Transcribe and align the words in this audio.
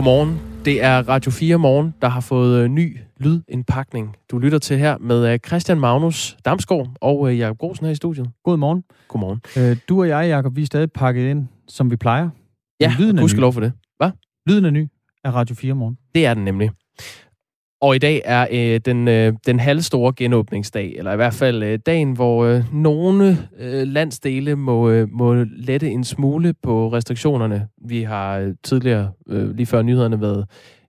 Godmorgen. 0.00 0.40
Det 0.64 0.82
er 0.82 1.08
Radio 1.08 1.30
4 1.30 1.56
Morgen, 1.56 1.94
der 2.02 2.08
har 2.08 2.20
fået 2.20 2.62
øh, 2.62 2.68
ny 2.68 2.98
lydindpakning. 3.18 4.16
Du 4.30 4.38
lytter 4.38 4.58
til 4.58 4.78
her 4.78 4.98
med 4.98 5.32
øh, 5.32 5.38
Christian 5.46 5.80
Magnus 5.80 6.36
Damsgaard 6.44 6.88
og 7.00 7.30
øh, 7.30 7.38
Jakob 7.38 7.58
Grosen 7.58 7.86
her 7.86 7.92
i 7.92 7.94
studiet. 7.94 8.30
Godmorgen. 8.44 8.84
Godmorgen. 9.08 9.40
Øh, 9.58 9.76
du 9.88 10.00
og 10.00 10.08
jeg, 10.08 10.28
Jakob, 10.28 10.56
vi 10.56 10.62
er 10.62 10.66
stadig 10.66 10.92
pakket 10.92 11.30
ind, 11.30 11.46
som 11.68 11.90
vi 11.90 11.96
plejer. 11.96 12.30
Ja, 12.80 12.94
lyden 12.98 13.18
er 13.18 13.40
lov 13.40 13.52
for 13.52 13.60
det. 13.60 13.72
Hvad? 13.96 14.10
Lyden 14.46 14.64
er 14.64 14.70
ny 14.70 14.88
af 15.24 15.34
Radio 15.34 15.54
4 15.54 15.74
Morgen. 15.74 15.98
Det 16.14 16.26
er 16.26 16.34
den 16.34 16.44
nemlig. 16.44 16.70
Og 17.82 17.96
i 17.96 17.98
dag 17.98 18.22
er 18.24 18.46
øh, 18.50 18.80
den, 18.84 19.08
øh, 19.08 19.32
den 19.46 19.60
halvstore 19.60 20.12
genåbningsdag, 20.16 20.94
eller 20.96 21.12
i 21.12 21.16
hvert 21.16 21.34
fald 21.34 21.62
øh, 21.62 21.78
dagen, 21.86 22.12
hvor 22.12 22.44
øh, 22.44 22.74
nogle 22.74 23.38
øh, 23.58 23.86
landsdele 23.86 24.56
må, 24.56 24.90
øh, 24.90 25.08
må 25.12 25.44
lette 25.56 25.90
en 25.90 26.04
smule 26.04 26.54
på 26.62 26.92
restriktionerne. 26.92 27.68
Vi 27.84 28.02
har 28.02 28.38
øh, 28.38 28.54
tidligere, 28.62 29.12
øh, 29.28 29.56
lige 29.56 29.66
før 29.66 29.82
nyhederne, 29.82 30.20
været 30.20 30.46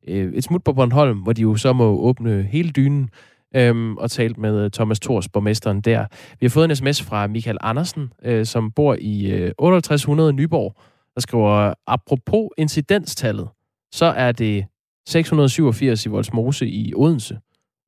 øh, 0.08 0.34
et 0.34 0.44
smut 0.44 0.64
på 0.64 0.74
Bornholm, 0.74 1.18
hvor 1.18 1.34
de 1.34 1.42
jo 1.42 1.56
så 1.56 1.74
må 1.74 1.86
åbne 1.86 2.44
hele 2.44 2.70
dynen 2.70 3.10
øh, 3.56 3.92
og 3.92 4.12
talt 4.12 4.38
med 4.38 4.66
øh, 4.66 4.72
Thomas 4.72 5.00
Thors, 5.00 5.30
borgmesteren 5.30 5.82
der. 5.82 6.06
Vi 6.40 6.46
har 6.46 6.50
fået 6.50 6.66
en 6.66 6.76
sms 6.76 7.04
fra 7.04 7.28
Michael 7.28 7.58
Andersen, 7.62 8.12
øh, 8.26 8.46
som 8.46 8.72
bor 8.72 8.98
i 9.00 9.32
øh, 9.32 9.52
5800 9.60 10.34
Nyborg, 10.34 10.76
der 11.16 11.22
skriver, 11.22 11.74
apropos 11.88 12.50
incidenstallet, 12.58 13.48
så 13.92 14.06
er 14.06 14.32
det 14.32 14.66
687 15.08 16.06
i 16.06 16.10
Voldsmose 16.10 16.68
i 16.68 16.94
Odense 16.96 17.40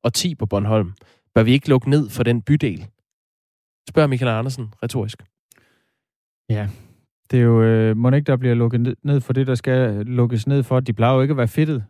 og 0.04 0.14
10 0.14 0.36
på 0.36 0.46
Bornholm. 0.46 0.94
Bør 1.36 1.44
vi 1.44 1.52
ikke 1.52 1.70
lukke 1.70 1.90
ned 1.90 2.10
for 2.10 2.24
den 2.24 2.42
bydel? 2.42 2.88
Spørger 3.90 4.08
Michael 4.08 4.32
Andersen 4.32 4.74
retorisk. 4.84 5.24
Ja, 6.50 6.70
det 7.32 7.40
er 7.40 7.44
jo, 7.44 7.64
øh, 7.64 7.98
må 7.98 8.12
ikke 8.12 8.26
der 8.26 8.38
bliver 8.38 8.56
lukket 8.56 8.96
ned 9.04 9.22
for 9.22 9.34
det, 9.34 9.48
der 9.48 9.56
skal 9.56 10.06
lukkes 10.06 10.48
ned 10.48 10.64
for. 10.64 10.80
De 10.80 10.94
plejer 10.94 11.16
jo 11.16 11.22
ikke 11.22 11.32
at 11.32 11.38
være 11.38 11.48
fedtet 11.48 11.86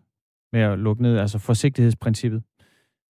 med 0.54 0.62
at 0.62 0.80
lukke 0.80 1.02
ned, 1.02 1.18
altså 1.18 1.40
forsigtighedsprincippet. 1.40 2.44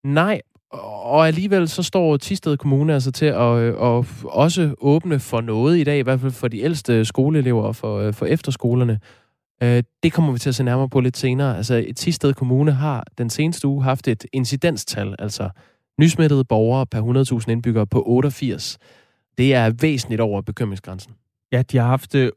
Nej, 0.03 0.41
og 0.71 1.27
alligevel 1.27 1.67
så 1.67 1.83
står 1.83 2.17
Tisted 2.17 2.57
Kommune 2.57 2.93
altså 2.93 3.11
til 3.11 3.25
at, 3.25 3.57
øh, 3.57 3.67
at 3.67 4.05
også 4.25 4.75
åbne 4.77 5.19
for 5.19 5.41
noget 5.41 5.77
i 5.77 5.83
dag, 5.83 5.99
i 5.99 6.01
hvert 6.01 6.19
fald 6.19 6.31
for 6.31 6.47
de 6.47 6.59
ældste 6.59 7.05
skoleelever 7.05 7.63
og 7.63 7.75
for, 7.75 7.97
øh, 7.99 8.13
for 8.13 8.25
efterskolerne. 8.25 8.99
Øh, 9.63 9.83
det 10.03 10.13
kommer 10.13 10.33
vi 10.33 10.39
til 10.39 10.49
at 10.49 10.55
se 10.55 10.63
nærmere 10.63 10.89
på 10.89 10.99
lidt 10.99 11.17
senere. 11.17 11.57
Altså, 11.57 11.85
Tisted 11.95 12.33
Kommune 12.33 12.71
har 12.71 13.05
den 13.17 13.29
seneste 13.29 13.67
uge 13.67 13.83
haft 13.83 14.07
et 14.07 14.25
incidenstal, 14.33 15.15
altså 15.19 15.49
nysmittede 15.99 16.45
borgere 16.45 16.85
per 16.85 17.39
100.000 17.41 17.51
indbyggere 17.51 17.87
på 17.87 18.03
88. 18.05 18.77
Det 19.37 19.53
er 19.53 19.71
væsentligt 19.81 20.21
over 20.21 20.41
bekymringsgrænsen. 20.41 21.13
Ja, 21.51 21.61
de 21.61 21.77
har 21.77 21.87
haft, 21.87 22.15
øh, 22.15 22.31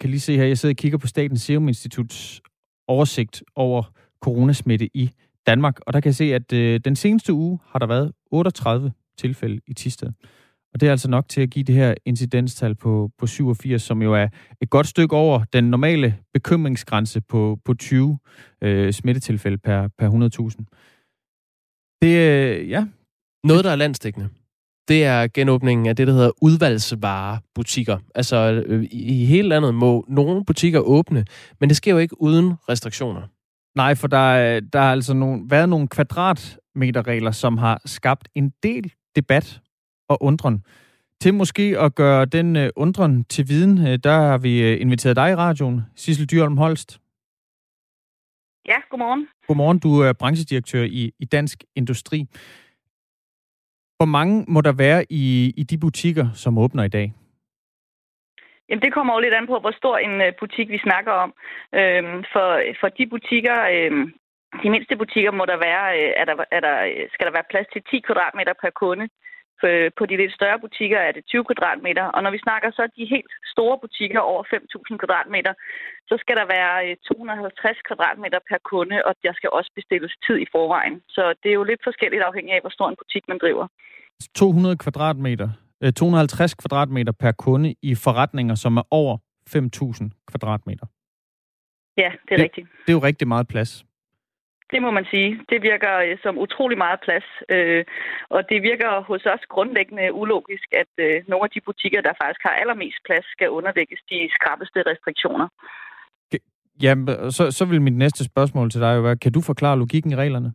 kan 0.00 0.10
lige 0.10 0.20
se 0.20 0.36
her, 0.36 0.44
jeg 0.44 0.58
sidder 0.58 0.72
og 0.72 0.76
kigger 0.76 0.98
på 0.98 1.06
Statens 1.06 1.42
Serum 1.42 1.68
Instituts 1.68 2.42
oversigt 2.88 3.42
over 3.56 3.82
coronasmitte 4.20 4.88
i 4.94 5.10
Danmark, 5.46 5.80
og 5.86 5.92
der 5.92 6.00
kan 6.00 6.08
jeg 6.08 6.14
se, 6.14 6.34
at 6.34 6.52
øh, 6.52 6.80
den 6.84 6.96
seneste 6.96 7.32
uge 7.32 7.58
har 7.68 7.78
der 7.78 7.86
været 7.86 8.12
38 8.30 8.92
tilfælde 9.18 9.60
i 9.66 9.74
Tisted. 9.74 10.08
Og 10.74 10.80
det 10.80 10.86
er 10.86 10.90
altså 10.90 11.10
nok 11.10 11.28
til 11.28 11.40
at 11.40 11.50
give 11.50 11.64
det 11.64 11.74
her 11.74 11.94
incidenstal 12.04 12.74
på, 12.74 13.10
på 13.18 13.26
87, 13.26 13.82
som 13.82 14.02
jo 14.02 14.14
er 14.14 14.28
et 14.60 14.70
godt 14.70 14.86
stykke 14.86 15.16
over 15.16 15.44
den 15.52 15.64
normale 15.64 16.16
bekymringsgrænse 16.34 17.20
på, 17.20 17.58
på 17.64 17.74
20 17.74 18.18
øh, 18.62 18.92
smittetilfælde 18.92 19.58
per, 19.58 19.88
per 19.98 20.10
100.000. 20.10 21.98
Det, 22.02 22.16
øh, 22.16 22.70
ja. 22.70 22.86
Noget, 23.44 23.64
der 23.64 23.70
er 23.70 23.76
landstækkende, 23.76 24.28
det 24.88 25.04
er 25.04 25.28
genåbningen 25.34 25.86
af 25.86 25.96
det, 25.96 26.06
der 26.06 26.12
hedder 26.12 26.30
udvalgsvarebutikker. 26.42 27.98
Altså 28.14 28.64
øh, 28.66 28.86
i 28.90 29.24
hele 29.24 29.48
landet 29.48 29.74
må 29.74 30.04
nogle 30.08 30.44
butikker 30.44 30.80
åbne, 30.80 31.24
men 31.60 31.68
det 31.68 31.76
sker 31.76 31.92
jo 31.92 31.98
ikke 31.98 32.22
uden 32.22 32.54
restriktioner. 32.68 33.22
Nej, 33.76 33.94
for 33.94 34.06
der, 34.08 34.60
der 34.60 34.80
har 34.80 34.92
altså 34.92 35.14
nogle, 35.14 35.42
været 35.48 35.68
nogle 35.68 35.88
kvadratmeterregler, 35.88 37.30
som 37.30 37.58
har 37.58 37.80
skabt 37.86 38.28
en 38.34 38.52
del 38.62 38.92
debat 39.16 39.60
og 40.10 40.22
undren. 40.22 40.64
Til 41.20 41.34
måske 41.34 41.76
at 41.78 41.94
gøre 41.94 42.24
den 42.24 42.56
uh, 42.56 42.62
undren 42.76 43.24
til 43.24 43.44
viden, 43.48 43.78
uh, 43.78 43.94
der 44.06 44.16
har 44.30 44.38
vi 44.38 44.52
uh, 44.72 44.80
inviteret 44.80 45.16
dig 45.16 45.30
i 45.30 45.34
radioen, 45.34 45.80
Sissel 45.96 46.30
Dyrholm 46.30 46.56
Holst. 46.56 47.00
Ja, 48.66 48.78
godmorgen. 48.90 49.28
Godmorgen, 49.46 49.78
du 49.78 50.00
er 50.00 50.12
branchedirektør 50.12 50.82
i, 50.82 51.12
i 51.18 51.24
Dansk 51.24 51.64
Industri. 51.76 52.18
Hvor 53.98 54.06
mange 54.06 54.44
må 54.48 54.60
der 54.60 54.72
være 54.72 55.04
i, 55.10 55.54
i 55.56 55.62
de 55.62 55.78
butikker, 55.78 56.26
som 56.34 56.58
åbner 56.58 56.84
i 56.84 56.88
dag? 56.98 57.12
Jamen, 58.68 58.82
det 58.82 58.94
kommer 58.94 59.12
jo 59.14 59.20
lidt 59.20 59.34
an 59.34 59.46
på, 59.46 59.56
hvor 59.60 59.74
stor 59.80 59.96
en 59.98 60.16
butik 60.40 60.68
vi 60.68 60.78
snakker 60.86 61.12
om. 61.24 61.30
Øhm, 61.78 62.18
for, 62.32 62.48
for 62.80 62.88
de 62.98 63.04
butikker, 63.14 63.56
øhm, 63.74 64.04
de 64.62 64.70
mindste 64.70 64.96
butikker, 64.96 65.32
må 65.32 65.44
der 65.52 65.58
være, 65.68 65.86
er 66.20 66.24
der, 66.24 66.36
er 66.56 66.60
der, 66.66 66.76
skal 67.14 67.26
der 67.26 67.32
være 67.38 67.50
plads 67.50 67.68
til 67.72 67.82
10 67.90 68.00
kvadratmeter 68.06 68.54
per 68.62 68.72
kunde. 68.82 69.06
På 69.98 70.02
de 70.06 70.16
lidt 70.16 70.34
større 70.38 70.58
butikker 70.64 70.98
er 71.06 71.12
det 71.12 71.22
20 71.24 71.44
kvadratmeter, 71.48 72.04
og 72.14 72.20
når 72.24 72.30
vi 72.36 72.40
snakker 72.46 72.68
så 72.70 72.82
de 72.96 73.04
helt 73.14 73.32
store 73.54 73.76
butikker 73.84 74.20
over 74.30 74.42
5.000 74.44 74.96
kvadratmeter, 75.02 75.52
så 76.10 76.14
skal 76.22 76.36
der 76.40 76.46
være 76.56 76.96
250 77.08 77.76
øh, 77.76 77.82
kvadratmeter 77.88 78.38
per 78.50 78.60
kunde, 78.70 78.96
og 79.08 79.12
der 79.24 79.32
skal 79.38 79.50
også 79.58 79.70
bestilles 79.78 80.12
tid 80.26 80.38
i 80.44 80.46
forvejen. 80.54 80.96
Så 81.16 81.22
det 81.42 81.48
er 81.50 81.58
jo 81.60 81.64
lidt 81.70 81.82
forskelligt 81.88 82.22
afhængig 82.28 82.52
af, 82.56 82.60
hvor 82.60 82.74
stor 82.76 82.88
en 82.88 83.00
butik 83.02 83.24
man 83.28 83.38
driver. 83.44 83.66
200 84.34 84.76
kvadratmeter, 84.76 85.48
250 85.96 86.52
øh, 86.52 86.56
kvadratmeter 86.62 87.12
per 87.12 87.32
kunde 87.32 87.74
i 87.82 87.94
forretninger, 87.94 88.54
som 88.54 88.76
er 88.76 88.86
over 88.90 89.14
5.000 89.48 90.10
kvadratmeter. 90.30 90.86
Ja, 91.96 92.10
det 92.26 92.32
er 92.32 92.36
det, 92.36 92.44
rigtigt. 92.44 92.66
Det 92.86 92.92
er 92.92 92.98
jo 92.98 93.04
rigtig 93.10 93.28
meget 93.28 93.48
plads. 93.48 93.84
Det 94.72 94.82
må 94.82 94.90
man 94.90 95.06
sige. 95.12 95.30
Det 95.50 95.62
virker 95.62 95.94
øh, 96.06 96.18
som 96.22 96.38
utrolig 96.38 96.78
meget 96.78 97.00
plads. 97.06 97.26
Øh, 97.48 97.84
og 98.34 98.40
det 98.50 98.62
virker 98.62 98.90
hos 99.10 99.22
os 99.34 99.44
grundlæggende 99.54 100.12
ulogisk, 100.12 100.68
at 100.82 100.92
øh, 101.04 101.22
nogle 101.28 101.44
af 101.46 101.50
de 101.54 101.60
butikker, 101.68 102.00
der 102.00 102.20
faktisk 102.22 102.42
har 102.46 102.54
allermest 102.60 103.00
plads, 103.06 103.26
skal 103.34 103.50
underlægges 103.50 104.00
de 104.10 104.18
skrappeste 104.36 104.78
restriktioner. 104.90 105.48
Ja, 106.82 106.94
så, 107.30 107.50
så 107.50 107.64
vil 107.64 107.82
mit 107.82 107.96
næste 107.96 108.24
spørgsmål 108.24 108.70
til 108.70 108.80
dig 108.80 108.96
jo 108.96 109.00
være, 109.00 109.16
kan 109.16 109.32
du 109.32 109.40
forklare 109.40 109.78
logikken 109.78 110.12
i 110.12 110.16
reglerne? 110.16 110.52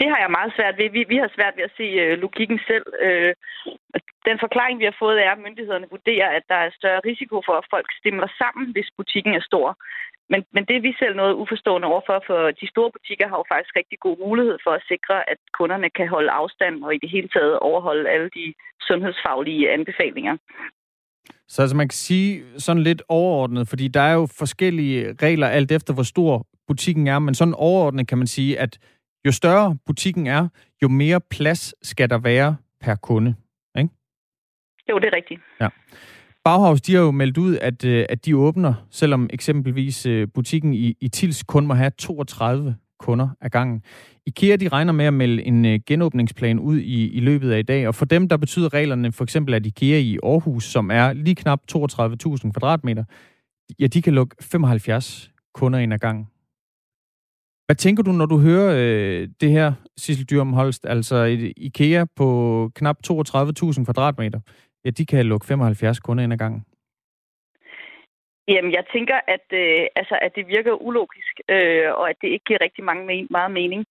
Det 0.00 0.08
har 0.12 0.20
jeg 0.20 0.36
meget 0.38 0.52
svært 0.56 0.78
ved. 0.78 0.88
Vi, 0.96 1.00
vi 1.12 1.16
har 1.22 1.30
svært 1.36 1.54
ved 1.56 1.64
at 1.68 1.76
se 1.80 1.86
øh, 2.02 2.18
logikken 2.24 2.60
selv. 2.70 2.86
Øh, 3.04 3.32
den 4.28 4.36
forklaring, 4.44 4.76
vi 4.78 4.88
har 4.90 4.96
fået, 5.02 5.18
er, 5.24 5.30
at 5.32 5.44
myndighederne 5.46 5.92
vurderer, 5.96 6.28
at 6.38 6.44
der 6.52 6.58
er 6.64 6.78
større 6.80 7.00
risiko 7.10 7.36
for, 7.46 7.54
at 7.60 7.70
folk 7.74 7.88
stemmer 8.00 8.26
sammen, 8.40 8.66
hvis 8.74 8.88
butikken 8.98 9.34
er 9.34 9.44
stor. 9.50 9.68
Men, 10.32 10.40
men 10.54 10.64
det 10.68 10.76
er 10.76 10.86
vi 10.88 10.94
selv 10.98 11.14
noget 11.16 11.34
uforstående 11.42 11.88
overfor, 11.92 12.18
for 12.26 12.40
de 12.60 12.66
store 12.74 12.90
butikker 12.96 13.26
har 13.28 13.36
jo 13.38 13.44
faktisk 13.52 13.76
rigtig 13.76 13.98
god 14.06 14.16
mulighed 14.26 14.58
for 14.64 14.72
at 14.78 14.86
sikre, 14.92 15.16
at 15.32 15.38
kunderne 15.58 15.90
kan 15.90 16.08
holde 16.08 16.30
afstand 16.30 16.84
og 16.84 16.94
i 16.94 16.98
det 17.02 17.10
hele 17.10 17.28
taget 17.28 17.58
overholde 17.58 18.10
alle 18.10 18.30
de 18.38 18.54
sundhedsfaglige 18.88 19.70
anbefalinger. 19.76 20.36
Så 21.48 21.62
altså 21.62 21.76
man 21.76 21.88
kan 21.88 22.00
sige 22.08 22.44
sådan 22.58 22.82
lidt 22.82 23.02
overordnet, 23.08 23.68
fordi 23.68 23.88
der 23.88 24.00
er 24.00 24.14
jo 24.14 24.26
forskellige 24.38 25.14
regler 25.22 25.48
alt 25.48 25.72
efter, 25.72 25.94
hvor 25.94 26.02
stor 26.02 26.46
butikken 26.68 27.06
er, 27.06 27.18
men 27.18 27.34
sådan 27.34 27.54
overordnet 27.54 28.08
kan 28.08 28.18
man 28.18 28.26
sige, 28.26 28.58
at 28.58 28.78
jo 29.26 29.32
større 29.32 29.76
butikken 29.86 30.26
er, 30.26 30.48
jo 30.82 30.88
mere 30.88 31.20
plads 31.20 31.74
skal 31.82 32.10
der 32.10 32.18
være 32.18 32.56
per 32.80 32.94
kunde. 32.94 33.34
Ikke? 33.78 33.90
Jo, 34.90 34.98
det 34.98 35.06
er 35.06 35.16
rigtigt. 35.16 35.40
Ja. 35.60 35.68
Bauhaus, 36.44 36.80
de 36.80 36.94
har 36.94 37.00
jo 37.00 37.10
meldt 37.10 37.38
ud, 37.38 37.56
at, 37.56 37.84
øh, 37.84 38.06
at 38.08 38.26
de 38.26 38.36
åbner, 38.36 38.74
selvom 38.90 39.30
eksempelvis 39.32 40.06
øh, 40.06 40.28
butikken 40.34 40.74
i, 40.74 40.96
i 41.00 41.08
Tils 41.08 41.42
kun 41.42 41.66
må 41.66 41.74
have 41.74 41.90
32 41.90 42.76
kunder 42.98 43.28
ad 43.40 43.50
gangen. 43.50 43.82
IKEA 44.26 44.56
de 44.56 44.68
regner 44.68 44.92
med 44.92 45.04
at 45.04 45.14
melde 45.14 45.42
en 45.42 45.64
øh, 45.64 45.80
genåbningsplan 45.86 46.58
ud 46.58 46.78
i, 46.78 47.10
i 47.10 47.20
løbet 47.20 47.50
af 47.52 47.58
i 47.58 47.62
dag, 47.62 47.88
og 47.88 47.94
for 47.94 48.04
dem 48.04 48.28
der 48.28 48.36
betyder 48.36 48.74
reglerne 48.74 49.12
for 49.12 49.24
eksempel, 49.24 49.54
at 49.54 49.66
IKEA 49.66 49.98
i 49.98 50.18
Aarhus, 50.22 50.64
som 50.64 50.90
er 50.90 51.12
lige 51.12 51.34
knap 51.34 51.60
32.000 51.72 52.52
kvadratmeter, 52.52 53.04
ja, 53.80 53.86
de 53.86 54.02
kan 54.02 54.14
lukke 54.14 54.36
75 54.40 55.30
kunder 55.54 55.78
ind 55.78 55.92
ad 55.92 55.98
gangen. 55.98 56.26
Hvad 57.66 57.76
tænker 57.76 58.02
du, 58.02 58.12
når 58.12 58.26
du 58.26 58.38
hører 58.38 58.68
øh, 58.80 59.28
det 59.40 59.50
her, 59.50 59.72
Sissel 59.96 60.30
Dyrm 60.30 60.52
Holst, 60.52 60.86
altså 60.86 61.16
et 61.16 61.52
IKEA 61.56 62.04
på 62.16 62.70
knap 62.74 62.96
32.000 63.06 63.84
kvadratmeter? 63.84 64.40
ja, 64.86 64.90
de 64.90 65.06
kan 65.06 65.26
lukke 65.26 65.46
75 65.46 66.00
kunder 66.00 66.24
ind 66.24 66.32
ad 66.32 66.38
gangen? 66.38 66.62
Jamen, 68.48 68.72
jeg 68.78 68.84
tænker, 68.94 69.18
at, 69.34 69.46
øh, 69.62 69.86
altså, 70.00 70.16
at 70.26 70.32
det 70.36 70.44
virker 70.54 70.82
ulogisk, 70.88 71.34
øh, 71.54 71.88
og 72.00 72.04
at 72.10 72.16
det 72.22 72.28
ikke 72.28 72.48
giver 72.48 72.64
rigtig 72.66 72.84
mange 72.84 73.04
me- 73.10 73.28
meget 73.30 73.52
mening. 73.60 73.82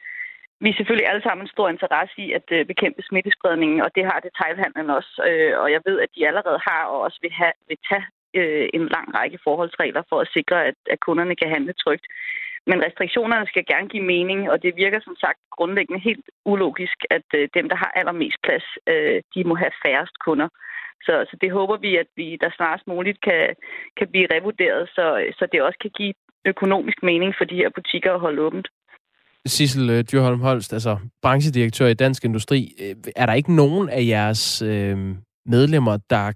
Vi 0.61 0.69
er 0.69 0.77
selvfølgelig 0.77 1.09
alle 1.09 1.23
sammen 1.23 1.43
en 1.45 1.55
stor 1.55 1.67
interesse 1.69 2.15
i 2.25 2.27
at 2.31 2.47
øh, 2.51 2.65
bekæmpe 2.71 3.01
smittespredningen, 3.09 3.79
og 3.85 3.89
det 3.95 4.03
har 4.09 4.19
detailhandlen 4.27 4.89
også. 4.97 5.13
Øh, 5.29 5.53
og 5.61 5.67
jeg 5.75 5.81
ved, 5.87 5.97
at 6.05 6.09
de 6.15 6.27
allerede 6.27 6.59
har 6.69 6.83
og 6.93 6.99
også 7.05 7.19
vil, 7.21 7.33
have, 7.41 7.55
vil 7.67 7.77
tage 7.89 8.05
øh, 8.39 8.69
en 8.73 8.87
lang 8.95 9.07
række 9.17 9.39
forholdsregler 9.43 10.03
for 10.09 10.19
at 10.21 10.31
sikre, 10.37 10.57
at, 10.69 10.77
at 10.93 10.99
kunderne 10.99 11.35
kan 11.35 11.49
handle 11.55 11.73
trygt. 11.83 12.05
Men 12.69 12.83
restriktionerne 12.87 13.47
skal 13.51 13.65
gerne 13.71 13.87
give 13.93 14.05
mening, 14.15 14.39
og 14.51 14.57
det 14.63 14.75
virker 14.83 14.99
som 15.03 15.15
sagt 15.23 15.39
grundlæggende 15.57 16.01
helt 16.07 16.25
ulogisk, 16.45 16.97
at 17.15 17.27
øh, 17.39 17.47
dem, 17.57 17.65
der 17.69 17.77
har 17.83 17.91
allermest 17.99 18.37
plads, 18.45 18.67
øh, 18.91 19.17
de 19.33 19.43
må 19.49 19.55
have 19.55 19.73
færrest 19.85 20.15
kunder. 20.25 20.49
Så, 21.05 21.13
så 21.29 21.35
det 21.41 21.51
håber 21.51 21.77
vi, 21.77 21.91
at 22.03 22.09
vi 22.15 22.37
der 22.41 22.49
snarest 22.57 22.87
muligt 22.87 23.19
kan, 23.27 23.43
kan 23.97 24.07
blive 24.11 24.27
revurderet, 24.35 24.89
så, 24.95 25.05
så 25.37 25.47
det 25.51 25.61
også 25.61 25.79
kan 25.81 25.91
give 25.99 26.13
økonomisk 26.45 26.99
mening 27.03 27.33
for 27.37 27.45
de 27.45 27.55
her 27.55 27.69
butikker 27.75 28.13
at 28.13 28.19
holde 28.19 28.41
åbent. 28.41 28.67
Sissel 29.45 29.89
øh, 29.89 30.03
Dyrholm 30.11 30.41
Holst, 30.41 30.73
altså 30.73 30.97
branchedirektør 31.21 31.87
i 31.87 31.93
Dansk 31.93 32.25
Industri. 32.25 32.59
Øh, 32.81 32.95
er 33.15 33.25
der 33.25 33.33
ikke 33.33 33.55
nogen 33.55 33.89
af 33.89 34.03
jeres 34.07 34.61
øh, 34.61 34.97
medlemmer, 35.45 35.97
der 36.09 36.31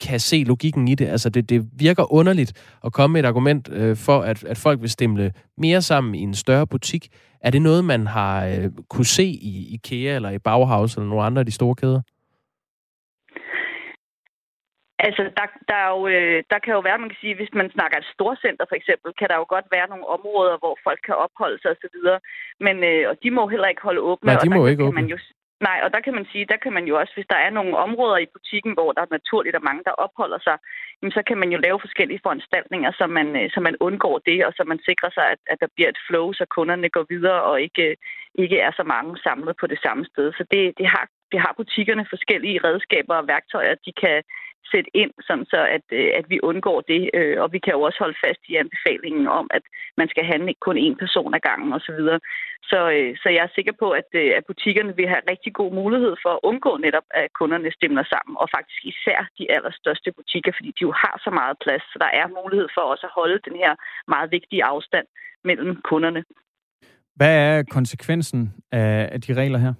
kan 0.00 0.20
se 0.20 0.44
logikken 0.46 0.88
i 0.88 0.94
det? 0.94 1.06
Altså, 1.08 1.30
det, 1.30 1.50
det 1.50 1.64
virker 1.78 2.12
underligt 2.12 2.78
at 2.84 2.92
komme 2.92 3.12
med 3.12 3.20
et 3.24 3.26
argument 3.26 3.68
øh, 3.72 3.96
for, 3.96 4.20
at, 4.20 4.44
at 4.44 4.58
folk 4.58 4.80
vil 4.80 4.90
stemle 4.90 5.32
mere 5.58 5.82
sammen 5.82 6.14
i 6.14 6.20
en 6.20 6.34
større 6.34 6.66
butik. 6.66 7.08
Er 7.40 7.50
det 7.50 7.62
noget, 7.62 7.84
man 7.84 8.06
har 8.06 8.46
øh, 8.46 8.70
kunne 8.88 9.04
se 9.04 9.24
i 9.24 9.74
IKEA 9.74 10.14
eller 10.16 10.30
i 10.30 10.38
Bauhaus 10.38 10.94
eller 10.94 11.08
nogle 11.08 11.24
andre 11.24 11.40
af 11.40 11.46
de 11.46 11.52
store 11.52 11.74
kæder? 11.74 12.00
Altså, 15.06 15.22
der, 15.38 15.46
der, 15.70 15.78
er 15.84 15.90
jo, 15.96 16.00
øh, 16.14 16.38
der 16.52 16.58
kan 16.64 16.72
jo 16.76 16.80
være, 16.88 17.02
man 17.02 17.10
kan 17.12 17.22
sige, 17.22 17.34
hvis 17.40 17.52
man 17.60 17.68
snakker 17.76 17.96
et 17.98 18.12
storcenter 18.14 18.64
for 18.68 18.76
eksempel, 18.80 19.08
kan 19.18 19.28
der 19.30 19.36
jo 19.42 19.46
godt 19.54 19.68
være 19.76 19.90
nogle 19.92 20.06
områder, 20.16 20.56
hvor 20.62 20.74
folk 20.86 21.00
kan 21.08 21.16
opholde 21.24 21.58
sig 21.62 21.70
osv., 21.74 21.98
men 22.66 22.76
øh, 22.90 23.02
og 23.10 23.14
de 23.22 23.30
må 23.36 23.42
heller 23.52 23.68
ikke 23.72 23.86
holde 23.88 24.02
åbne. 24.10 24.26
Nej, 24.26 24.44
de 24.44 24.50
må 24.50 24.60
og 24.60 24.64
der 24.64 24.70
ikke 24.72 24.84
åbne. 24.84 25.00
Man 25.00 25.10
jo, 25.14 25.18
nej, 25.60 25.80
og 25.84 25.92
der 25.94 26.00
kan 26.00 26.14
man 26.14 26.26
sige, 26.32 26.46
der 26.52 26.56
kan 26.56 26.72
man 26.72 26.84
jo 26.84 26.98
også, 27.00 27.12
hvis 27.14 27.26
der 27.30 27.36
er 27.36 27.50
nogle 27.50 27.76
områder 27.76 28.18
i 28.18 28.32
butikken, 28.34 28.72
hvor 28.74 28.92
der 28.92 29.02
er 29.02 29.16
naturligt 29.18 29.56
er 29.56 29.68
mange, 29.68 29.82
der 29.84 30.00
opholder 30.04 30.38
sig, 30.46 30.56
jamen, 31.02 31.12
så 31.12 31.22
kan 31.28 31.38
man 31.38 31.50
jo 31.52 31.58
lave 31.58 31.80
forskellige 31.80 32.20
foranstaltninger, 32.22 32.90
så 32.92 33.06
man, 33.06 33.36
øh, 33.40 33.50
så 33.54 33.60
man 33.60 33.76
undgår 33.80 34.18
det, 34.18 34.46
og 34.46 34.52
så 34.56 34.62
man 34.66 34.80
sikrer 34.88 35.10
sig, 35.14 35.26
at, 35.34 35.40
at 35.46 35.58
der 35.60 35.68
bliver 35.74 35.88
et 35.90 36.04
flow, 36.06 36.32
så 36.32 36.44
kunderne 36.56 36.88
går 36.96 37.06
videre 37.08 37.42
og 37.42 37.62
ikke, 37.62 37.82
øh, 37.90 37.96
ikke 38.34 38.58
er 38.58 38.72
så 38.76 38.84
mange 38.94 39.18
samlet 39.26 39.54
på 39.60 39.66
det 39.66 39.78
samme 39.82 40.04
sted. 40.04 40.32
Så 40.32 40.44
det, 40.52 40.62
det 40.78 40.86
har 40.86 41.04
det 41.32 41.40
har 41.40 41.54
butikkerne 41.56 42.06
forskellige 42.14 42.60
redskaber 42.64 43.14
og 43.14 43.28
værktøjer, 43.28 43.74
de 43.86 43.92
kan, 44.02 44.22
sætte 44.72 44.90
ind, 45.02 45.12
sådan 45.26 45.46
så 45.52 45.60
at, 45.76 45.86
øh, 45.98 46.10
at 46.18 46.26
vi 46.32 46.38
undgår 46.50 46.80
det. 46.92 47.02
Øh, 47.18 47.36
og 47.42 47.48
vi 47.54 47.58
kan 47.64 47.74
jo 47.76 47.80
også 47.86 47.98
holde 48.04 48.18
fast 48.24 48.42
i 48.50 48.54
anbefalingen 48.62 49.26
om, 49.40 49.46
at 49.56 49.64
man 50.00 50.08
skal 50.12 50.24
handle 50.32 50.52
kun 50.66 50.76
én 50.86 50.96
person 51.02 51.34
ad 51.34 51.42
gangen 51.48 51.70
osv. 51.78 52.00
Så, 52.70 52.80
øh, 52.96 53.10
så 53.22 53.28
jeg 53.36 53.42
er 53.44 53.56
sikker 53.56 53.74
på, 53.82 53.88
at, 54.00 54.08
øh, 54.22 54.30
at 54.38 54.44
butikkerne 54.50 54.96
vil 54.98 55.08
have 55.12 55.28
rigtig 55.32 55.52
god 55.60 55.70
mulighed 55.82 56.14
for 56.22 56.32
at 56.34 56.44
undgå 56.50 56.72
netop, 56.86 57.06
at 57.20 57.26
kunderne 57.40 57.70
stemmer 57.78 58.04
sammen. 58.14 58.34
Og 58.42 58.46
faktisk 58.56 58.80
især 58.92 59.18
de 59.38 59.44
allerstørste 59.56 60.10
butikker, 60.18 60.52
fordi 60.56 60.70
de 60.78 60.82
jo 60.88 60.92
har 61.02 61.14
så 61.24 61.30
meget 61.40 61.56
plads, 61.64 61.84
så 61.92 61.96
der 62.04 62.10
er 62.20 62.26
mulighed 62.38 62.68
for 62.74 62.82
også 62.92 63.06
at 63.06 63.16
holde 63.20 63.38
den 63.48 63.56
her 63.62 63.72
meget 64.14 64.28
vigtige 64.36 64.64
afstand 64.72 65.06
mellem 65.48 65.70
kunderne. 65.90 66.24
Hvad 67.16 67.34
er 67.46 67.62
konsekvensen 67.76 68.42
af 68.72 69.20
de 69.20 69.32
regler 69.40 69.58
her? 69.58 69.74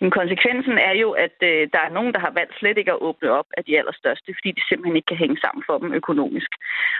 Men 0.00 0.10
konsekvensen 0.10 0.78
er 0.78 0.94
jo, 1.02 1.10
at 1.10 1.36
øh, 1.42 1.68
der 1.74 1.80
er 1.84 1.94
nogen, 1.96 2.12
der 2.14 2.20
har 2.20 2.32
valgt 2.38 2.58
slet 2.58 2.78
ikke 2.78 2.92
at 2.92 3.02
åbne 3.08 3.30
op 3.30 3.46
af 3.56 3.64
de 3.64 3.78
allerstørste, 3.78 4.34
fordi 4.38 4.50
de 4.52 4.68
simpelthen 4.68 4.96
ikke 4.96 5.10
kan 5.12 5.22
hænge 5.24 5.38
sammen 5.44 5.62
for 5.66 5.78
dem 5.78 5.92
økonomisk. 5.92 6.50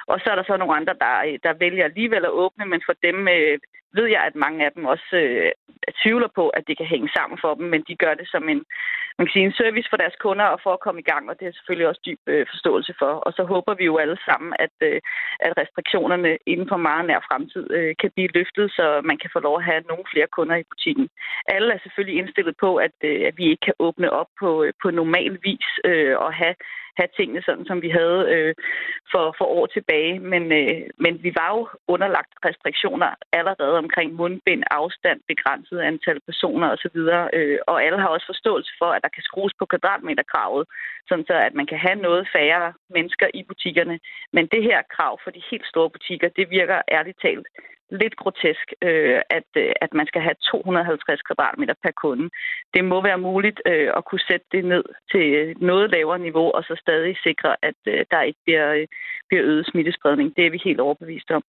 Og 0.07 0.21
så 0.21 0.31
er 0.31 0.37
der 0.37 0.45
så 0.47 0.57
nogle 0.57 0.77
andre, 0.77 0.95
der, 1.05 1.15
øh, 1.27 1.39
der 1.43 1.53
vælger 1.65 1.85
alligevel 1.85 2.25
at 2.25 2.37
åbne, 2.45 2.65
men 2.67 2.81
for 2.87 2.95
dem 3.03 3.29
øh, 3.29 3.59
ved 3.99 4.07
jeg, 4.15 4.23
at 4.29 4.35
mange 4.45 4.65
af 4.67 4.73
dem 4.77 4.85
også 4.85 5.17
øh, 5.17 5.53
tvivler 6.03 6.29
på, 6.35 6.49
at 6.49 6.67
det 6.69 6.77
kan 6.77 6.87
hænge 6.87 7.11
sammen 7.17 7.39
for 7.41 7.55
dem, 7.55 7.67
men 7.73 7.85
de 7.89 7.97
gør 7.97 8.15
det 8.15 8.29
som 8.29 8.49
en, 8.49 8.65
man 9.19 9.27
kan 9.27 9.33
sige, 9.33 9.47
en 9.47 9.61
service 9.63 9.89
for 9.91 9.99
deres 10.03 10.17
kunder 10.25 10.47
og 10.55 10.59
for 10.65 10.73
at 10.75 10.85
komme 10.85 11.01
i 11.01 11.09
gang, 11.13 11.25
og 11.31 11.35
det 11.39 11.47
er 11.47 11.53
selvfølgelig 11.57 11.89
også 11.89 12.03
dyb 12.07 12.21
øh, 12.27 12.47
forståelse 12.53 12.95
for. 12.99 13.13
Og 13.27 13.33
så 13.37 13.43
håber 13.53 13.75
vi 13.75 13.85
jo 13.85 13.97
alle 14.03 14.19
sammen, 14.29 14.51
at, 14.65 14.77
øh, 14.89 15.01
at 15.47 15.53
restriktionerne 15.61 16.31
inden 16.47 16.69
for 16.69 16.77
meget 16.77 17.05
nær 17.07 17.21
fremtid 17.29 17.67
øh, 17.79 17.95
kan 18.01 18.11
blive 18.15 18.35
løftet, 18.39 18.67
så 18.79 18.87
man 19.11 19.19
kan 19.19 19.31
få 19.33 19.41
lov 19.41 19.57
at 19.59 19.65
have 19.71 19.81
nogle 19.91 20.05
flere 20.13 20.29
kunder 20.37 20.57
i 20.57 20.69
butikken. 20.71 21.09
Alle 21.55 21.69
er 21.75 21.79
selvfølgelig 21.83 22.19
indstillet 22.19 22.57
på, 22.65 22.71
at, 22.87 22.97
øh, 23.11 23.21
at 23.29 23.35
vi 23.39 23.45
ikke 23.51 23.65
kan 23.69 23.79
åbne 23.79 24.09
op 24.21 24.31
på, 24.41 24.51
øh, 24.65 24.73
på 24.83 24.89
normal 24.91 25.33
vis 25.49 25.69
øh, 25.85 26.15
og 26.25 26.31
have 26.35 26.55
have 27.01 27.09
tingene 27.17 27.43
sådan, 27.47 27.67
som 27.71 27.83
vi 27.83 27.91
havde 27.99 28.21
øh, 28.35 28.55
for, 29.13 29.35
for 29.39 29.47
år 29.59 29.67
tilbage. 29.67 30.15
Men, 30.33 30.45
øh, 30.61 30.83
men 31.05 31.23
vi 31.25 31.31
var 31.41 31.51
jo 31.57 31.63
underlagt 31.95 32.35
restriktioner 32.49 33.11
allerede 33.33 33.77
omkring 33.85 34.09
mundbind, 34.21 34.63
afstand, 34.71 35.21
begrænset 35.33 35.79
antal 35.81 36.21
personer 36.29 36.69
osv. 36.75 36.99
Øh, 37.39 37.59
og 37.71 37.77
alle 37.85 37.99
har 38.01 38.09
også 38.09 38.27
forståelse 38.27 38.73
for, 38.81 38.91
at 38.93 39.03
der 39.03 39.15
kan 39.17 39.23
skrues 39.29 39.55
på 39.59 39.65
kvadratmeterkravet, 39.67 40.65
sådan 41.09 41.27
så 41.27 41.35
at 41.49 41.55
man 41.55 41.67
kan 41.67 41.79
have 41.79 41.99
noget 42.07 42.29
færre 42.37 42.73
mennesker 42.97 43.27
i 43.35 43.43
butikkerne. 43.51 43.99
Men 44.33 44.45
det 44.47 44.63
her 44.63 44.81
krav 44.97 45.15
for 45.25 45.31
de 45.31 45.43
helt 45.51 45.67
store 45.67 45.91
butikker, 45.91 46.29
det 46.29 46.51
virker 46.51 46.79
ærligt 46.97 47.21
talt 47.23 47.47
lidt 47.91 48.17
grotesk, 48.17 48.67
øh, 48.83 49.21
at, 49.39 49.49
øh, 49.57 49.73
at 49.85 49.91
man 49.99 50.07
skal 50.07 50.23
have 50.27 50.37
250 50.51 51.23
kvadratmeter 51.29 51.75
per 51.83 51.95
kunde. 52.03 52.27
Det 52.75 52.85
må 52.85 53.03
være 53.03 53.19
muligt 53.19 53.59
øh, 53.67 53.89
at 53.97 54.05
kunne 54.05 54.25
sætte 54.31 54.47
det 54.53 54.65
ned 54.65 54.85
til 55.13 55.27
noget 55.69 55.91
lavere 55.91 56.19
niveau, 56.19 56.47
og 56.57 56.63
så 56.69 56.75
stadig 56.85 57.17
sikre, 57.29 57.57
at 57.69 57.81
øh, 57.87 58.05
der 58.11 58.23
ikke 58.23 58.41
bliver, 58.47 58.69
øh, 58.79 58.87
bliver 59.29 59.45
øget 59.45 59.67
smittespredning. 59.71 60.37
Det 60.37 60.47
er 60.47 60.51
vi 60.51 60.61
helt 60.65 60.81
overbevist 60.81 61.31
om. 61.31 61.43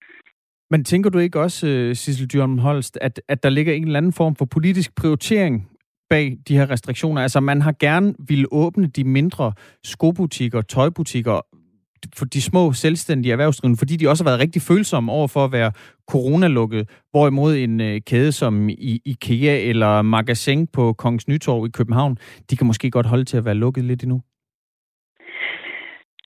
Men 0.70 0.84
tænker 0.84 1.11
du 1.11 1.19
ikke 1.19 1.40
også, 1.40 1.67
øh, 1.69 1.94
Sissel 1.94 2.32
Dyrholm 2.32 2.58
Holst, 2.58 2.99
at, 3.00 3.23
at 3.28 3.43
der 3.43 3.50
ligger 3.50 3.73
en 3.73 3.87
eller 3.87 3.99
anden 3.99 4.12
form 4.12 4.37
for 4.37 4.44
politisk 4.44 4.90
prioritering 5.00 5.55
bag 6.11 6.37
de 6.49 6.56
her 6.58 6.70
restriktioner? 6.70 7.23
Altså, 7.23 7.40
man 7.40 7.62
har 7.62 7.75
gerne 7.81 8.14
ville 8.28 8.46
åbne 8.52 8.87
de 8.87 9.05
mindre 9.05 9.52
skobutikker, 9.85 10.61
tøjbutikker, 10.62 11.40
for 12.19 12.25
de 12.25 12.43
små 12.43 12.72
selvstændige 12.72 13.32
erhvervsdrivende, 13.32 13.78
fordi 13.78 13.96
de 13.96 14.08
også 14.08 14.25
har 14.25 14.31
været 14.31 14.40
rigtig 14.40 14.62
følsomme 14.62 15.12
over 15.12 15.28
for 15.28 15.44
at 15.44 15.52
være 15.52 15.72
coronalukket, 16.10 16.90
hvorimod 17.10 17.56
en 17.56 17.81
øh, 17.81 18.00
kæde 18.00 18.32
som 18.32 18.69
I, 18.69 19.00
IKEA 19.04 19.69
eller 19.70 20.02
Magasin 20.02 20.66
på 20.66 20.93
Kongens 20.93 21.28
Nytorv 21.28 21.66
i 21.66 21.70
København, 21.70 22.19
de 22.50 22.56
kan 22.56 22.66
måske 22.66 22.90
godt 22.90 23.06
holde 23.06 23.25
til 23.25 23.37
at 23.37 23.44
være 23.44 23.54
lukket 23.54 23.84
lidt 23.84 24.02
endnu. 24.02 24.22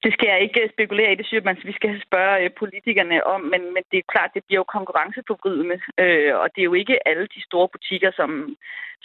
Det 0.06 0.14
skal 0.14 0.28
jeg 0.32 0.40
ikke 0.42 0.60
øh, 0.62 0.70
spekulere 0.74 1.12
i. 1.12 1.18
Det 1.20 1.26
synes 1.26 1.44
man, 1.44 1.56
vi 1.70 1.72
skal 1.72 2.02
spørge 2.06 2.44
øh, 2.44 2.50
politikerne 2.58 3.26
om, 3.34 3.40
men, 3.52 3.62
men 3.74 3.82
det 3.90 3.98
er 3.98 4.12
klart, 4.12 4.34
det 4.34 4.42
bliver 4.46 4.60
jo 4.62 4.74
konkurrenceforvridende, 4.76 5.78
øh, 6.02 6.32
og 6.42 6.46
det 6.52 6.60
er 6.60 6.70
jo 6.70 6.76
ikke 6.82 7.08
alle 7.08 7.26
de 7.34 7.42
store 7.48 7.68
butikker, 7.74 8.10
som, 8.20 8.30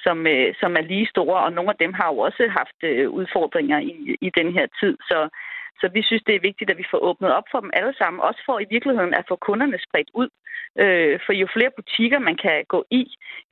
som, 0.06 0.18
øh, 0.27 0.53
som 0.62 0.71
er 0.79 0.81
lige 0.91 1.12
store, 1.13 1.39
og 1.45 1.51
nogle 1.53 1.69
af 1.73 1.79
dem 1.83 1.94
har 2.00 2.07
jo 2.13 2.18
også 2.27 2.44
haft 2.59 2.79
øh, 2.83 3.09
udfordringer 3.19 3.79
i, 3.79 3.94
i 4.27 4.29
den 4.39 4.50
her 4.57 4.68
tid. 4.79 4.94
Så, 5.09 5.19
så 5.81 5.89
vi 5.94 6.01
synes, 6.04 6.24
det 6.28 6.36
er 6.36 6.48
vigtigt, 6.50 6.72
at 6.72 6.78
vi 6.78 6.92
får 6.92 7.01
åbnet 7.10 7.31
op 7.38 7.48
for 7.51 7.60
dem 7.60 7.72
alle 7.74 7.94
sammen, 7.98 8.19
også 8.30 8.42
for 8.45 8.60
i 8.60 8.72
virkeligheden 8.75 9.13
at 9.13 9.25
få 9.30 9.36
kunderne 9.36 9.78
spredt 9.88 10.11
ud. 10.14 10.30
Øh, 10.83 11.19
for 11.26 11.33
jo 11.33 11.47
flere 11.56 11.71
butikker 11.80 12.19
man 12.19 12.38
kan 12.45 12.57
gå 12.73 12.80
i, 12.92 13.04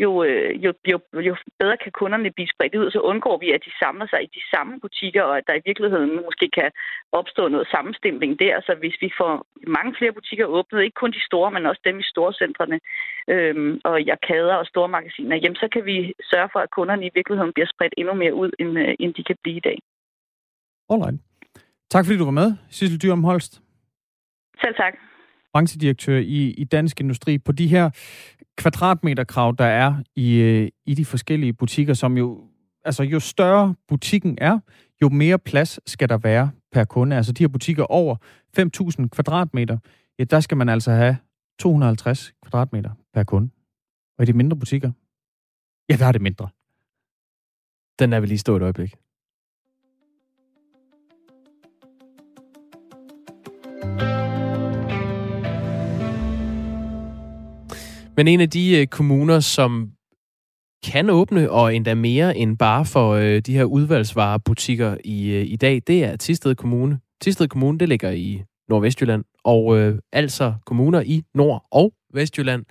jo, 0.03 0.23
øh, 0.23 0.63
jo, 0.65 0.73
jo, 0.91 0.97
jo 1.27 1.35
bedre 1.59 1.77
kan 1.83 1.91
kunderne 1.91 2.31
blive 2.31 2.53
spredt 2.55 2.75
ud, 2.75 2.91
så 2.91 2.99
undgår 2.99 3.37
vi, 3.37 3.51
at 3.51 3.65
de 3.65 3.71
samler 3.81 4.07
sig 4.07 4.19
i 4.23 4.29
de 4.37 4.43
samme 4.53 4.79
butikker, 4.79 5.23
og 5.23 5.37
at 5.37 5.47
der 5.47 5.53
i 5.53 5.65
virkeligheden 5.65 6.15
måske 6.27 6.49
kan 6.59 6.71
opstå 7.11 7.47
noget 7.47 7.67
sammenstemning 7.71 8.39
der. 8.39 8.61
Så 8.61 8.75
hvis 8.79 8.97
vi 9.01 9.09
får 9.17 9.45
mange 9.67 9.95
flere 9.97 10.13
butikker 10.13 10.45
åbnet, 10.45 10.83
ikke 10.83 11.01
kun 11.01 11.11
de 11.11 11.25
store, 11.25 11.51
men 11.51 11.65
også 11.65 11.81
dem 11.85 11.99
i 11.99 12.09
storcentrene 12.13 12.79
øh, 13.27 13.79
og 13.83 14.01
i 14.01 14.09
arkader 14.09 14.55
og 14.55 14.65
store 14.65 14.87
magasiner, 14.87 15.35
jamen, 15.35 15.55
så 15.63 15.67
kan 15.73 15.85
vi 15.85 16.13
sørge 16.31 16.49
for, 16.53 16.59
at 16.59 16.71
kunderne 16.71 17.05
i 17.05 17.11
virkeligheden 17.15 17.53
bliver 17.53 17.69
spredt 17.73 17.93
endnu 17.97 18.13
mere 18.13 18.33
ud, 18.33 18.51
end, 18.59 18.79
øh, 18.79 18.95
end 18.99 19.13
de 19.13 19.23
kan 19.23 19.37
blive 19.43 19.57
i 19.57 19.67
dag. 19.69 19.77
Alright. 20.89 21.28
Tak 21.91 22.05
fordi 22.05 22.17
du 22.17 22.23
var 22.23 22.31
med, 22.31 22.53
Sissel 22.69 23.01
Dyrum 23.01 23.23
Holst. 23.23 23.61
Selv 24.61 24.75
tak. 24.75 24.93
Branchedirektør 25.53 26.17
i, 26.17 26.51
i 26.51 26.63
Dansk 26.63 27.01
Industri. 27.01 27.37
På 27.37 27.51
de 27.51 27.67
her 27.67 27.89
kvadratmeterkrav, 28.57 29.55
der 29.57 29.65
er 29.65 30.03
i, 30.15 30.35
øh, 30.35 30.69
i 30.85 30.93
de 30.93 31.05
forskellige 31.05 31.53
butikker, 31.53 31.93
som 31.93 32.17
jo, 32.17 32.43
altså 32.85 33.03
jo 33.03 33.19
større 33.19 33.75
butikken 33.87 34.37
er, 34.41 34.59
jo 35.01 35.09
mere 35.09 35.39
plads 35.39 35.79
skal 35.91 36.09
der 36.09 36.17
være 36.17 36.51
per 36.71 36.83
kunde. 36.83 37.15
Altså 37.15 37.31
de 37.31 37.43
her 37.43 37.47
butikker 37.47 37.83
over 37.83 38.15
5.000 38.59 39.07
kvadratmeter, 39.07 39.77
ja, 40.19 40.23
der 40.23 40.39
skal 40.39 40.57
man 40.57 40.69
altså 40.69 40.91
have 40.91 41.17
250 41.59 42.33
kvadratmeter 42.43 42.91
per 43.13 43.23
kunde. 43.23 43.49
Og 44.17 44.23
i 44.23 44.25
de 44.25 44.33
mindre 44.33 44.57
butikker, 44.57 44.91
ja, 45.89 45.95
der 45.95 46.05
er 46.05 46.11
det 46.11 46.21
mindre. 46.21 46.49
Den 47.99 48.13
er 48.13 48.19
vi 48.19 48.27
lige 48.27 48.37
stå 48.37 48.55
et 48.55 48.61
øjeblik. 48.61 48.95
Men 58.19 58.27
en 58.27 58.41
af 58.41 58.49
de 58.49 58.79
øh, 58.79 58.87
kommuner, 58.87 59.39
som 59.39 59.91
kan 60.85 61.09
åbne, 61.09 61.51
og 61.51 61.75
endda 61.75 61.95
mere 61.95 62.37
end 62.37 62.57
bare 62.57 62.85
for 62.85 63.13
øh, 63.13 63.39
de 63.39 63.53
her 63.53 63.63
udvalgsvarebutikker 63.63 64.97
i, 65.05 65.29
øh, 65.29 65.45
i 65.45 65.55
dag, 65.55 65.81
det 65.87 66.03
er 66.03 66.15
Tisted 66.15 66.55
Kommune. 66.55 66.99
Tisted 67.21 67.47
Kommune, 67.47 67.79
det 67.79 67.89
ligger 67.89 68.11
i 68.11 68.43
Nordvestjylland, 68.69 69.23
og 69.43 69.77
øh, 69.77 69.99
altså 70.13 70.53
kommuner 70.65 71.01
i 71.01 71.23
Nord- 71.35 71.67
og 71.71 71.93
Vestjylland 72.13 72.65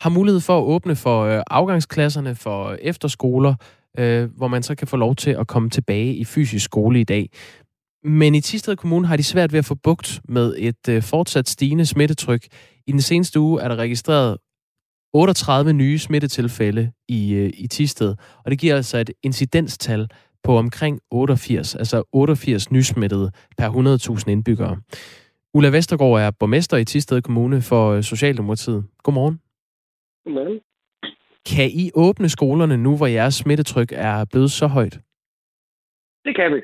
har 0.00 0.10
mulighed 0.10 0.40
for 0.40 0.58
at 0.58 0.64
åbne 0.64 0.96
for 0.96 1.22
øh, 1.24 1.42
afgangsklasserne, 1.50 2.34
for 2.34 2.76
efterskoler, 2.82 3.54
øh, 3.98 4.36
hvor 4.36 4.48
man 4.48 4.62
så 4.62 4.74
kan 4.74 4.88
få 4.88 4.96
lov 4.96 5.16
til 5.16 5.30
at 5.30 5.46
komme 5.46 5.70
tilbage 5.70 6.14
i 6.14 6.24
fysisk 6.24 6.64
skole 6.64 7.00
i 7.00 7.04
dag. 7.04 7.30
Men 8.04 8.34
i 8.34 8.40
Tisted 8.40 8.76
Kommune 8.76 9.06
har 9.06 9.16
de 9.16 9.22
svært 9.22 9.52
ved 9.52 9.58
at 9.58 9.64
få 9.64 9.74
bugt 9.74 10.20
med 10.28 10.54
et 10.58 10.88
øh, 10.88 11.02
fortsat 11.02 11.48
stigende 11.48 11.86
smittetryk. 11.86 12.46
I 12.86 12.92
den 12.92 13.00
seneste 13.00 13.40
uge 13.40 13.62
er 13.62 13.68
der 13.68 13.76
registreret 13.76 14.36
38 15.14 15.72
nye 15.72 15.98
smittetilfælde 15.98 16.92
i, 17.08 17.34
øh, 17.34 17.50
i 17.54 17.66
Tisted, 17.66 18.14
og 18.44 18.50
det 18.50 18.58
giver 18.58 18.76
altså 18.76 18.98
et 18.98 19.10
incidenstal 19.22 20.08
på 20.44 20.56
omkring 20.56 21.00
88, 21.10 21.74
altså 21.74 22.02
88 22.12 22.70
nysmittede 22.72 23.30
per 23.58 23.68
100.000 23.68 24.30
indbyggere. 24.30 24.76
Ulla 25.54 25.68
Vestergaard 25.68 26.20
er 26.20 26.30
borgmester 26.40 26.76
i 26.76 26.84
Tisted 26.84 27.22
Kommune 27.22 27.62
for 27.62 27.92
øh, 27.92 28.02
Socialdemokratiet. 28.02 28.84
Godmorgen. 29.02 29.40
Godmorgen. 30.24 30.60
Kan 31.50 31.70
I 31.70 31.90
åbne 31.94 32.28
skolerne 32.28 32.76
nu, 32.76 32.96
hvor 32.96 33.06
jeres 33.06 33.34
smittetryk 33.34 33.92
er 33.92 34.24
blevet 34.30 34.50
så 34.50 34.66
højt? 34.66 34.98
Det 36.24 36.36
kan 36.36 36.54
vi. 36.54 36.60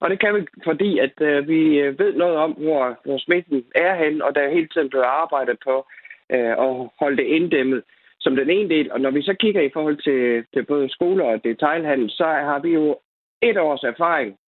Og 0.00 0.10
det 0.10 0.20
kan 0.20 0.34
vi, 0.34 0.40
fordi 0.64 0.98
at 0.98 1.20
øh, 1.20 1.48
vi 1.48 1.60
ved 2.02 2.12
noget 2.22 2.36
om, 2.36 2.50
hvor, 2.52 2.98
hvor 3.04 3.18
smitten 3.18 3.64
er 3.74 4.04
hen, 4.04 4.22
og 4.22 4.34
der 4.34 4.54
hele 4.54 4.68
tiden 4.68 4.88
bliver 4.90 5.06
arbejdet 5.22 5.56
på 5.64 5.86
øh, 6.32 6.54
og 6.58 6.92
holde 7.00 7.16
det 7.16 7.26
inddæmmet 7.26 7.82
som 8.20 8.36
den 8.36 8.50
ene 8.50 8.68
del. 8.68 8.92
Og 8.92 9.00
når 9.00 9.10
vi 9.10 9.22
så 9.22 9.34
kigger 9.34 9.60
i 9.60 9.70
forhold 9.72 9.96
til, 9.96 10.44
til 10.54 10.62
både 10.64 10.88
skoler 10.90 11.24
og 11.24 11.44
detailhandel, 11.44 12.10
så 12.10 12.24
har 12.24 12.58
vi 12.58 12.70
jo 12.70 12.98
et 13.42 13.58
års 13.58 13.84
erfaring 13.84 14.38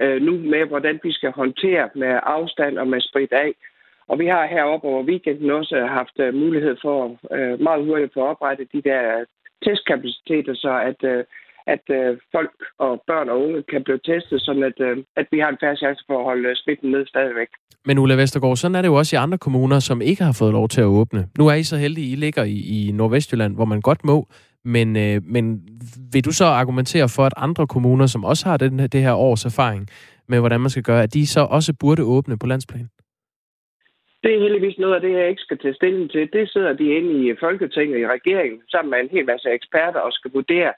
øh, 0.00 0.22
nu 0.22 0.32
med, 0.32 0.66
hvordan 0.66 1.00
vi 1.02 1.12
skal 1.12 1.32
håndtere 1.32 1.90
med 1.94 2.20
afstand 2.22 2.78
og 2.78 2.88
med 2.88 3.00
sprit 3.00 3.32
af. 3.32 3.54
Og 4.08 4.18
vi 4.18 4.26
har 4.26 4.46
heroppe 4.46 4.88
over 4.88 5.02
weekenden 5.02 5.50
også 5.50 5.86
haft 5.86 6.18
uh, 6.18 6.34
mulighed 6.34 6.76
for 6.82 7.18
uh, 7.30 7.60
meget 7.60 7.84
hurtigt 7.84 8.08
at 8.08 8.14
få 8.14 8.20
oprettet 8.20 8.72
de 8.72 8.82
der 8.82 9.24
testkapaciteter, 9.64 10.54
så 10.54 10.72
at, 10.90 11.00
uh, 11.12 11.24
at 11.66 11.84
uh, 11.98 12.18
folk 12.34 12.56
og 12.78 13.02
børn 13.06 13.28
og 13.28 13.42
unge 13.44 13.62
kan 13.62 13.84
blive 13.84 13.98
testet, 13.98 14.42
sådan 14.42 14.62
at, 14.62 14.78
uh, 14.80 15.04
at 15.16 15.26
vi 15.32 15.38
har 15.38 15.48
en 15.48 15.60
færre 15.60 15.76
chance 15.76 16.04
for 16.06 16.18
at 16.18 16.24
holde 16.24 16.56
smitten 16.56 16.90
ned 16.90 17.06
stadigvæk. 17.06 17.48
Men 17.84 17.98
Ulla 17.98 18.14
Vestergaard, 18.14 18.56
sådan 18.56 18.74
er 18.74 18.82
det 18.82 18.88
jo 18.88 18.94
også 18.94 19.16
i 19.16 19.22
andre 19.24 19.38
kommuner, 19.38 19.78
som 19.78 20.02
ikke 20.02 20.22
har 20.22 20.36
fået 20.38 20.52
lov 20.52 20.68
til 20.68 20.80
at 20.80 20.86
åbne. 21.00 21.28
Nu 21.38 21.48
er 21.48 21.54
I 21.54 21.62
så 21.62 21.76
heldige, 21.76 22.12
I 22.12 22.16
ligger 22.16 22.44
i, 22.44 22.58
i 22.76 22.92
Nordvestjylland, 22.92 23.54
hvor 23.54 23.64
man 23.64 23.80
godt 23.80 24.04
må, 24.04 24.26
men, 24.64 24.96
øh, 24.96 25.20
men 25.24 25.44
vil 26.12 26.24
du 26.24 26.32
så 26.32 26.44
argumentere 26.44 27.08
for, 27.16 27.22
at 27.22 27.32
andre 27.36 27.66
kommuner, 27.66 28.06
som 28.06 28.24
også 28.24 28.48
har 28.48 28.56
den, 28.56 28.78
det 28.78 29.00
her 29.02 29.14
års 29.14 29.44
erfaring 29.44 29.88
med, 30.28 30.38
hvordan 30.38 30.60
man 30.60 30.70
skal 30.70 30.82
gøre, 30.82 31.02
at 31.02 31.14
de 31.14 31.26
så 31.26 31.40
også 31.40 31.74
burde 31.80 32.02
åbne 32.02 32.38
på 32.38 32.46
landsplan? 32.46 32.88
Det 34.22 34.34
er 34.34 34.40
heldigvis 34.40 34.78
noget 34.78 34.94
af 34.94 35.00
det, 35.00 35.12
jeg 35.12 35.28
ikke 35.28 35.42
skal 35.46 35.58
tage 35.58 35.74
stilling 35.74 36.10
til. 36.10 36.32
Det 36.32 36.50
sidder 36.52 36.72
de 36.72 36.86
inde 36.98 37.12
i 37.28 37.34
Folketinget 37.40 37.98
i 38.00 38.06
regeringen, 38.06 38.60
sammen 38.70 38.90
med 38.90 38.98
en 39.00 39.14
hel 39.16 39.26
masse 39.26 39.48
eksperter, 39.58 40.00
og 40.00 40.12
skal 40.12 40.30
vurdere 40.34 40.72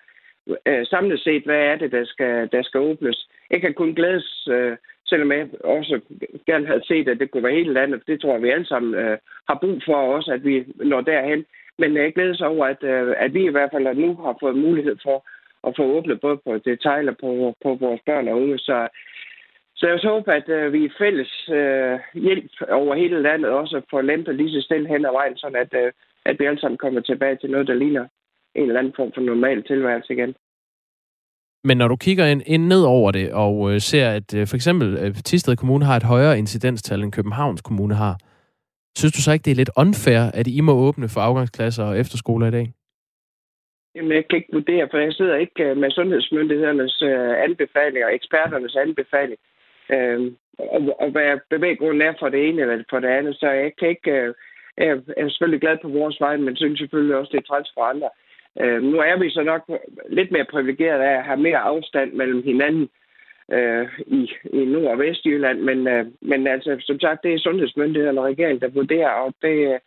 øh, 0.67 0.87
samlet 0.87 1.21
set, 1.21 1.45
hvad 1.45 1.61
er 1.61 1.77
det, 1.77 1.93
der 1.93 2.05
skal, 2.05 2.49
der 2.53 2.63
skal 2.63 2.81
åbnes. 2.81 3.29
Jeg 3.51 3.61
kan 3.61 3.75
kun 3.75 3.95
glædes, 3.95 4.49
øh, 4.51 4.77
selvom 5.07 5.33
jeg 5.33 5.49
også 5.65 6.01
gerne 6.47 6.67
havde 6.67 6.87
set, 6.87 7.09
at 7.09 7.21
det 7.21 7.31
kunne 7.31 7.43
være 7.43 7.59
hele 7.61 7.73
landet. 7.73 8.03
Det 8.07 8.21
tror 8.21 8.33
jeg, 8.33 8.43
vi 8.43 8.51
alle 8.51 8.67
sammen 8.67 8.95
øh, 8.95 9.19
har 9.49 9.59
brug 9.63 9.83
for 9.87 9.97
også, 10.17 10.33
at 10.33 10.45
vi 10.45 10.65
når 10.77 11.01
derhen. 11.01 11.45
Men 11.79 11.97
jeg 11.97 12.15
glæder 12.15 12.35
sig 12.35 12.47
over, 12.47 12.67
at, 12.67 12.83
øh, 12.83 13.15
at 13.17 13.35
vi 13.35 13.45
i 13.45 13.51
hvert 13.51 13.71
fald 13.73 13.97
nu 13.97 14.15
har 14.15 14.37
fået 14.41 14.57
mulighed 14.57 14.97
for 15.03 15.27
at 15.67 15.75
få 15.77 15.83
åbnet 15.83 16.21
både 16.21 16.37
på 16.37 16.59
detaljer 16.59 17.13
på, 17.13 17.55
på 17.63 17.75
vores 17.75 18.01
børn 18.07 18.29
og 18.29 18.37
unge. 18.37 18.59
Så, 18.59 18.89
så 19.77 19.89
jeg 19.89 20.01
håber, 20.05 20.33
at 20.33 20.49
øh, 20.49 20.73
vi 20.73 20.85
i 20.85 20.97
fælles 20.99 21.49
øh, 21.49 21.99
hjælp 22.15 22.51
over 22.69 22.95
hele 22.95 23.23
landet 23.23 23.51
også 23.51 23.81
får 23.91 24.03
lempet 24.03 24.35
lige 24.35 24.53
så 24.53 24.61
stille 24.61 24.89
hen 24.89 25.05
ad 25.05 25.13
vejen, 25.13 25.37
sådan 25.37 25.57
at, 25.57 25.75
øh, 25.85 25.93
at 26.25 26.37
vi 26.39 26.45
alle 26.45 26.61
sammen 26.61 26.79
kommer 26.79 27.01
tilbage 27.01 27.37
til 27.37 27.51
noget, 27.51 27.67
der 27.67 27.75
ligner 27.75 28.07
en 28.55 28.67
eller 28.67 28.79
anden 28.79 28.93
form 28.97 29.13
for 29.15 29.21
normal 29.21 29.63
tilværelse 29.63 30.13
igen. 30.13 30.35
Men 31.65 31.77
når 31.77 31.89
du 31.89 31.97
kigger 31.97 32.27
ind, 32.27 32.43
ind 32.47 32.67
ned 32.67 32.83
over 32.83 33.11
det 33.11 33.33
og 33.33 33.73
øh, 33.73 33.81
ser, 33.81 34.11
at 34.11 34.35
øh, 34.35 34.47
for 34.47 34.57
eksempel 34.57 34.97
øh, 35.03 35.15
Tisted 35.15 35.57
Kommune 35.57 35.85
har 35.85 35.97
et 35.97 36.03
højere 36.03 36.39
incidenstal, 36.39 37.03
end 37.03 37.13
Københavns 37.13 37.63
Kommune 37.63 37.95
har, 37.95 38.17
Synes 38.97 39.13
du 39.13 39.23
så 39.23 39.33
ikke, 39.33 39.45
det 39.45 39.51
er 39.51 39.63
lidt 39.63 39.77
unfair, 39.85 40.23
at 40.41 40.47
I 40.47 40.61
må 40.61 40.73
åbne 40.87 41.09
for 41.15 41.21
afgangsklasser 41.21 41.85
og 41.85 41.99
efterskoler 41.99 42.47
i 42.47 42.51
dag? 42.51 42.67
Jamen, 43.95 44.13
jeg 44.13 44.29
kan 44.29 44.37
ikke 44.37 44.57
vurdere, 44.59 44.89
for 44.91 44.99
jeg 44.99 45.13
sidder 45.13 45.37
ikke 45.37 45.65
øh, 45.65 45.77
med 45.77 45.91
sundhedsmyndighedernes 45.91 47.03
øh, 47.03 47.45
anbefalinger, 47.47 48.09
eksperternes 48.09 48.77
anbefaling, 48.77 49.41
øh, 49.95 50.33
og, 50.59 50.81
og 51.03 51.11
hvad 51.11 51.39
bevæggrunden 51.51 52.03
er 52.03 52.15
for 52.19 52.29
det 52.29 52.49
ene 52.49 52.63
eller 52.63 52.85
for 52.91 53.01
det 53.01 53.09
andet. 53.09 53.35
Så 53.37 53.47
jeg 53.51 53.73
kan 53.79 53.89
ikke... 53.89 54.11
Øh, 54.11 54.35
jeg 54.79 55.01
er 55.17 55.29
selvfølgelig 55.29 55.61
glad 55.61 55.77
på 55.83 55.89
vores 55.89 56.21
vej, 56.21 56.37
men 56.37 56.57
synes 56.57 56.79
selvfølgelig 56.79 57.17
også, 57.17 57.31
det 57.33 57.39
er 57.39 57.49
træls 57.49 57.71
for 57.75 57.83
andre. 57.83 58.09
Øh, 58.61 58.83
nu 58.83 58.99
er 58.99 59.19
vi 59.19 59.31
så 59.31 59.43
nok 59.43 59.63
lidt 60.11 60.31
mere 60.31 60.45
privilegeret 60.45 61.01
af 61.01 61.19
at 61.19 61.25
have 61.25 61.41
mere 61.41 61.59
afstand 61.59 62.13
mellem 62.13 62.43
hinanden 62.43 62.89
øh, 63.53 63.89
i, 64.07 64.33
i 64.53 64.65
Nord- 64.65 64.93
og 64.93 64.99
Vestjylland. 64.99 65.61
Men, 65.61 65.89
øh, 65.89 66.07
men 66.23 66.47
altså, 66.47 66.77
som 66.81 67.01
sagt, 67.01 67.23
det 67.23 67.35
er 67.35 67.39
sundhedsmyndighederne 67.39 68.21
og 68.21 68.27
regeringen, 68.27 68.61
der 68.61 68.69
vurderer, 68.69 69.11
og 69.11 69.35
det, 69.43 69.57
øh, 69.73 69.79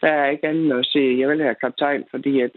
der 0.00 0.08
er 0.08 0.30
ikke 0.30 0.48
andet 0.48 0.78
at 0.78 0.86
sige, 0.86 1.20
jeg 1.20 1.28
vil 1.28 1.42
have 1.42 1.54
kaptajn, 1.54 2.04
fordi 2.10 2.40
at, 2.40 2.50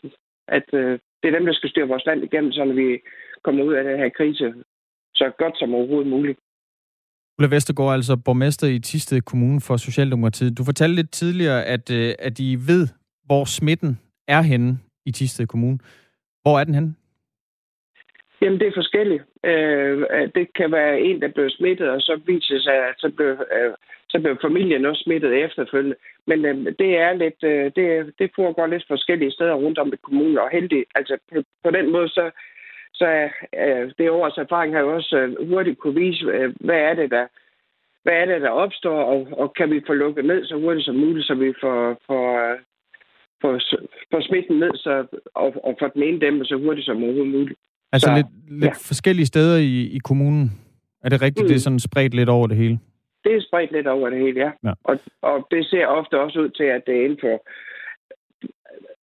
at 0.48 0.68
øh, 0.74 1.00
det 1.24 1.28
er 1.28 1.38
dem, 1.38 1.46
der 1.46 1.54
skal 1.54 1.70
styre 1.70 1.88
vores 1.88 2.06
land 2.06 2.24
igennem, 2.24 2.52
så 2.52 2.66
vi 2.66 3.00
kommer 3.44 3.64
ud 3.64 3.74
af 3.74 3.84
den 3.84 3.98
her 3.98 4.10
krise 4.10 4.54
så 5.16 5.32
godt 5.38 5.60
som 5.60 5.76
overhovedet 5.76 6.10
muligt. 6.10 6.40
Ulla 7.38 7.56
Vestergaard, 7.56 7.94
altså 7.94 8.18
borgmester 8.26 8.68
i 8.68 8.80
Tisted 8.80 9.22
Kommune 9.22 9.62
for 9.62 9.78
Socialdemokratiet. 9.78 10.58
Du 10.58 10.64
fortalte 10.64 10.96
lidt 10.96 11.12
tidligere, 11.12 11.66
at, 11.66 11.92
øh, 11.92 12.14
at 12.20 12.40
I 12.40 12.56
ved, 12.56 12.88
hvor 13.26 13.46
smitten 13.46 14.00
er 14.28 14.42
henne 14.42 14.80
i 15.06 15.12
Tisted 15.12 15.48
Kommune. 15.48 15.80
Hvor 16.42 16.60
er 16.60 16.64
den 16.64 16.76
henne? 16.76 16.96
Jamen, 18.42 18.60
det 18.60 18.68
er 18.68 18.82
forskelligt. 18.82 19.24
Øh, 19.44 19.98
det 20.36 20.54
kan 20.54 20.72
være 20.72 21.02
en, 21.02 21.22
der 21.22 21.28
bliver 21.28 21.50
smittet, 21.50 21.90
og 21.90 22.02
så 22.02 22.22
viser 22.26 22.60
sig, 22.60 22.74
at 22.90 22.96
så 22.98 23.10
bliver, 23.16 23.32
øh, 23.32 23.74
så 24.10 24.20
bliver 24.20 24.36
familien 24.42 24.86
også 24.86 25.04
smittet 25.04 25.44
efterfølgende. 25.44 25.96
Men 26.28 26.46
øh, 26.46 26.56
det 26.80 26.98
er 26.98 27.14
lidt, 27.14 27.44
øh, 27.44 27.72
det, 27.76 28.14
det 28.20 28.32
foregår 28.36 28.68
lidt 28.68 28.84
forskellige 28.88 29.32
steder 29.32 29.54
rundt 29.54 29.80
om 29.80 29.94
i 29.94 29.98
kommunen, 30.04 30.38
og 30.38 30.50
heldig, 30.50 30.86
altså 30.96 31.18
på, 31.34 31.44
på 31.64 31.72
den 31.72 31.92
måde, 31.92 32.10
så, 32.10 32.32
så 32.94 33.30
øh, 33.64 33.92
det 33.98 34.10
års 34.10 34.38
erfaring 34.38 34.74
har 34.74 34.82
jo 34.82 34.96
også 34.96 35.18
øh, 35.18 35.50
hurtigt 35.50 35.80
kunne 35.80 36.00
vise, 36.02 36.26
øh, 36.26 36.54
hvad 36.60 36.80
er 36.90 36.94
det, 36.94 37.12
der, 37.12 37.28
hvad 38.04 38.14
er 38.14 38.26
det, 38.26 38.42
der 38.42 38.50
opstår, 38.50 39.04
og, 39.04 39.28
og 39.32 39.54
kan 39.54 39.72
vi 39.72 39.82
få 39.88 39.94
lukket 39.94 40.26
ned 40.26 40.46
så 40.46 40.56
hurtigt 40.56 40.86
som 40.86 40.96
muligt, 40.96 41.28
så 41.28 41.34
vi 41.36 41.54
får, 41.62 42.02
får, 42.08 42.58
øh, 43.44 43.60
får, 43.70 43.80
får 44.12 44.22
smitten 44.28 44.60
ned 44.60 44.72
så, 44.76 45.06
og, 45.34 45.66
og 45.68 45.76
får 45.80 45.88
den 45.88 46.04
ene 46.04 46.20
dæmpet 46.20 46.48
så 46.48 46.56
hurtigt 46.56 46.86
som 46.86 47.04
overhovedet 47.04 47.34
muligt. 47.34 47.60
Altså 47.92 48.08
så, 48.08 48.16
lidt, 48.16 48.62
lidt 48.62 48.76
ja. 48.76 48.88
forskellige 48.92 49.26
steder 49.26 49.58
i, 49.58 49.82
i 49.98 50.00
kommunen. 50.04 50.52
Er 51.04 51.10
det 51.10 51.22
rigtigt, 51.22 51.44
mm. 51.44 51.48
det 51.48 51.56
er 51.56 51.60
sådan 51.60 51.80
spredt 51.80 52.14
lidt 52.14 52.30
over 52.30 52.48
det 52.48 52.58
hele? 52.58 52.80
Det 53.24 53.36
er 53.36 53.42
spredt 53.42 53.72
lidt 53.72 53.88
over 53.88 54.10
det 54.10 54.20
hele, 54.20 54.40
ja. 54.40 54.52
ja. 54.64 54.74
Og, 54.84 55.00
og 55.22 55.48
det 55.52 55.66
ser 55.66 55.86
ofte 55.88 56.20
også 56.20 56.40
ud 56.40 56.50
til, 56.50 56.64
at 56.64 56.82
det 56.88 56.96
er 56.96 57.04
inden 57.06 57.20
for, 57.22 57.36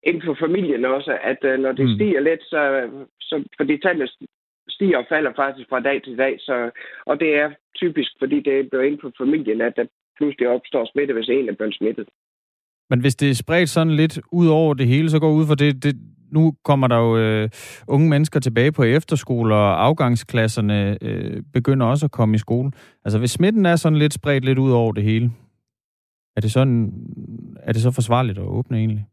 inden 0.02 0.22
for 0.26 0.36
familien 0.40 0.84
også, 0.84 1.18
at 1.22 1.40
uh, 1.44 1.62
når 1.64 1.72
det 1.72 1.86
mm. 1.88 1.94
stiger 1.94 2.20
lidt, 2.20 2.42
så, 2.42 2.90
så 3.20 3.44
fordi 3.56 3.78
tallene 3.78 4.08
stiger 4.68 4.98
og 4.98 5.06
falder 5.08 5.32
faktisk 5.36 5.68
fra 5.68 5.80
dag 5.80 6.02
til 6.02 6.18
dag, 6.18 6.34
så, 6.40 6.70
og 7.06 7.20
det 7.20 7.30
er 7.36 7.50
typisk, 7.76 8.10
fordi 8.18 8.36
det 8.40 8.52
er 8.72 8.80
inden 8.80 9.00
for 9.00 9.12
familien, 9.18 9.60
at 9.60 9.76
der 9.76 9.86
pludselig 10.16 10.48
opstår 10.48 10.84
smitte, 10.92 11.14
hvis 11.14 11.28
en 11.28 11.48
er 11.48 11.52
blevet 11.52 11.74
smittet. 11.74 12.08
Men 12.90 13.00
hvis 13.00 13.16
det 13.16 13.30
er 13.30 13.34
spredt 13.34 13.68
sådan 13.68 13.92
lidt 13.92 14.20
ud 14.32 14.48
over 14.48 14.74
det 14.74 14.86
hele, 14.86 15.10
så 15.10 15.18
går 15.18 15.32
ud 15.32 15.46
for 15.46 15.54
det, 15.54 15.84
det, 15.84 15.96
nu 16.32 16.54
kommer 16.64 16.88
der 16.88 16.96
jo 16.96 17.18
øh, 17.18 17.48
unge 17.88 18.08
mennesker 18.08 18.40
tilbage 18.40 18.72
på 18.72 18.82
efterskoler, 18.82 19.56
og 19.56 19.84
afgangsklasserne 19.84 20.98
øh, 21.02 21.42
begynder 21.52 21.86
også 21.86 22.06
at 22.06 22.10
komme 22.10 22.34
i 22.34 22.38
skole. 22.38 22.70
Altså 23.04 23.18
hvis 23.18 23.30
smitten 23.30 23.66
er 23.66 23.76
sådan 23.76 23.98
lidt 23.98 24.14
spredt 24.14 24.44
lidt 24.44 24.58
ud 24.58 24.72
over 24.72 24.92
det 24.92 25.04
hele, 25.04 25.30
er 26.36 26.40
det, 26.40 26.52
sådan, 26.52 26.92
er 27.62 27.72
det 27.72 27.82
så 27.82 27.90
forsvarligt 27.94 28.38
at 28.38 28.44
åbne 28.44 28.76
egentlig? 28.78 29.06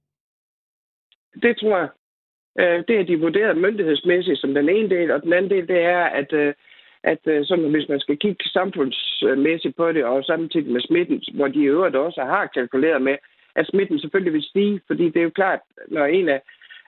Det 1.41 1.57
tror 1.57 1.77
jeg. 1.77 1.89
Øh, 2.59 2.83
det 2.87 2.99
er 2.99 3.03
de 3.03 3.19
vurderet 3.19 3.57
myndighedsmæssigt 3.57 4.39
som 4.39 4.53
den 4.53 4.69
ene 4.69 4.89
del, 4.89 5.11
og 5.11 5.23
den 5.23 5.33
anden 5.33 5.51
del 5.51 5.67
det 5.67 5.81
er, 5.81 6.03
at, 6.03 6.33
øh, 6.33 6.53
at 7.03 7.19
øh, 7.25 7.45
sådan, 7.45 7.71
hvis 7.71 7.89
man 7.89 7.99
skal 7.99 8.17
kigge 8.17 8.43
samfundsmæssigt 8.43 9.75
på 9.75 9.91
det, 9.91 10.05
og 10.05 10.23
samtidig 10.23 10.71
med 10.71 10.81
smitten, 10.81 11.21
hvor 11.33 11.47
de 11.47 11.59
i 11.59 11.71
øvrigt 11.75 11.95
også 11.95 12.21
har 12.21 12.45
kalkuleret 12.53 13.01
med, 13.01 13.17
at 13.57 13.67
smitten 13.67 13.99
selvfølgelig 13.99 14.33
vil 14.33 14.43
stige, 14.43 14.81
fordi 14.87 15.05
det 15.05 15.17
er 15.17 15.23
jo 15.23 15.39
klart, 15.39 15.59
når 15.87 16.05
en 16.05 16.29
af 16.29 16.41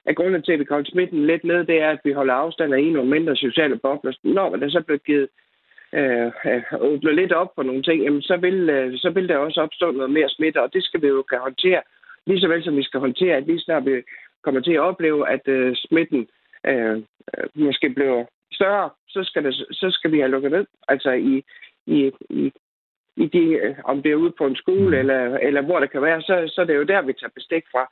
at 0.05 0.15
grunden 0.15 0.41
til, 0.41 0.51
at 0.51 0.59
vi 0.59 0.65
kommer 0.65 0.85
smitten 0.85 1.27
lidt 1.27 1.43
ned, 1.43 1.63
det 1.63 1.81
er, 1.81 1.89
at 1.89 1.99
vi 2.03 2.11
holder 2.11 2.33
afstand 2.33 2.73
af 2.73 2.79
en 2.79 2.95
og 2.95 3.07
mindre 3.07 3.35
sociale 3.35 3.77
bobler. 3.77 4.13
Når 4.23 4.55
der 4.55 4.69
så 4.69 4.81
bliver 4.81 4.97
givet 4.97 5.29
øh, 5.93 6.31
øh, 6.45 6.63
åbnet 6.79 7.15
lidt 7.15 7.31
op 7.31 7.51
for 7.55 7.63
nogle 7.63 7.83
ting, 7.83 8.03
jamen, 8.03 8.21
så, 8.21 8.37
vil, 8.37 8.69
øh, 8.69 8.97
så 8.97 9.09
vil 9.09 9.29
der 9.29 9.37
også 9.37 9.61
opstå 9.61 9.91
noget 9.91 10.11
mere 10.11 10.29
smitte, 10.29 10.61
og 10.61 10.73
det 10.73 10.83
skal 10.83 11.01
vi 11.01 11.07
jo 11.07 11.21
kan 11.21 11.39
håndtere. 11.39 11.81
Lige 12.27 12.39
så 12.39 12.47
vel 12.47 12.63
som 12.63 12.77
vi 12.77 12.83
skal 12.83 12.99
håndtere, 12.99 13.35
at 13.35 13.47
lige 13.47 13.59
snart 13.59 13.85
vi 13.85 14.01
kommer 14.43 14.61
til 14.61 14.73
at 14.73 14.79
opleve, 14.79 15.29
at 15.29 15.47
øh, 15.47 15.75
smitten 15.75 16.27
øh 16.67 17.01
måske 17.55 17.89
bliver 17.89 18.25
større, 18.51 18.89
så 19.07 19.23
skal, 19.23 19.43
det, 19.43 19.55
så 19.55 19.87
skal 19.91 20.11
vi 20.11 20.19
have 20.19 20.31
lukket 20.31 20.51
ned. 20.51 20.65
Altså 20.87 21.11
i, 21.11 21.43
i, 21.87 22.11
i, 22.29 22.51
i 23.23 23.25
de, 23.35 23.45
øh, 23.63 23.75
om 23.83 24.03
det 24.03 24.11
er 24.11 24.21
ude 24.23 24.33
på 24.37 24.45
en 24.45 24.55
skole, 24.55 24.95
mm. 24.95 24.99
eller, 25.01 25.37
eller 25.47 25.61
hvor 25.61 25.79
det 25.79 25.91
kan 25.91 26.01
være, 26.01 26.21
så, 26.21 26.35
så 26.55 26.61
det 26.61 26.73
er 26.73 26.81
jo 26.83 26.91
der, 26.93 27.01
vi 27.01 27.13
tager 27.13 27.37
bestik 27.39 27.63
fra. 27.71 27.83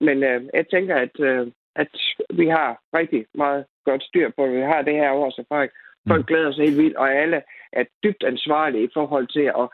Men 0.00 0.16
øh, 0.24 0.40
jeg 0.54 0.66
tænker, 0.68 0.96
at, 0.96 1.20
øh, 1.20 1.46
at 1.76 1.92
vi 2.40 2.46
har 2.46 2.80
rigtig 2.98 3.26
meget 3.34 3.64
godt 3.84 4.02
styr 4.02 4.30
på, 4.36 4.44
at 4.44 4.52
vi 4.52 4.60
har 4.60 4.82
det 4.82 4.94
her 4.94 5.10
års 5.12 5.38
erfaring. 5.38 5.70
Folk 6.08 6.20
mm. 6.20 6.26
glæder 6.26 6.52
sig 6.52 6.64
helt 6.64 6.78
vildt, 6.78 6.96
og 6.96 7.14
alle 7.14 7.42
er 7.72 7.84
dybt 8.04 8.24
ansvarlige 8.24 8.84
i 8.84 8.94
forhold 8.94 9.26
til 9.26 9.46
at, 9.62 9.66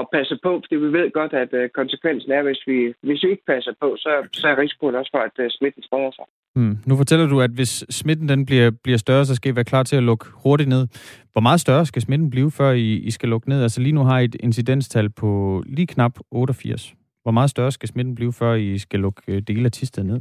at 0.00 0.06
passe 0.12 0.38
på, 0.42 0.52
fordi 0.62 0.76
vi 0.84 0.92
ved 0.98 1.12
godt, 1.12 1.32
at 1.32 1.52
øh, 1.52 1.68
konsekvensen 1.68 2.32
er, 2.32 2.42
hvis 2.42 2.62
vi, 2.66 2.78
hvis 3.02 3.22
vi 3.24 3.30
ikke 3.30 3.46
passer 3.46 3.72
på, 3.82 3.96
så, 3.96 4.10
så 4.32 4.48
er 4.48 4.58
risikoen 4.58 4.94
også 4.94 5.10
for, 5.14 5.22
at 5.28 5.36
øh, 5.38 5.50
smitten 5.50 5.82
spreder 5.82 6.10
sig. 6.18 6.24
Mm. 6.56 6.76
Nu 6.86 6.96
fortæller 6.96 7.26
du, 7.26 7.40
at 7.40 7.50
hvis 7.50 7.84
smitten 7.90 8.28
den 8.28 8.46
bliver, 8.46 8.70
bliver 8.84 8.98
større, 8.98 9.24
så 9.24 9.34
skal 9.34 9.52
I 9.52 9.56
være 9.56 9.70
klar 9.72 9.82
til 9.82 9.96
at 9.96 10.02
lukke 10.02 10.26
hurtigt 10.44 10.68
ned. 10.68 10.86
Hvor 11.32 11.40
meget 11.40 11.60
større 11.60 11.86
skal 11.86 12.02
smitten 12.02 12.30
blive, 12.30 12.50
før 12.50 12.70
I, 12.70 12.88
I 13.08 13.10
skal 13.10 13.28
lukke 13.28 13.48
ned? 13.48 13.62
Altså 13.62 13.80
lige 13.80 13.92
nu 13.98 14.04
har 14.04 14.18
I 14.18 14.24
et 14.24 14.36
incidenstal 14.40 15.10
på 15.10 15.62
lige 15.66 15.86
knap 15.86 16.18
88. 16.30 16.94
Hvor 17.22 17.32
meget 17.32 17.50
større 17.50 17.72
skal 17.72 17.88
smitten 17.88 18.14
blive, 18.14 18.32
før 18.32 18.54
I 18.54 18.78
skal 18.78 19.00
lukke 19.00 19.22
øh, 19.28 19.42
dele 19.48 19.64
af 19.64 19.72
Tisted 19.72 20.04
ned? 20.04 20.20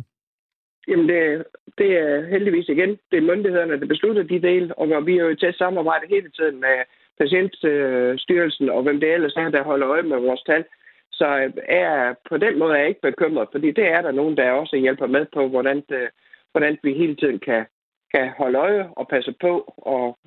Jamen, 0.88 1.10
det, 1.10 1.44
det 1.78 1.90
er 1.98 2.30
heldigvis 2.30 2.70
igen. 2.70 2.90
Det 3.12 3.18
er 3.18 3.30
myndighederne, 3.32 3.80
der 3.80 3.86
beslutter 3.86 4.24
de 4.24 4.42
dele, 4.42 4.78
og 4.78 5.06
vi 5.08 5.18
er 5.18 5.24
jo 5.24 5.30
i 5.30 5.36
tæt 5.36 5.56
samarbejde 5.56 6.06
hele 6.10 6.30
tiden 6.30 6.60
med 6.60 6.76
patientstyrelsen 7.22 8.70
og 8.70 8.84
hvem 8.84 9.00
det 9.00 9.14
ellers 9.14 9.36
er, 9.36 9.50
der 9.50 9.64
holder 9.64 9.88
øje 9.90 10.04
med 10.04 10.18
vores 10.18 10.42
tal. 10.42 10.64
Så 11.12 11.28
øh, 11.38 11.54
er, 11.70 12.14
på 12.30 12.38
den 12.38 12.60
måde 12.60 12.74
er 12.74 12.80
jeg 12.80 12.88
ikke 12.88 13.08
bekymret, 13.10 13.48
fordi 13.52 13.72
det 13.72 13.88
er 13.96 14.02
der 14.02 14.12
nogen, 14.12 14.38
der 14.38 14.52
også 14.52 14.76
hjælper 14.78 15.08
med 15.08 15.26
på, 15.34 15.48
hvordan, 15.48 15.78
det, 15.90 16.10
hvordan 16.52 16.78
vi 16.84 16.94
hele 16.94 17.16
tiden 17.16 17.40
kan, 17.40 17.66
kan 18.14 18.34
holde 18.38 18.58
øje 18.58 18.90
og 18.98 19.08
passe 19.08 19.34
på 19.42 19.54
og 19.78 20.18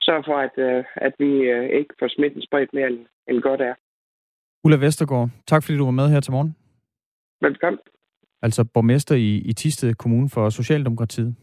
sørge 0.00 0.24
for, 0.26 0.36
at, 0.46 0.54
øh, 0.56 0.84
at 0.96 1.14
vi 1.18 1.30
øh, 1.54 1.68
ikke 1.78 1.94
får 1.98 2.08
smitten 2.08 2.42
spredt 2.42 2.74
mere, 2.74 2.86
end, 2.86 2.98
end 3.28 3.42
godt 3.42 3.60
er. 3.60 3.74
Ulla 4.64 4.76
Vestergaard, 4.76 5.28
tak 5.46 5.62
fordi 5.62 5.78
du 5.78 5.84
var 5.84 5.90
med 6.00 6.08
her 6.08 6.20
til 6.20 6.32
morgen. 6.32 6.56
Velkommen. 7.40 7.80
Altså 8.42 8.64
borgmester 8.64 9.14
i, 9.14 9.36
i 9.36 9.52
Tisted 9.52 9.94
Kommune 9.94 10.28
for 10.28 10.50
Socialdemokratiet. 10.50 11.34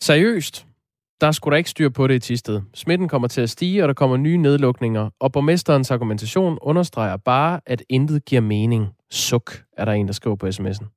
Seriøst? 0.00 0.66
Der 1.20 1.32
skulle 1.32 1.52
der 1.52 1.58
ikke 1.58 1.70
styr 1.70 1.88
på 1.88 2.06
det 2.06 2.14
i 2.14 2.18
Tisted. 2.18 2.60
Smitten 2.74 3.08
kommer 3.08 3.28
til 3.28 3.40
at 3.40 3.50
stige, 3.50 3.84
og 3.84 3.88
der 3.88 3.94
kommer 3.94 4.16
nye 4.16 4.36
nedlukninger, 4.36 5.10
og 5.20 5.32
borgmesterens 5.32 5.90
argumentation 5.90 6.58
understreger 6.62 7.16
bare, 7.16 7.60
at 7.66 7.82
intet 7.88 8.24
giver 8.24 8.40
mening. 8.40 8.88
Suk, 9.10 9.62
er 9.76 9.84
der 9.84 9.92
en, 9.92 10.06
der 10.06 10.12
skriver 10.12 10.36
på 10.36 10.46
sms'en 10.46 10.96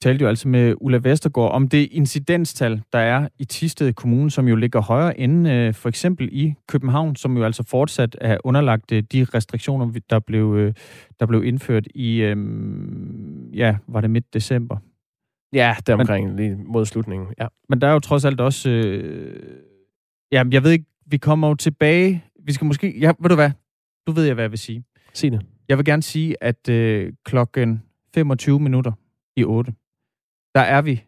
talte 0.00 0.22
jo 0.22 0.28
altså 0.28 0.48
med 0.48 0.74
Ulla 0.80 0.98
Vestergaard 1.02 1.52
om 1.52 1.68
det 1.68 1.88
incidenstal, 1.90 2.82
der 2.92 2.98
er 2.98 3.28
i 3.38 3.44
Tisted 3.44 3.92
Kommune, 3.92 4.30
som 4.30 4.48
jo 4.48 4.56
ligger 4.56 4.80
højere 4.80 5.20
end 5.20 5.48
øh, 5.48 5.74
for 5.74 5.88
eksempel 5.88 6.28
i 6.32 6.54
København, 6.68 7.16
som 7.16 7.36
jo 7.36 7.44
altså 7.44 7.62
fortsat 7.62 8.16
er 8.20 8.38
underlagt 8.44 8.92
øh, 8.92 9.02
de 9.12 9.26
restriktioner, 9.34 10.00
der 10.10 10.18
blev, 10.18 10.54
øh, 10.56 10.74
der 11.20 11.26
blev 11.26 11.44
indført 11.44 11.86
i, 11.94 12.20
øh, 12.20 12.36
ja, 13.54 13.76
var 13.88 14.00
det 14.00 14.10
midt 14.10 14.34
december? 14.34 14.76
Ja, 15.52 15.74
det 15.78 15.88
er 15.88 15.96
omkring 15.96 16.36
lige 16.36 16.56
mod 16.56 16.86
slutningen, 16.86 17.28
ja. 17.38 17.46
Men 17.68 17.80
der 17.80 17.86
er 17.88 17.92
jo 17.92 17.98
trods 17.98 18.24
alt 18.24 18.40
også, 18.40 18.70
øh, 18.70 19.62
ja, 20.32 20.44
jeg 20.50 20.64
ved 20.64 20.70
ikke, 20.70 20.84
vi 21.06 21.16
kommer 21.16 21.48
jo 21.48 21.54
tilbage, 21.54 22.24
vi 22.44 22.52
skal 22.52 22.64
måske, 22.64 22.98
ja, 22.98 23.12
ved 23.20 23.28
du 23.28 23.34
hvad, 23.34 23.50
du 24.06 24.12
ved 24.12 24.24
jeg, 24.24 24.34
hvad 24.34 24.44
jeg 24.44 24.50
vil 24.50 24.58
sige. 24.58 24.84
Sig 25.14 25.32
det. 25.32 25.46
Jeg 25.68 25.78
vil 25.78 25.84
gerne 25.84 26.02
sige, 26.02 26.42
at 26.42 26.68
øh, 26.68 27.12
klokken 27.24 27.82
25 28.14 28.60
minutter 28.60 28.92
i 29.36 29.44
8, 29.44 29.72
der 30.54 30.60
er 30.60 30.82
vi 30.82 31.04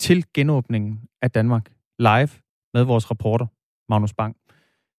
til 0.00 0.24
genåbningen 0.34 1.00
af 1.22 1.30
Danmark 1.30 1.72
live 1.98 2.28
med 2.74 2.84
vores 2.84 3.10
reporter, 3.10 3.46
Magnus 3.88 4.14
Bang. 4.14 4.36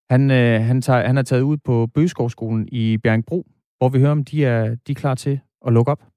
Han, 0.09 0.31
øh, 0.31 0.61
han, 0.61 0.81
tager, 0.81 1.07
han 1.07 1.17
er 1.17 1.21
taget 1.21 1.41
ud 1.41 1.57
på 1.57 1.87
Bøgeskovskolen 1.87 2.69
i 2.71 2.97
Bjergbro, 2.97 3.47
hvor 3.77 3.89
vi 3.89 3.99
hører, 3.99 4.11
om 4.11 4.23
de 4.23 4.45
er, 4.45 4.75
de 4.75 4.91
er 4.91 4.95
klar 4.95 5.15
til 5.15 5.39
at 5.67 5.73
lukke 5.73 5.91
op. 5.91 6.07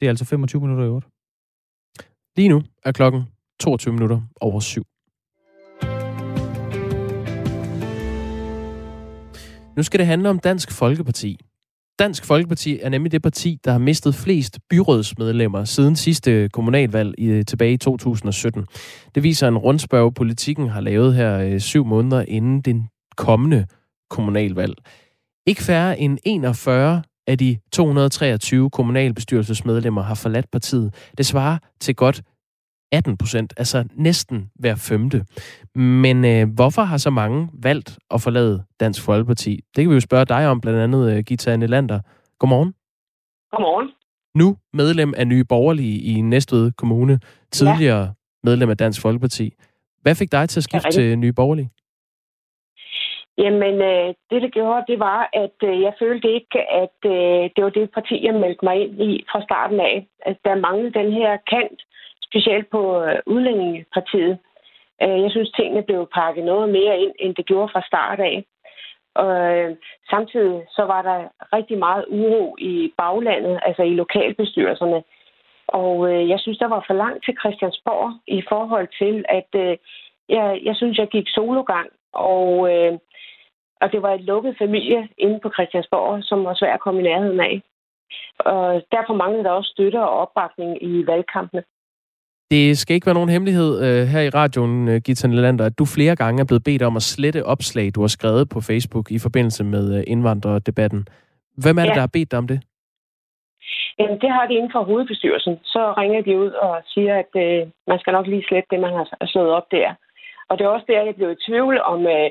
Det 0.00 0.06
er 0.06 0.10
altså 0.10 0.24
25 0.24 0.60
minutter 0.60 0.84
i 0.84 0.88
8. 0.88 1.08
Lige 2.36 2.48
nu 2.48 2.62
er 2.84 2.92
klokken 2.92 3.22
22 3.60 3.94
minutter 3.94 4.20
over 4.40 4.60
syv. 4.60 4.84
Nu 9.76 9.82
skal 9.82 9.98
det 9.98 10.06
handle 10.06 10.30
om 10.30 10.38
Dansk 10.38 10.72
Folkeparti. 10.72 11.38
Dansk 11.98 12.24
Folkeparti 12.24 12.78
er 12.82 12.88
nemlig 12.88 13.12
det 13.12 13.22
parti, 13.22 13.58
der 13.64 13.72
har 13.72 13.78
mistet 13.78 14.14
flest 14.14 14.58
byrådsmedlemmer 14.70 15.64
siden 15.64 15.96
sidste 15.96 16.48
kommunalvalg 16.48 17.14
i, 17.18 17.24
øh, 17.24 17.44
tilbage 17.44 17.72
i 17.72 17.76
2017. 17.76 18.66
Det 19.14 19.22
viser 19.22 19.48
en 19.48 19.58
rundspørg, 19.58 20.14
politikken 20.14 20.68
har 20.68 20.80
lavet 20.80 21.14
her 21.14 21.38
øh, 21.38 21.60
syv 21.60 21.84
måneder 21.84 22.24
inden 22.28 22.60
den 22.60 22.88
kommende 23.16 23.66
kommunalvalg. 24.10 24.74
Ikke 25.46 25.62
færre 25.62 25.98
end 25.98 26.18
41 26.24 27.02
af 27.26 27.38
de 27.38 27.58
223 27.72 28.70
kommunalbestyrelsesmedlemmer 28.70 30.02
har 30.02 30.14
forladt 30.14 30.50
partiet. 30.50 30.94
Det 31.18 31.26
svarer 31.26 31.58
til 31.80 31.94
godt 31.94 32.22
18 32.94 33.16
procent, 33.16 33.54
altså 33.56 33.84
næsten 33.94 34.50
hver 34.54 34.74
femte. 34.88 35.18
Men 35.74 36.24
øh, 36.24 36.54
hvorfor 36.54 36.82
har 36.82 36.96
så 36.96 37.10
mange 37.10 37.48
valgt 37.62 37.98
at 38.14 38.20
forlade 38.20 38.64
Dansk 38.80 39.04
Folkeparti? 39.04 39.52
Det 39.76 39.82
kan 39.82 39.90
vi 39.90 39.94
jo 39.94 40.00
spørge 40.00 40.24
dig 40.24 40.48
om, 40.48 40.60
blandt 40.60 40.80
andet 40.80 41.16
øh, 41.16 41.24
Gita 41.26 41.56
Nelander. 41.56 42.00
Godmorgen. 42.38 42.74
Godmorgen. 43.52 43.88
Nu 44.34 44.56
medlem 44.72 45.14
af 45.16 45.26
Nye 45.26 45.44
Borgerlige 45.44 45.98
i 46.12 46.20
Næstved 46.20 46.72
Kommune, 46.72 47.20
tidligere 47.52 48.02
ja. 48.02 48.08
medlem 48.44 48.70
af 48.70 48.76
Dansk 48.76 49.02
Folkeparti. 49.02 49.54
Hvad 50.02 50.14
fik 50.14 50.32
dig 50.32 50.48
til 50.48 50.60
at 50.60 50.64
skifte 50.64 50.90
til 50.90 51.18
Nye 51.18 51.32
Borgerlige? 51.32 51.70
Jamen, 53.38 53.74
øh, 53.90 54.14
det 54.30 54.42
det 54.42 54.52
gjorde, 54.52 54.84
det 54.88 54.98
var, 54.98 55.30
at 55.32 55.58
øh, 55.68 55.82
jeg 55.82 55.92
følte 55.98 56.28
ikke, 56.38 56.58
at 56.82 56.98
øh, 57.06 57.42
det 57.54 57.64
var 57.64 57.70
det 57.70 57.90
parti, 57.94 58.24
jeg 58.26 58.34
meldte 58.34 58.64
mig 58.64 58.76
ind 58.82 59.02
i 59.02 59.24
fra 59.30 59.42
starten 59.42 59.80
af. 59.80 60.06
At 60.30 60.36
der 60.44 60.54
manglede 60.66 60.98
den 61.00 61.12
her 61.12 61.30
kant, 61.52 61.80
specielt 62.34 62.70
på 62.70 63.02
øh, 63.02 63.18
udlændingepartiet. 63.26 64.38
Øh, 65.02 65.22
jeg 65.22 65.30
synes, 65.30 65.50
tingene 65.50 65.82
blev 65.82 66.08
pakket 66.14 66.44
noget 66.44 66.68
mere 66.68 66.98
ind, 66.98 67.14
end 67.18 67.34
det 67.34 67.46
gjorde 67.46 67.72
fra 67.72 67.86
start 67.86 68.20
af. 68.20 68.44
Og 69.14 69.56
øh, 69.56 69.76
samtidig 70.10 70.66
så 70.70 70.82
var 70.82 71.02
der 71.02 71.18
rigtig 71.56 71.78
meget 71.78 72.04
uro 72.08 72.56
i 72.58 72.92
baglandet, 72.98 73.60
altså 73.66 73.82
i 73.82 73.94
lokalbestyrelserne. 73.94 75.02
Og 75.68 76.12
øh, 76.12 76.28
jeg 76.28 76.40
synes, 76.40 76.58
der 76.58 76.68
var 76.68 76.84
for 76.86 76.94
langt 76.94 77.24
til 77.24 77.34
Christiansborg 77.40 78.12
i 78.26 78.42
forhold 78.48 78.88
til, 78.98 79.24
at 79.28 79.50
øh, 79.54 79.76
jeg, 80.28 80.60
jeg 80.64 80.76
synes, 80.76 80.98
jeg 80.98 81.08
gik 81.08 81.28
sologang. 81.28 81.88
Og, 82.12 82.72
øh, 82.72 82.92
og 83.80 83.92
det 83.92 84.02
var 84.02 84.12
et 84.14 84.20
lukket 84.20 84.58
familie 84.58 85.08
inde 85.18 85.40
på 85.40 85.50
Christiansborg, 85.54 86.24
som 86.24 86.44
var 86.44 86.54
svært 86.54 86.74
at 86.74 86.80
komme 86.80 87.00
i 87.00 87.04
nærheden 87.04 87.40
af. 87.40 87.62
Og 88.38 88.82
derfor 88.92 89.14
manglede 89.14 89.44
der 89.44 89.50
også 89.50 89.70
støtte 89.70 90.00
og 90.00 90.10
opbakning 90.10 90.82
i 90.82 91.06
valgkampene. 91.06 91.62
Det 92.50 92.78
skal 92.78 92.94
ikke 92.94 93.06
være 93.06 93.14
nogen 93.14 93.28
hemmelighed 93.28 93.72
uh, 93.86 94.08
her 94.08 94.20
i 94.20 94.28
radioen, 94.28 94.88
uh, 94.88 94.96
Gita 95.04 95.26
Nelander, 95.28 95.66
at 95.66 95.78
du 95.78 95.84
flere 95.84 96.16
gange 96.16 96.40
er 96.40 96.44
blevet 96.44 96.64
bedt 96.64 96.82
om 96.82 96.96
at 96.96 97.02
slette 97.02 97.46
opslag, 97.46 97.86
du 97.94 98.00
har 98.00 98.08
skrevet 98.08 98.48
på 98.48 98.60
Facebook 98.60 99.10
i 99.10 99.18
forbindelse 99.18 99.64
med 99.64 99.98
uh, 99.98 100.02
indvandrerdebatten. 100.06 101.06
Hvem 101.62 101.78
er 101.78 101.82
det, 101.82 101.88
ja. 101.88 101.94
der 101.94 102.00
har 102.00 102.14
bedt 102.16 102.30
dig 102.30 102.38
om 102.38 102.48
det? 102.48 102.60
Jamen, 103.98 104.18
det 104.20 104.30
har 104.30 104.46
de 104.46 104.54
inden 104.54 104.72
for 104.72 104.82
hovedbestyrelsen. 104.84 105.54
Så 105.64 105.94
ringer 106.00 106.20
de 106.22 106.38
ud 106.38 106.50
og 106.50 106.82
siger, 106.86 107.14
at 107.22 107.32
uh, 107.44 107.68
man 107.90 107.98
skal 107.98 108.12
nok 108.12 108.26
lige 108.26 108.44
slette 108.48 108.68
det, 108.70 108.80
man 108.80 108.92
har 108.98 109.26
slået 109.26 109.50
op 109.50 109.66
der. 109.70 109.88
Og 110.48 110.58
det 110.58 110.64
er 110.64 110.68
også 110.68 110.86
der, 110.88 111.02
jeg 111.04 111.14
blev 111.14 111.30
i 111.32 111.44
tvivl 111.46 111.80
om 111.92 112.00
uh, 112.16 112.28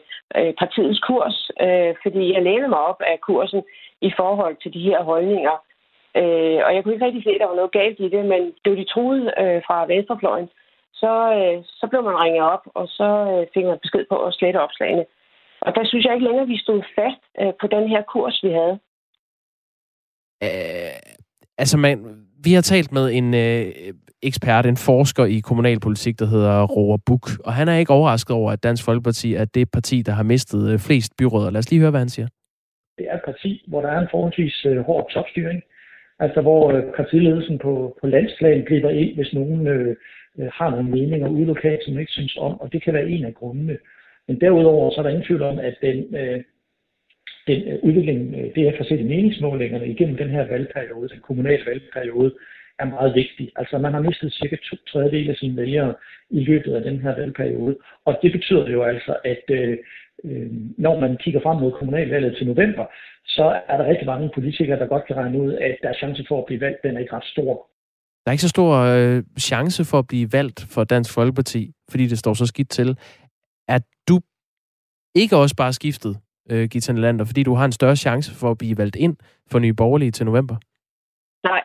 partiets 0.62 1.00
kurs, 1.08 1.38
uh, 1.66 1.92
fordi 2.04 2.34
jeg 2.34 2.42
lænede 2.44 2.72
mig 2.74 2.82
op 2.92 3.02
af 3.12 3.18
kursen 3.28 3.62
i 4.02 4.12
forhold 4.20 4.56
til 4.64 4.74
de 4.74 4.86
her 4.90 5.04
holdninger, 5.04 5.56
Øh, 6.20 6.60
og 6.66 6.70
jeg 6.74 6.82
kunne 6.82 6.94
ikke 6.94 7.06
rigtig 7.06 7.24
se, 7.24 7.30
at 7.36 7.42
der 7.42 7.52
var 7.52 7.62
noget 7.62 7.78
galt 7.80 8.00
i 8.00 8.10
det, 8.16 8.26
men 8.26 8.42
det 8.62 8.70
var 8.72 8.80
de 8.82 8.92
troede 8.94 9.24
øh, 9.42 9.62
fra 9.68 9.86
venstrefløjen. 9.86 10.50
Så, 11.02 11.14
øh, 11.38 11.58
så 11.80 11.88
blev 11.90 12.04
man 12.04 12.22
ringet 12.24 12.44
op, 12.54 12.64
og 12.80 12.88
så 12.88 13.10
øh, 13.32 13.48
fik 13.54 13.66
man 13.66 13.80
besked 13.82 14.06
på 14.10 14.18
at 14.26 14.34
slette 14.34 14.60
opslagene. 14.66 15.06
Og 15.62 15.76
der 15.76 15.84
synes 15.86 16.06
jeg 16.06 16.14
ikke 16.14 16.26
længere, 16.26 16.48
at 16.48 16.54
vi 16.56 16.58
stod 16.66 16.82
fast 17.00 17.24
øh, 17.42 17.54
på 17.62 17.68
den 17.68 17.86
her 17.90 18.02
kurs, 18.14 18.44
vi 18.44 18.52
havde. 18.60 18.76
Øh, 20.44 20.98
altså, 21.58 21.78
man, 21.78 21.98
vi 22.46 22.54
har 22.54 22.62
talt 22.62 22.92
med 22.92 23.06
en 23.20 23.34
øh, 23.34 23.66
ekspert, 24.24 24.66
en 24.66 24.78
forsker 24.78 25.26
i 25.26 25.40
kommunalpolitik, 25.40 26.20
der 26.20 26.26
hedder 26.26 26.68
Roar 26.68 27.00
Buk, 27.06 27.26
og 27.46 27.54
han 27.54 27.68
er 27.68 27.78
ikke 27.78 27.94
overrasket 27.94 28.36
over, 28.36 28.52
at 28.52 28.64
Dansk 28.64 28.86
Folkeparti 28.86 29.34
er 29.34 29.46
det 29.46 29.72
parti, 29.72 30.02
der 30.02 30.12
har 30.12 30.24
mistet 30.24 30.74
øh, 30.74 30.80
flest 30.80 31.12
byråder. 31.18 31.50
Lad 31.50 31.60
os 31.60 31.72
lige 31.72 31.80
høre, 31.80 31.92
hvad 31.92 32.00
han 32.00 32.10
siger. 32.10 32.28
Det 32.98 33.06
er 33.10 33.16
et 33.16 33.26
parti, 33.26 33.64
hvor 33.68 33.82
der 33.82 33.90
er 33.90 34.00
en 34.00 34.08
forholdsvis 34.12 34.66
øh, 34.66 34.86
hård 34.86 35.10
topstyring. 35.14 35.62
Altså 36.20 36.42
hvor 36.42 36.72
øh, 36.72 36.84
partiledelsen 36.96 37.58
på, 37.60 37.98
på 38.02 38.08
landsplan 38.08 38.66
griber 38.68 38.90
ind, 38.90 39.16
hvis 39.16 39.34
nogen 39.34 39.68
øh, 39.68 39.96
øh 40.40 40.50
har 40.54 40.70
nogle 40.70 40.90
meninger 40.90 41.28
ude 41.28 41.46
lokalt, 41.46 41.84
som 41.84 42.00
ikke 42.00 42.12
synes 42.12 42.38
om, 42.38 42.62
og 42.62 42.74
det 42.74 42.84
kan 42.84 42.94
være 42.94 43.10
en 43.10 43.26
af 43.26 43.34
grundene. 43.34 43.78
Men 44.28 44.42
derudover 44.42 44.92
så 44.92 44.98
er 45.00 45.04
der 45.04 45.10
ingen 45.10 45.26
tvivl 45.26 45.42
om, 45.42 45.60
at 45.60 45.76
den, 45.82 46.16
øh, 46.16 46.44
den 47.48 47.68
øh, 47.68 47.80
udvikling, 47.84 48.36
øh, 48.36 48.56
det 48.56 48.64
jeg 48.66 48.74
kan 48.74 48.86
se 48.86 49.00
i 49.00 49.04
meningsmålingerne 49.04 49.88
igennem 49.88 50.18
den 50.18 50.30
her 50.30 50.48
valgperiode, 50.48 51.10
den 51.10 51.20
kommunale 51.20 51.66
valgperiode, 51.66 52.34
er 52.80 52.86
meget 52.86 53.16
vigtig. 53.16 53.52
Altså 53.56 53.78
man 53.78 53.94
har 53.94 54.02
mistet 54.02 54.34
cirka 54.34 54.56
to 54.56 54.76
tredjedel 54.88 55.30
af 55.30 55.36
sine 55.36 55.58
vælgere 55.58 55.94
i 56.30 56.40
løbet 56.40 56.74
af 56.76 56.82
den 56.82 57.00
her 57.00 57.16
valgperiode. 57.16 57.78
Og 58.06 58.20
det 58.22 58.32
betyder 58.32 58.70
jo 58.70 58.84
altså, 58.84 59.18
at 59.26 59.44
øh, 59.50 59.78
øh, 60.24 60.52
når 60.78 61.00
man 61.00 61.18
kigger 61.18 61.42
frem 61.42 61.58
mod 61.58 61.72
kommunalvalget 61.72 62.36
til 62.38 62.48
november, 62.48 62.86
så 63.26 63.62
er 63.68 63.78
der 63.78 63.86
rigtig 63.86 64.06
mange 64.06 64.32
politikere, 64.34 64.80
der 64.80 64.86
godt 64.86 65.08
kan 65.08 65.16
regne 65.16 65.42
ud, 65.42 65.54
at 65.54 65.76
der 65.82 65.90
er 65.90 65.94
chance 65.94 66.26
for 66.28 66.38
at 66.40 66.46
blive 66.46 66.62
valgt, 66.62 66.84
den 66.84 66.96
er 66.96 67.00
ikke 67.00 67.16
ret 67.16 67.26
stor. 67.26 67.68
Der 68.24 68.30
er 68.30 68.32
ikke 68.32 68.42
så 68.42 68.50
stor 68.50 68.72
øh, 68.76 69.24
chance 69.40 69.86
for 69.86 70.00
at 70.00 70.08
blive 70.08 70.28
valgt 70.34 70.66
for 70.74 70.84
Dansk 70.84 71.14
Folkeparti, 71.14 71.72
fordi 71.90 72.08
det 72.08 72.20
står 72.20 72.34
så 72.34 72.46
skidt 72.46 72.70
til. 72.70 72.98
Er 73.68 73.80
du 74.08 74.20
ikke 75.16 75.38
også 75.38 75.56
bare 75.56 75.74
skiftet 75.74 76.18
øh, 76.52 76.70
Gita 76.72 76.92
Lander, 76.92 77.26
fordi 77.26 77.44
du 77.44 77.54
har 77.54 77.66
en 77.66 77.72
større 77.72 77.96
chance 77.96 78.36
for 78.36 78.52
at 78.52 78.58
blive 78.58 78.78
valgt 78.78 78.96
ind 78.96 79.16
for 79.52 79.60
Nye 79.60 79.74
Borgerlige 79.74 80.12
til 80.12 80.26
november? 80.26 80.56
Nej, 81.44 81.62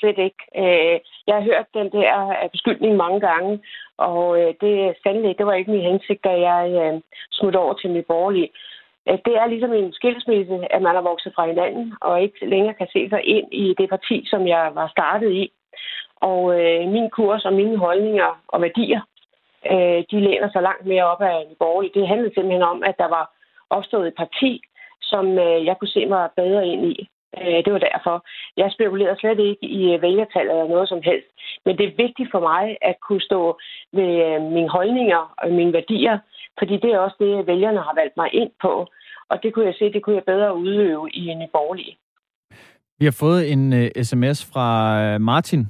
slet 0.00 0.18
ikke. 0.18 0.42
Øh, 0.62 0.96
jeg 1.26 1.34
har 1.36 1.42
hørt 1.50 1.66
den 1.74 1.88
der 1.92 2.28
øh, 2.28 2.50
beskyldning 2.50 2.96
mange 2.96 3.20
gange, 3.20 3.60
og 3.96 4.40
øh, 4.40 4.54
det 4.60 4.96
sandelig, 5.02 5.38
det 5.38 5.46
var 5.46 5.54
ikke 5.54 5.70
min 5.70 5.88
hensigt, 5.90 6.24
da 6.24 6.32
jeg 6.50 6.64
øh, 6.82 7.00
smuttede 7.32 7.64
over 7.64 7.74
til 7.74 7.90
min 7.90 8.04
Borgerlige. 8.08 8.50
Øh, 9.08 9.18
det 9.24 9.34
er 9.36 9.46
ligesom 9.46 9.72
en 9.72 9.92
skilsmisse, 9.92 10.72
at 10.74 10.82
man 10.82 10.94
har 10.94 11.02
vokset 11.02 11.32
fra 11.34 11.46
hinanden, 11.46 11.94
og 12.00 12.22
ikke 12.22 12.46
længere 12.46 12.74
kan 12.74 12.88
se 12.92 13.08
sig 13.08 13.22
ind 13.24 13.48
i 13.52 13.74
det 13.78 13.88
parti, 13.88 14.26
som 14.30 14.46
jeg 14.46 14.70
var 14.74 14.88
startet 14.88 15.30
i. 15.32 15.52
Og 16.16 16.60
øh, 16.60 16.88
min 16.88 17.10
kurs 17.10 17.44
og 17.44 17.52
mine 17.52 17.76
holdninger 17.76 18.40
og 18.48 18.62
værdier, 18.62 19.00
øh, 19.72 20.04
de 20.10 20.20
læner 20.20 20.50
sig 20.52 20.62
langt 20.62 20.86
mere 20.86 21.04
op 21.04 21.22
af 21.22 21.46
Nye 21.48 21.56
Borgerlige. 21.58 22.00
Det 22.00 22.08
handlede 22.08 22.34
simpelthen 22.34 22.62
om, 22.62 22.82
at 22.82 22.98
der 22.98 23.08
var 23.08 23.24
opstået 23.70 24.08
et 24.08 24.14
parti, 24.16 24.60
som 25.02 25.38
øh, 25.38 25.64
jeg 25.66 25.76
kunne 25.78 25.96
se 25.96 26.06
mig 26.06 26.28
bedre 26.36 26.66
ind 26.66 26.84
i. 26.84 27.08
Øh, 27.40 27.58
det 27.64 27.72
var 27.72 27.82
derfor. 27.90 28.16
Jeg 28.56 28.68
spekulerer 28.76 29.16
slet 29.16 29.38
ikke 29.48 29.66
i 29.78 29.94
øh, 29.94 30.02
vælgertal 30.02 30.46
eller 30.48 30.68
noget 30.74 30.88
som 30.88 31.00
helst. 31.08 31.28
Men 31.64 31.72
det 31.78 31.84
er 31.86 32.00
vigtigt 32.04 32.30
for 32.34 32.40
mig 32.40 32.64
at 32.82 32.96
kunne 33.06 33.24
stå 33.30 33.40
ved 33.92 34.10
øh, 34.26 34.42
mine 34.56 34.70
holdninger 34.76 35.34
og 35.38 35.52
mine 35.58 35.72
værdier, 35.72 36.18
fordi 36.58 36.74
det 36.82 36.90
er 36.90 36.98
også 36.98 37.16
det, 37.24 37.46
vælgerne 37.46 37.80
har 37.86 37.94
valgt 38.00 38.16
mig 38.16 38.28
ind 38.34 38.50
på. 38.62 38.72
Og 39.30 39.36
det 39.42 39.54
kunne 39.54 39.66
jeg 39.66 39.74
se, 39.78 39.92
det 39.92 40.02
kunne 40.02 40.16
jeg 40.16 40.24
bedre 40.32 40.56
udøve 40.56 41.10
i 41.10 41.22
en 41.28 41.42
borgerlig. 41.52 41.96
Vi 42.98 43.04
har 43.04 43.16
fået 43.20 43.52
en 43.52 43.72
uh, 43.72 44.02
sms 44.02 44.38
fra 44.52 44.68
Martin, 45.18 45.62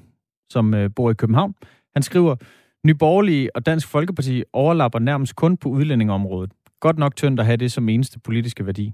som 0.50 0.74
uh, 0.74 0.86
bor 0.96 1.10
i 1.10 1.14
København. 1.14 1.54
Han 1.94 2.02
skriver, 2.02 2.34
Nyborgerlige 2.86 3.56
og 3.56 3.66
Dansk 3.66 3.90
Folkeparti 3.90 4.42
overlapper 4.52 4.98
nærmest 4.98 5.36
kun 5.36 5.56
på 5.56 5.68
udlændingeområdet. 5.68 6.52
Godt 6.80 6.98
nok 6.98 7.16
tyndt 7.16 7.40
at 7.40 7.46
have 7.46 7.56
det 7.56 7.72
som 7.72 7.88
eneste 7.88 8.20
politiske 8.20 8.66
værdi. 8.66 8.92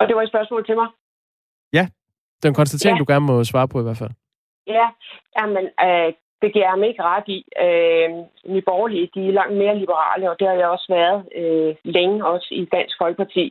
Og 0.00 0.08
det 0.08 0.16
var 0.16 0.22
et 0.22 0.28
spørgsmål 0.28 0.66
til 0.66 0.76
mig? 0.76 0.88
Ja, 1.72 1.84
det 2.36 2.44
er 2.44 2.48
en 2.48 2.60
konstatering, 2.62 2.96
ja. 2.96 3.00
du 3.02 3.12
gerne 3.12 3.26
må 3.26 3.44
svare 3.44 3.68
på 3.68 3.80
i 3.80 3.82
hvert 3.82 4.02
fald. 4.02 4.14
Ja, 4.66 4.86
jamen, 5.38 5.64
øh, 5.86 6.12
det 6.42 6.52
giver 6.52 6.68
jeg 6.68 6.78
mig 6.78 6.88
ikke 6.88 7.02
ret 7.02 7.28
i. 7.36 7.38
Øh, 7.64 8.08
Nye 8.52 8.66
Borgerlige, 8.68 9.10
de 9.14 9.28
er 9.28 9.32
langt 9.32 9.56
mere 9.56 9.78
liberale, 9.78 10.30
og 10.30 10.36
det 10.38 10.46
har 10.48 10.54
jeg 10.54 10.68
også 10.68 10.88
været 10.88 11.18
øh, 11.40 11.76
længe, 11.84 12.26
også 12.26 12.48
i 12.50 12.64
Dansk 12.64 12.94
Folkeparti. 12.98 13.44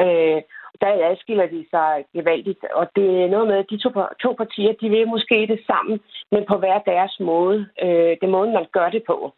Øh, 0.00 0.40
der 0.80 0.90
adskiller 1.10 1.46
de 1.46 1.66
sig 1.70 2.04
gevaldigt, 2.16 2.64
og 2.74 2.86
det 2.96 3.08
er 3.22 3.28
noget 3.28 3.46
med, 3.46 3.56
at 3.56 3.70
de 3.70 3.78
to, 3.78 3.90
to 4.22 4.32
partier, 4.32 4.72
de 4.80 4.88
vil 4.88 5.08
måske 5.08 5.46
det 5.52 5.60
sammen, 5.66 6.00
men 6.30 6.42
på 6.48 6.56
hver 6.58 6.78
deres 6.78 7.16
måde. 7.20 7.58
Øh, 7.82 8.16
det 8.20 8.28
måden, 8.28 8.52
man 8.52 8.66
gør 8.72 8.88
det 8.90 9.02
på. 9.06 9.34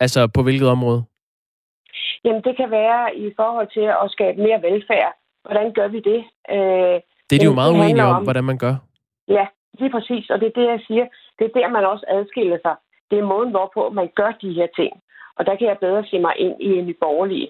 Altså 0.00 0.30
på 0.34 0.42
hvilket 0.42 0.68
område? 0.68 1.04
Jamen, 2.24 2.42
det 2.46 2.56
kan 2.56 2.70
være 2.70 3.16
i 3.16 3.26
forhold 3.36 3.68
til 3.76 3.86
at 4.02 4.06
skabe 4.14 4.42
mere 4.46 4.62
velfærd. 4.62 5.12
Hvordan 5.44 5.72
gør 5.72 5.88
vi 5.88 6.00
det? 6.10 6.20
Øh, 6.56 6.96
det 7.28 7.34
er 7.36 7.42
de 7.42 7.50
jo 7.52 7.60
meget 7.60 7.72
uenige 7.78 8.04
om, 8.04 8.16
om, 8.16 8.22
hvordan 8.22 8.44
man 8.44 8.58
gør. 8.58 8.74
Ja, 9.28 9.46
lige 9.78 9.90
præcis. 9.90 10.30
Og 10.30 10.40
det 10.40 10.46
er 10.46 10.60
det, 10.60 10.66
jeg 10.74 10.80
siger. 10.86 11.06
Det 11.38 11.44
er 11.44 11.58
der, 11.58 11.68
man 11.68 11.84
også 11.84 12.04
adskiller 12.08 12.58
sig. 12.64 12.74
Det 13.10 13.18
er 13.18 13.30
måden, 13.32 13.50
hvorpå 13.50 13.90
man 13.90 14.08
gør 14.16 14.30
de 14.42 14.52
her 14.52 14.68
ting. 14.76 14.92
Og 15.36 15.46
der 15.46 15.54
kan 15.56 15.66
jeg 15.68 15.78
bedre 15.80 16.04
se 16.10 16.18
mig 16.18 16.34
ind 16.38 16.54
i 16.60 16.70
en 16.78 16.94
borgerlige. 17.00 17.48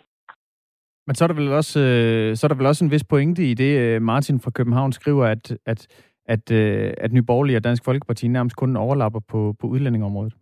Men 1.07 1.15
så 1.15 1.25
er 1.25 1.29
der 1.29 1.35
vel 1.35 1.53
også, 1.53 1.81
øh, 1.81 2.37
så 2.37 2.47
er 2.47 2.49
der 2.49 2.55
vel 2.55 2.67
også 2.67 2.85
en 2.85 2.91
vis 2.91 3.05
pointe 3.05 3.43
i 3.51 3.55
det, 3.55 3.79
øh, 3.79 4.03
Martin 4.03 4.41
fra 4.41 4.51
København 4.51 4.93
skriver, 4.93 5.25
at, 5.27 5.57
at, 5.67 5.87
at, 6.27 6.51
øh, 6.51 6.93
at 6.99 7.13
Nye 7.13 7.23
Borgerlige 7.23 7.57
og 7.57 7.65
Dansk 7.65 7.85
Folkeparti 7.85 8.29
nærmest 8.29 8.57
kun 8.57 8.77
overlapper 8.77 9.21
på, 9.21 9.55
på 9.61 9.67
udlændingområdet. 9.67 10.35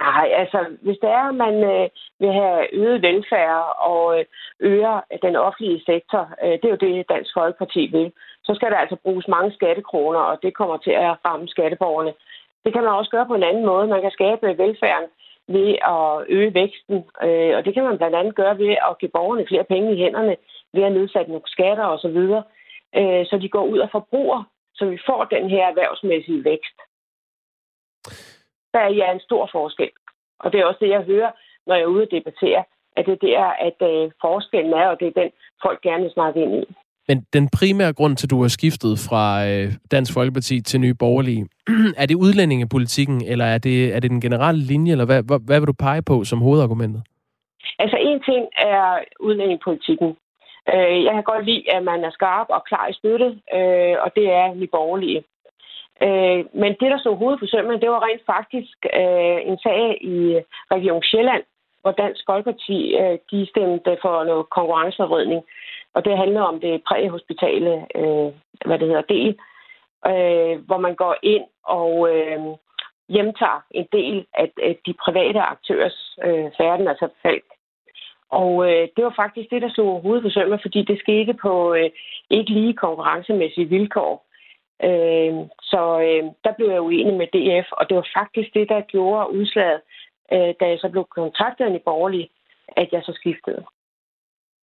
Nej, 0.00 0.28
altså 0.36 0.58
hvis 0.82 0.98
det 1.02 1.10
er, 1.10 1.28
at 1.28 1.34
man 1.34 1.54
øh, 1.72 1.88
vil 2.20 2.32
have 2.32 2.74
øget 2.74 3.02
velfærd 3.02 3.76
og 3.78 4.18
øh, 4.18 4.24
øger 4.60 5.00
den 5.22 5.36
offentlige 5.36 5.82
sektor, 5.86 6.22
øh, 6.44 6.52
det 6.52 6.64
er 6.64 6.76
jo 6.76 6.84
det, 6.86 7.08
Dansk 7.08 7.30
Folkeparti 7.34 7.86
vil, 7.86 8.12
så 8.44 8.54
skal 8.54 8.70
der 8.70 8.76
altså 8.76 8.96
bruges 8.96 9.28
mange 9.28 9.52
skattekroner, 9.52 10.20
og 10.20 10.38
det 10.42 10.54
kommer 10.54 10.76
til 10.76 10.90
at 10.90 11.16
ramme 11.24 11.48
skatteborgerne. 11.48 12.12
Det 12.64 12.72
kan 12.72 12.82
man 12.82 12.92
også 12.92 13.10
gøre 13.10 13.26
på 13.26 13.34
en 13.34 13.42
anden 13.42 13.66
måde. 13.66 13.86
Man 13.86 14.02
kan 14.02 14.10
skabe 14.10 14.58
velfærden 14.58 15.08
ved 15.48 15.70
at 15.94 16.24
øge 16.28 16.54
væksten, 16.54 16.96
øh, 17.26 17.56
og 17.56 17.64
det 17.64 17.74
kan 17.74 17.84
man 17.84 17.98
blandt 17.98 18.16
andet 18.16 18.34
gøre 18.34 18.58
ved 18.58 18.70
at 18.88 18.98
give 19.00 19.14
borgerne 19.16 19.46
flere 19.48 19.64
penge 19.64 19.94
i 19.94 19.98
hænderne, 20.02 20.36
ved 20.74 20.82
at 20.82 20.92
nedsætte 20.92 21.30
nogle 21.30 21.46
skatter 21.46 21.84
osv., 21.84 22.18
øh, 23.00 23.26
så 23.26 23.38
de 23.42 23.48
går 23.48 23.64
ud 23.64 23.78
og 23.78 23.88
forbruger, 23.92 24.42
så 24.74 24.84
vi 24.86 24.98
får 25.06 25.24
den 25.24 25.50
her 25.50 25.66
erhvervsmæssige 25.66 26.44
vækst 26.44 26.78
der 28.74 28.80
er 28.80 29.12
en 29.12 29.26
stor 29.28 29.48
forskel. 29.52 29.90
Og 30.40 30.52
det 30.52 30.60
er 30.60 30.66
også 30.66 30.80
det, 30.80 30.90
jeg 30.90 31.02
hører, 31.02 31.30
når 31.66 31.74
jeg 31.74 31.82
er 31.82 31.94
ude 31.94 32.02
og 32.02 32.10
debattere, 32.10 32.64
at 32.96 33.06
det 33.06 33.12
er 33.12 33.26
der, 33.26 33.44
at 33.68 33.78
øh, 33.90 34.10
forskellen 34.20 34.72
er, 34.72 34.86
og 34.86 34.96
det 35.00 35.06
er 35.08 35.20
den, 35.20 35.30
folk 35.62 35.80
gerne 35.82 36.02
vil 36.02 36.12
snakke 36.12 36.42
ind 36.42 36.54
i. 36.54 36.64
Men 37.08 37.26
den 37.32 37.48
primære 37.58 37.92
grund 37.92 38.16
til, 38.16 38.26
at 38.26 38.30
du 38.30 38.40
har 38.42 38.48
skiftet 38.48 38.94
fra 39.08 39.24
øh, 39.48 39.72
Dansk 39.90 40.14
Folkeparti 40.14 40.60
til 40.60 40.80
Nye 40.80 40.94
Borgerlige, 40.94 41.46
er 42.02 42.06
det 42.06 42.14
udlændingepolitikken, 42.14 43.24
eller 43.24 43.44
er 43.44 43.58
det, 43.58 43.94
er 43.94 44.00
det 44.00 44.10
den 44.10 44.20
generelle 44.20 44.62
linje, 44.62 44.92
eller 44.92 45.04
hvad, 45.04 45.22
hvad, 45.22 45.40
hvad 45.46 45.60
vil 45.60 45.66
du 45.66 45.72
pege 45.72 46.02
på 46.02 46.24
som 46.24 46.38
hovedargumentet? 46.38 47.02
Altså, 47.78 47.96
en 47.96 48.20
ting 48.28 48.44
er 48.56 48.98
udlændingepolitikken. 49.20 50.16
Øh, 50.74 51.04
jeg 51.04 51.12
kan 51.14 51.22
godt 51.22 51.44
lide, 51.44 51.74
at 51.74 51.82
man 51.82 52.04
er 52.04 52.10
skarp 52.10 52.46
og 52.48 52.64
klar 52.64 52.88
i 52.88 52.92
støtte, 52.92 53.28
øh, 53.56 53.94
og 54.04 54.08
det 54.16 54.26
er 54.40 54.54
Nye 54.54 54.72
Borgerlige. 54.76 55.24
Øh, 56.06 56.44
men 56.62 56.72
det, 56.80 56.90
der 56.92 56.98
stod 56.98 57.16
hovedet 57.16 57.40
på 57.40 57.46
sømmen, 57.46 57.80
det 57.80 57.90
var 57.90 58.06
rent 58.06 58.22
faktisk 58.26 58.76
øh, 59.00 59.38
en 59.50 59.58
sag 59.58 59.98
i 60.00 60.40
Region 60.70 61.02
Sjælland, 61.02 61.42
hvor 61.80 61.92
Dansk 61.92 62.22
Folkeparti 62.26 62.96
øh, 62.96 63.18
de 63.30 63.46
stemte 63.46 63.98
for 64.02 64.24
noget 64.24 64.50
konkurrenceforvridning. 64.50 65.42
Og 65.94 66.04
det 66.04 66.16
handler 66.16 66.42
om 66.42 66.60
det 66.60 66.82
præhospitale, 66.88 67.72
øh, 67.94 68.28
hvad 68.66 68.78
det 68.78 68.88
hedder, 68.88 69.12
del, 69.16 69.30
øh, 70.06 70.54
hvor 70.66 70.78
man 70.78 70.94
går 70.94 71.16
ind 71.22 71.44
og 71.64 72.08
øh, 72.12 72.40
hjemtager 73.08 73.60
en 73.70 73.86
del 73.92 74.26
af, 74.34 74.50
af 74.62 74.78
de 74.86 74.94
private 75.04 75.40
aktørers 75.40 76.18
øh, 76.24 76.50
færden, 76.58 76.88
altså 76.88 77.08
Falk. 77.22 77.44
Og 78.30 78.70
øh, 78.70 78.88
det 78.96 79.04
var 79.04 79.14
faktisk 79.16 79.50
det, 79.50 79.62
der 79.62 79.70
slog 79.70 80.00
hovedet 80.00 80.22
på 80.22 80.30
sømmen, 80.30 80.58
fordi 80.62 80.82
det 80.82 80.98
skete 80.98 81.34
på 81.34 81.74
øh, 81.74 81.90
ikke 82.30 82.52
lige 82.52 82.74
konkurrencemæssige 82.74 83.68
vilkår. 83.68 84.26
Øh, 84.88 85.32
så 85.72 85.82
øh, 86.06 86.24
der 86.44 86.52
blev 86.56 86.68
jeg 86.70 86.80
uenig 86.80 87.14
med 87.14 87.26
DF, 87.34 87.68
og 87.72 87.88
det 87.88 87.96
var 87.96 88.06
faktisk 88.18 88.54
det, 88.54 88.68
der 88.68 88.80
gjorde 88.80 89.32
udslaget, 89.38 89.80
øh, 90.32 90.54
da 90.60 90.64
jeg 90.72 90.78
så 90.78 90.88
blev 90.92 91.04
kontaktet 91.10 91.64
af 91.64 91.72
Nye 91.72 91.84
Borgerlige, 91.84 92.28
at 92.76 92.88
jeg 92.92 93.02
så 93.04 93.12
skiftede. 93.14 93.64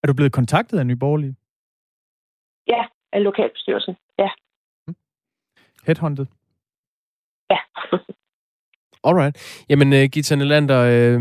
Er 0.03 0.07
du 0.07 0.13
blevet 0.13 0.31
kontaktet 0.31 0.79
af 0.79 0.85
Nye 0.85 0.95
Borgerlige? 0.95 1.35
Ja, 2.67 2.85
af 3.11 3.23
lokalbestyrelsen, 3.23 3.95
ja. 4.19 4.29
Hmm. 4.85 4.95
Headhunted? 5.85 6.25
Ja. 7.49 7.59
Alright. 9.07 9.65
Jamen, 9.69 10.09
Gita 10.09 10.35
Nelander, 10.35 10.79
øh, 10.79 11.19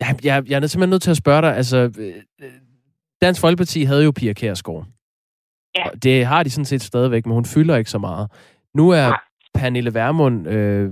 jeg, 0.00 0.24
jeg, 0.24 0.50
jeg 0.50 0.62
er 0.62 0.66
simpelthen 0.66 0.90
nødt 0.90 1.02
til 1.02 1.10
at 1.10 1.16
spørge 1.16 1.42
dig, 1.42 1.56
altså, 1.56 1.76
øh, 1.98 2.52
Dansk 3.20 3.40
Folkeparti 3.40 3.82
havde 3.82 4.04
jo 4.04 4.12
Pia 4.16 4.32
Kærsgaard. 4.32 4.86
Ja. 5.76 5.84
Det 6.02 6.26
har 6.26 6.42
de 6.42 6.50
sådan 6.50 6.64
set 6.64 6.82
stadigvæk, 6.82 7.26
men 7.26 7.34
hun 7.34 7.44
fylder 7.44 7.76
ikke 7.76 7.90
så 7.90 7.98
meget. 7.98 8.30
Nu 8.74 8.90
er 8.90 9.06
ja. 9.06 9.12
Pernille 9.54 9.94
Vermund, 9.94 10.48
øh, 10.48 10.90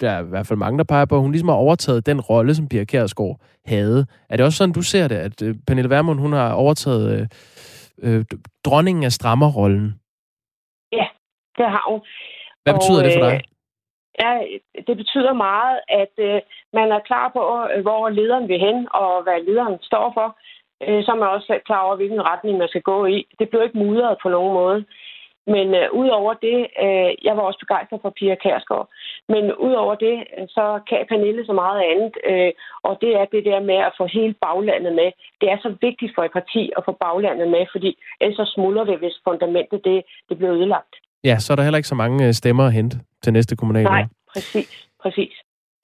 der 0.00 0.10
er 0.10 0.24
i 0.24 0.28
hvert 0.28 0.46
fald 0.46 0.58
mange, 0.58 0.78
der 0.78 0.84
peger 0.84 1.04
på, 1.04 1.14
at 1.14 1.20
hun 1.20 1.32
ligesom 1.32 1.48
har 1.48 1.56
overtaget 1.56 2.06
den 2.06 2.20
rolle, 2.20 2.54
som 2.54 2.68
Pia 2.68 2.84
Kjærsgaard 2.84 3.40
havde. 3.66 4.06
Er 4.28 4.36
det 4.36 4.46
også 4.46 4.58
sådan, 4.58 4.72
du 4.72 4.82
ser 4.82 5.08
det, 5.08 5.16
at 5.16 5.42
øh, 5.42 5.54
Pernille 5.66 5.90
Vermund, 5.90 6.20
hun 6.20 6.32
har 6.32 6.52
overtaget 6.52 7.04
øh, 7.14 7.26
øh, 8.02 8.24
dronningen 8.64 9.04
af 9.04 9.12
strammerrollen? 9.12 10.00
Ja, 10.92 11.06
det 11.58 11.66
har 11.74 11.84
hun. 11.90 12.00
Hvad 12.62 12.74
betyder 12.74 13.00
og, 13.02 13.04
det 13.04 13.12
for 13.18 13.24
dig? 13.28 13.34
Øh, 13.34 13.40
ja, 14.22 14.32
det 14.86 14.96
betyder 14.96 15.32
meget, 15.32 15.80
at 15.88 16.14
øh, 16.18 16.40
man 16.72 16.92
er 16.96 17.00
klar 17.08 17.26
på, 17.36 17.42
øh, 17.72 17.82
hvor 17.82 18.08
lederen 18.08 18.48
vil 18.48 18.60
hen, 18.66 18.88
og 19.00 19.22
hvad 19.22 19.38
lederen 19.48 19.78
står 19.82 20.06
for 20.16 20.28
øh, 20.86 21.04
så 21.04 21.10
er 21.12 21.20
man 21.22 21.28
også 21.28 21.60
klar 21.66 21.82
over, 21.86 21.96
hvilken 21.96 22.22
retning 22.30 22.58
man 22.58 22.68
skal 22.68 22.82
gå 22.82 23.06
i. 23.06 23.26
Det 23.38 23.48
blev 23.48 23.62
ikke 23.62 23.78
mudret 23.78 24.16
på 24.22 24.28
nogen 24.28 24.52
måde. 24.54 24.84
Men 25.54 25.66
øh, 25.80 25.86
udover 26.00 26.32
det, 26.48 26.58
øh, 26.84 27.10
jeg 27.26 27.34
var 27.36 27.44
også 27.48 27.60
begejstret 27.64 28.00
for 28.02 28.12
Pia 28.18 28.34
Kærsgaard, 28.44 28.88
men 29.32 29.44
udover 29.66 29.94
det, 30.06 30.16
øh, 30.38 30.46
så 30.56 30.64
kan 30.88 31.06
Pernille 31.08 31.42
så 31.46 31.54
meget 31.62 31.80
andet, 31.92 32.14
øh, 32.30 32.52
og 32.86 32.92
det 33.02 33.10
er 33.20 33.24
det 33.34 33.42
der 33.50 33.60
med 33.70 33.78
at 33.88 33.92
få 33.98 34.04
hele 34.16 34.34
baglandet 34.46 34.92
med. 35.00 35.08
Det 35.40 35.48
er 35.52 35.58
så 35.64 35.70
vigtigt 35.86 36.12
for 36.14 36.22
et 36.24 36.32
parti 36.38 36.62
at 36.76 36.82
få 36.88 36.92
baglandet 37.04 37.48
med, 37.54 37.64
fordi 37.74 37.90
ellers 38.20 38.36
så 38.36 38.46
smuldrer 38.54 38.84
det, 38.90 38.98
hvis 38.98 39.16
fundamentet 39.28 39.80
det, 39.84 39.98
det 40.28 40.34
bliver 40.38 40.54
ødelagt. 40.58 40.94
Ja, 41.24 41.36
så 41.38 41.52
er 41.52 41.56
der 41.56 41.62
heller 41.66 41.80
ikke 41.80 41.94
så 41.94 42.00
mange 42.02 42.26
øh, 42.26 42.32
stemmer 42.32 42.64
at 42.66 42.72
hente 42.72 42.96
til 43.22 43.32
næste 43.32 43.56
kommunalvalg. 43.56 43.94
Nej, 43.94 44.06
præcis, 44.32 44.88
præcis. 45.02 45.32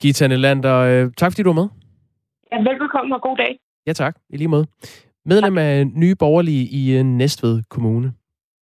Gita 0.03 0.27
Nelander, 0.27 0.77
øh, 0.91 1.13
tak 1.21 1.31
fordi 1.33 1.43
du 1.43 1.53
var 1.53 1.61
med. 1.63 1.69
Ja, 2.53 2.59
velbekomme 2.69 3.15
og 3.15 3.23
god 3.23 3.37
dag. 3.37 3.59
Ja 3.87 3.93
tak, 3.93 4.17
i 4.31 4.37
lige 4.37 4.49
måde. 4.49 4.67
Medlem 5.27 5.55
tak. 5.55 5.63
af 5.63 5.87
Nye 5.87 6.15
Borgerlige 6.15 6.67
i 6.67 6.99
øh, 6.99 7.05
Næstved 7.05 7.63
Kommune. 7.71 8.13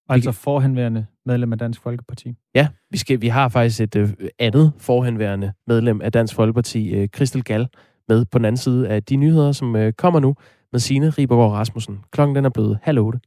Altså 0.09 0.33
forhenværende 0.33 1.07
medlem 1.27 1.53
af 1.53 1.59
Dansk 1.59 1.81
Folkeparti. 1.81 2.35
Ja, 2.55 2.69
vi, 2.91 2.99
skal, 2.99 3.21
vi 3.21 3.29
har 3.29 3.49
faktisk 3.49 3.81
et 3.81 3.97
øh, 3.97 4.09
andet 4.39 4.73
forhenværende 4.79 5.53
medlem 5.67 6.01
af 6.01 6.13
Dansk 6.13 6.35
Folkeparti, 6.35 6.95
øh, 6.95 7.09
Christel 7.09 7.45
Gall, 7.45 7.69
med 8.09 8.25
på 8.25 8.39
den 8.39 8.45
anden 8.45 8.57
side 8.57 8.89
af 8.89 9.03
de 9.03 9.17
nyheder, 9.17 9.53
som 9.53 9.77
øh, 9.77 9.93
kommer 9.93 10.21
nu 10.21 10.35
med 10.73 10.81
Signe 10.81 11.11
Ribergaard 11.11 11.53
Rasmussen. 11.53 12.01
Klokken 12.11 12.37
den 12.37 12.45
er 12.45 12.51
blevet 12.51 12.79
halv 12.83 12.99
otte. 12.99 13.21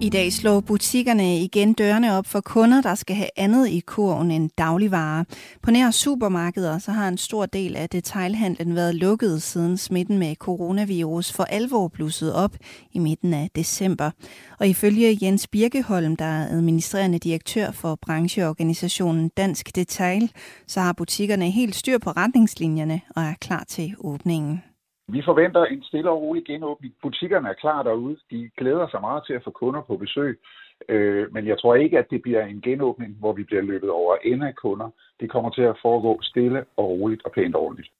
I 0.00 0.08
dag 0.08 0.32
slår 0.32 0.60
butikkerne 0.60 1.40
igen 1.40 1.72
dørene 1.72 2.12
op 2.12 2.26
for 2.26 2.40
kunder, 2.40 2.80
der 2.80 2.94
skal 2.94 3.16
have 3.16 3.28
andet 3.36 3.68
i 3.68 3.80
kurven 3.80 4.30
end 4.30 4.50
dagligvarer. 4.58 5.24
På 5.62 5.70
nær 5.70 5.90
supermarkeder 5.90 6.78
så 6.78 6.92
har 6.92 7.08
en 7.08 7.18
stor 7.18 7.46
del 7.46 7.76
af 7.76 7.88
detailhandlen 7.88 8.74
været 8.74 8.94
lukket 8.94 9.42
siden 9.42 9.76
smitten 9.76 10.18
med 10.18 10.34
coronavirus 10.34 11.32
for 11.32 11.44
alvor 11.44 11.88
blussede 11.88 12.34
op 12.34 12.56
i 12.92 12.98
midten 12.98 13.34
af 13.34 13.50
december. 13.56 14.10
Og 14.58 14.68
ifølge 14.68 15.18
Jens 15.22 15.46
Birkeholm, 15.46 16.16
der 16.16 16.24
er 16.24 16.48
administrerende 16.48 17.18
direktør 17.18 17.70
for 17.70 17.98
brancheorganisationen 18.02 19.28
Dansk 19.28 19.76
Detail, 19.76 20.30
så 20.66 20.80
har 20.80 20.92
butikkerne 20.92 21.50
helt 21.50 21.74
styr 21.74 21.98
på 21.98 22.10
retningslinjerne 22.10 23.00
og 23.16 23.22
er 23.22 23.34
klar 23.40 23.64
til 23.68 23.94
åbningen. 23.98 24.62
Vi 25.08 25.22
forventer 25.22 25.64
en 25.64 25.82
stille 25.82 26.10
og 26.10 26.22
rolig 26.22 26.44
genåbning. 26.44 26.94
Butikkerne 27.02 27.48
er 27.48 27.52
klar 27.52 27.82
derude. 27.82 28.16
De 28.30 28.50
glæder 28.56 28.88
sig 28.88 29.00
meget 29.00 29.22
til 29.26 29.32
at 29.32 29.44
få 29.44 29.50
kunder 29.50 29.82
på 29.82 29.96
besøg. 29.96 30.40
Øh, 30.88 31.32
men 31.34 31.46
jeg 31.46 31.58
tror 31.58 31.74
ikke, 31.74 31.98
at 31.98 32.10
det 32.10 32.22
bliver 32.22 32.44
en 32.44 32.60
genåbning, 32.60 33.16
hvor 33.18 33.32
vi 33.32 33.44
bliver 33.44 33.62
løbet 33.62 33.90
over 33.90 34.16
ende 34.24 34.48
af 34.48 34.54
kunder. 34.54 34.90
Det 35.20 35.30
kommer 35.30 35.50
til 35.50 35.62
at 35.62 35.78
foregå 35.82 36.18
stille 36.22 36.64
og 36.76 36.84
roligt 36.90 37.24
og 37.24 37.32
pænt 37.32 37.56
ordentligt. 37.56 37.90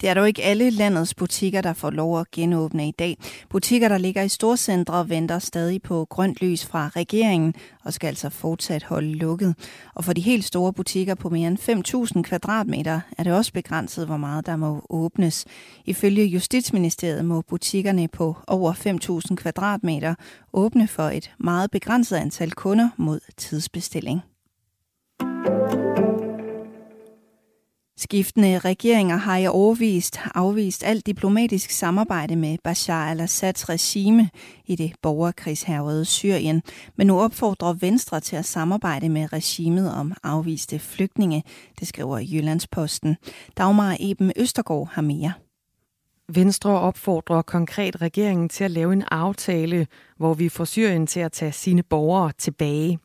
Det 0.00 0.08
er 0.08 0.14
dog 0.14 0.28
ikke 0.28 0.42
alle 0.42 0.70
landets 0.70 1.14
butikker, 1.14 1.60
der 1.60 1.72
får 1.72 1.90
lov 1.90 2.20
at 2.20 2.30
genåbne 2.30 2.88
i 2.88 2.90
dag. 2.90 3.16
Butikker, 3.50 3.88
der 3.88 3.98
ligger 3.98 4.22
i 4.22 4.28
storcentre, 4.28 5.08
venter 5.08 5.38
stadig 5.38 5.82
på 5.82 6.06
grønt 6.10 6.42
lys 6.42 6.66
fra 6.66 6.90
regeringen 6.96 7.54
og 7.84 7.92
skal 7.92 8.08
altså 8.08 8.30
fortsat 8.30 8.82
holde 8.82 9.14
lukket. 9.14 9.54
Og 9.94 10.04
for 10.04 10.12
de 10.12 10.20
helt 10.20 10.44
store 10.44 10.72
butikker 10.72 11.14
på 11.14 11.28
mere 11.28 11.48
end 11.48 12.12
5.000 12.16 12.22
kvadratmeter 12.22 13.00
er 13.18 13.22
det 13.22 13.32
også 13.32 13.52
begrænset, 13.52 14.06
hvor 14.06 14.16
meget 14.16 14.46
der 14.46 14.56
må 14.56 14.86
åbnes. 14.90 15.44
Ifølge 15.84 16.24
Justitsministeriet 16.24 17.24
må 17.24 17.42
butikkerne 17.42 18.08
på 18.08 18.36
over 18.46 18.72
5.000 19.30 19.34
kvadratmeter 19.34 20.14
åbne 20.52 20.88
for 20.88 21.02
et 21.02 21.30
meget 21.38 21.70
begrænset 21.70 22.16
antal 22.16 22.52
kunder 22.52 22.88
mod 22.96 23.20
tidsbestilling. 23.36 24.22
Skiftende 28.00 28.58
regeringer 28.58 29.16
har 29.16 29.36
i 29.36 29.46
overvist 29.46 30.20
afvist 30.34 30.84
alt 30.84 31.06
diplomatisk 31.06 31.70
samarbejde 31.70 32.36
med 32.36 32.58
Bashar 32.64 33.10
al-Assads 33.10 33.68
regime 33.68 34.30
i 34.66 34.76
det 34.76 34.92
borgerkrigshærvede 35.02 36.04
Syrien, 36.04 36.62
men 36.96 37.06
nu 37.06 37.20
opfordrer 37.20 37.72
Venstre 37.72 38.20
til 38.20 38.36
at 38.36 38.44
samarbejde 38.44 39.08
med 39.08 39.32
regimet 39.32 39.94
om 39.94 40.12
afviste 40.22 40.78
flygtninge, 40.78 41.42
det 41.80 41.88
skriver 41.88 42.18
Jyllandsposten. 42.18 43.16
Dagmar 43.56 43.96
Eben 44.00 44.32
Østergaard 44.36 44.88
har 44.92 45.02
mere. 45.02 45.32
Venstre 46.28 46.70
opfordrer 46.70 47.42
konkret 47.42 48.00
regeringen 48.00 48.48
til 48.48 48.64
at 48.64 48.70
lave 48.70 48.92
en 48.92 49.04
aftale, 49.10 49.86
hvor 50.16 50.34
vi 50.34 50.48
får 50.48 50.64
Syrien 50.64 51.06
til 51.06 51.20
at 51.20 51.32
tage 51.32 51.52
sine 51.52 51.82
borgere 51.82 52.32
tilbage. 52.38 52.98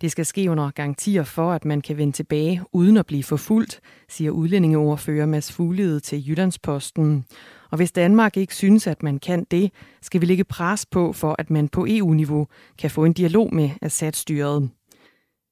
Det 0.00 0.10
skal 0.10 0.26
ske 0.26 0.50
under 0.50 0.70
garantier 0.70 1.24
for, 1.24 1.52
at 1.52 1.64
man 1.64 1.80
kan 1.80 1.96
vende 1.96 2.12
tilbage 2.12 2.62
uden 2.72 2.96
at 2.96 3.06
blive 3.06 3.22
forfulgt, 3.22 3.80
siger 4.08 4.30
udlændingeordfører 4.30 5.26
Mads 5.26 5.52
Fuglede 5.52 6.00
til 6.00 6.28
Jyllandsposten. 6.28 7.24
Og 7.70 7.76
hvis 7.76 7.92
Danmark 7.92 8.36
ikke 8.36 8.54
synes, 8.54 8.86
at 8.86 9.02
man 9.02 9.18
kan 9.18 9.46
det, 9.50 9.70
skal 10.02 10.20
vi 10.20 10.26
lægge 10.26 10.44
pres 10.44 10.86
på, 10.86 11.12
for 11.12 11.34
at 11.38 11.50
man 11.50 11.68
på 11.68 11.86
EU-niveau 11.88 12.46
kan 12.78 12.90
få 12.90 13.04
en 13.04 13.12
dialog 13.12 13.54
med 13.54 13.70
Assad-styret. 13.82 14.70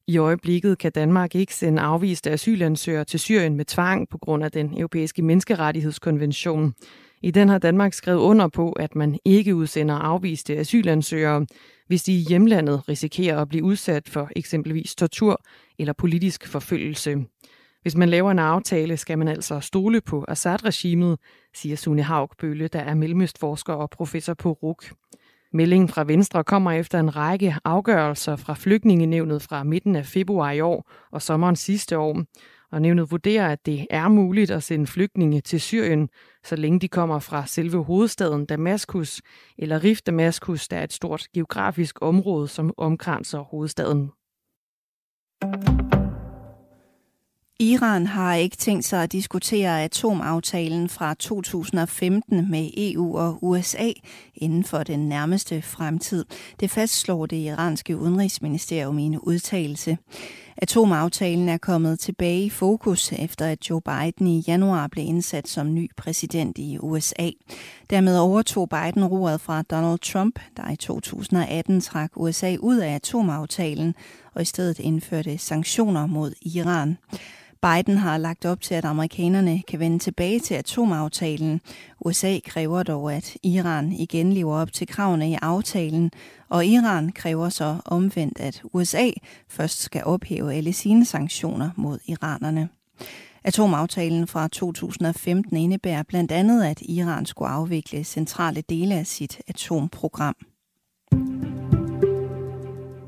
I 0.06 0.16
øjeblikket 0.16 0.78
kan 0.78 0.92
Danmark 0.92 1.34
ikke 1.34 1.54
sende 1.54 1.82
afviste 1.82 2.30
asylansøgere 2.30 3.04
til 3.04 3.20
Syrien 3.20 3.56
med 3.56 3.64
tvang 3.64 4.08
på 4.08 4.18
grund 4.18 4.44
af 4.44 4.52
den 4.52 4.78
europæiske 4.78 5.22
menneskerettighedskonvention. 5.22 6.74
I 7.22 7.30
den 7.30 7.48
har 7.48 7.58
Danmark 7.58 7.92
skrevet 7.92 8.18
under 8.18 8.48
på, 8.48 8.72
at 8.72 8.94
man 8.94 9.18
ikke 9.24 9.54
udsender 9.54 9.94
afviste 9.94 10.56
asylansøgere, 10.56 11.46
hvis 11.86 12.02
de 12.02 12.12
i 12.12 12.24
hjemlandet 12.28 12.88
risikerer 12.88 13.42
at 13.42 13.48
blive 13.48 13.64
udsat 13.64 14.08
for 14.08 14.30
eksempelvis 14.36 14.94
tortur 14.94 15.42
eller 15.78 15.92
politisk 15.92 16.48
forfølgelse. 16.48 17.24
Hvis 17.82 17.96
man 17.96 18.08
laver 18.08 18.30
en 18.30 18.38
aftale, 18.38 18.96
skal 18.96 19.18
man 19.18 19.28
altså 19.28 19.60
stole 19.60 20.00
på 20.00 20.24
Assad-regimet, 20.28 21.18
siger 21.54 21.76
Sune 21.76 22.06
Bølle, 22.40 22.68
der 22.68 22.80
er 22.80 22.94
mellemøstforsker 22.94 23.72
og 23.72 23.90
professor 23.90 24.34
på 24.34 24.52
RUK. 24.52 24.92
Meldingen 25.52 25.88
fra 25.88 26.04
Venstre 26.04 26.44
kommer 26.44 26.72
efter 26.72 27.00
en 27.00 27.16
række 27.16 27.56
afgørelser 27.64 28.36
fra 28.36 28.54
flygtningenevnet 28.54 29.42
fra 29.42 29.64
midten 29.64 29.96
af 29.96 30.06
februar 30.06 30.50
i 30.50 30.60
år 30.60 30.90
og 31.12 31.22
sommeren 31.22 31.56
sidste 31.56 31.98
år, 31.98 32.22
og 32.72 32.82
nævnet 32.82 33.10
vurderer, 33.10 33.48
at 33.48 33.66
det 33.66 33.86
er 33.90 34.08
muligt 34.08 34.50
at 34.50 34.62
sende 34.62 34.86
flygtninge 34.86 35.40
til 35.40 35.60
Syrien, 35.60 36.08
så 36.44 36.56
længe 36.56 36.80
de 36.80 36.88
kommer 36.88 37.18
fra 37.18 37.46
selve 37.46 37.84
hovedstaden 37.84 38.46
Damaskus, 38.46 39.20
eller 39.58 39.84
Rif 39.84 40.00
Damaskus, 40.00 40.68
der 40.68 40.76
er 40.76 40.84
et 40.84 40.92
stort 40.92 41.26
geografisk 41.34 41.98
område, 42.00 42.48
som 42.48 42.72
omkranser 42.76 43.38
hovedstaden. 43.38 44.10
Iran 47.60 48.06
har 48.06 48.34
ikke 48.34 48.56
tænkt 48.56 48.84
sig 48.84 49.02
at 49.02 49.12
diskutere 49.12 49.84
atomaftalen 49.84 50.88
fra 50.88 51.14
2015 51.14 52.50
med 52.50 52.70
EU 52.76 53.18
og 53.18 53.38
USA 53.44 53.92
inden 54.34 54.64
for 54.64 54.82
den 54.82 55.08
nærmeste 55.08 55.62
fremtid. 55.62 56.24
Det 56.60 56.70
fastslår 56.70 57.26
det 57.26 57.36
iranske 57.36 57.96
udenrigsministerium 57.96 58.98
i 58.98 59.02
en 59.02 59.18
udtalelse. 59.18 59.98
Atomaftalen 60.56 61.48
er 61.48 61.58
kommet 61.58 62.00
tilbage 62.00 62.44
i 62.44 62.50
fokus 62.50 63.12
efter 63.12 63.46
at 63.46 63.70
Joe 63.70 63.80
Biden 63.80 64.26
i 64.26 64.44
januar 64.48 64.86
blev 64.86 65.04
indsat 65.04 65.48
som 65.48 65.74
ny 65.74 65.90
præsident 65.96 66.58
i 66.58 66.78
USA. 66.80 67.30
Dermed 67.90 68.18
overtog 68.18 68.68
Biden 68.68 69.04
roret 69.04 69.40
fra 69.40 69.62
Donald 69.62 69.98
Trump, 69.98 70.38
der 70.56 70.70
i 70.70 70.76
2018 70.76 71.80
trak 71.80 72.10
USA 72.16 72.56
ud 72.60 72.76
af 72.76 72.94
atomaftalen 72.94 73.94
og 74.34 74.42
i 74.42 74.44
stedet 74.44 74.78
indførte 74.78 75.38
sanktioner 75.38 76.06
mod 76.06 76.32
Iran. 76.42 76.96
Biden 77.62 77.96
har 77.96 78.18
lagt 78.18 78.44
op 78.44 78.60
til, 78.60 78.74
at 78.74 78.84
amerikanerne 78.84 79.62
kan 79.68 79.80
vende 79.80 79.98
tilbage 79.98 80.40
til 80.40 80.54
atomaftalen. 80.54 81.60
USA 82.00 82.38
kræver 82.46 82.82
dog, 82.82 83.12
at 83.12 83.36
Iran 83.42 83.92
igen 83.92 84.32
lever 84.32 84.56
op 84.56 84.72
til 84.72 84.86
kravene 84.86 85.30
i 85.30 85.36
aftalen, 85.42 86.10
og 86.48 86.66
Iran 86.66 87.12
kræver 87.12 87.48
så 87.48 87.76
omvendt, 87.84 88.40
at 88.40 88.62
USA 88.72 89.10
først 89.48 89.82
skal 89.82 90.04
ophæve 90.04 90.54
alle 90.54 90.72
sine 90.72 91.04
sanktioner 91.04 91.70
mod 91.76 91.98
iranerne. 92.06 92.68
Atomaftalen 93.44 94.26
fra 94.26 94.48
2015 94.48 95.56
indebærer 95.56 96.02
blandt 96.02 96.32
andet, 96.32 96.64
at 96.64 96.82
Iran 96.82 97.26
skulle 97.26 97.48
afvikle 97.48 98.04
centrale 98.04 98.60
dele 98.68 98.94
af 98.94 99.06
sit 99.06 99.40
atomprogram. 99.46 100.36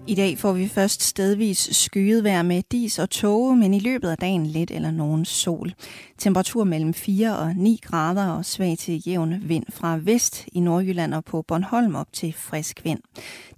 I 0.06 0.14
dag 0.14 0.38
får 0.38 0.52
vi 0.52 0.68
først 0.68 1.02
stedvis 1.02 1.68
skyet 1.72 2.24
vejr 2.24 2.42
med 2.42 2.62
dis 2.72 2.98
og 2.98 3.10
tåge, 3.10 3.56
men 3.56 3.74
i 3.74 3.78
løbet 3.78 4.08
af 4.08 4.18
dagen 4.18 4.46
lidt 4.46 4.70
eller 4.70 4.90
nogen 4.90 5.24
sol. 5.24 5.72
Temperatur 6.18 6.64
mellem 6.64 6.94
4 6.94 7.38
og 7.38 7.56
9 7.56 7.80
grader 7.82 8.28
og 8.28 8.44
svag 8.44 8.78
til 8.78 9.02
jævn 9.06 9.34
vind 9.42 9.64
fra 9.70 9.98
vest 10.02 10.44
i 10.52 10.60
Nordjylland 10.60 11.14
og 11.14 11.24
på 11.24 11.42
Bornholm 11.42 11.94
op 11.94 12.12
til 12.12 12.32
frisk 12.32 12.84
vind. 12.84 13.00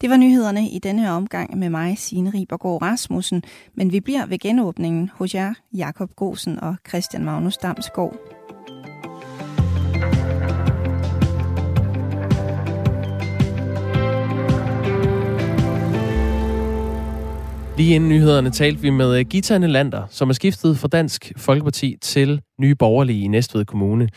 Det 0.00 0.10
var 0.10 0.16
nyhederne 0.16 0.68
i 0.68 0.78
denne 0.78 1.10
omgang 1.10 1.58
med 1.58 1.70
mig, 1.70 1.98
Signe 1.98 2.30
Ribergaard 2.30 2.82
Rasmussen, 2.82 3.42
men 3.74 3.92
vi 3.92 4.00
bliver 4.00 4.26
ved 4.26 4.38
genåbningen 4.38 5.10
hos 5.14 5.34
jer, 5.34 5.54
Jakob 5.72 6.10
Gosen 6.16 6.60
og 6.60 6.76
Christian 6.88 7.24
Magnus 7.24 7.56
Damsgaard. 7.56 8.35
Lige 17.76 17.94
inden 17.94 18.08
nyhederne 18.08 18.50
talte 18.50 18.80
vi 18.80 18.90
med 18.90 19.18
øh, 19.18 19.24
Gita 19.30 19.58
Nelander, 19.58 20.06
som 20.10 20.28
er 20.28 20.32
skiftet 20.32 20.78
fra 20.78 20.88
Dansk 20.88 21.32
Folkeparti 21.36 21.96
til 22.02 22.40
Nye 22.60 22.74
Borgerlige 22.74 23.24
i 23.24 23.26
Næstved 23.26 23.64
Kommune. 23.64 24.08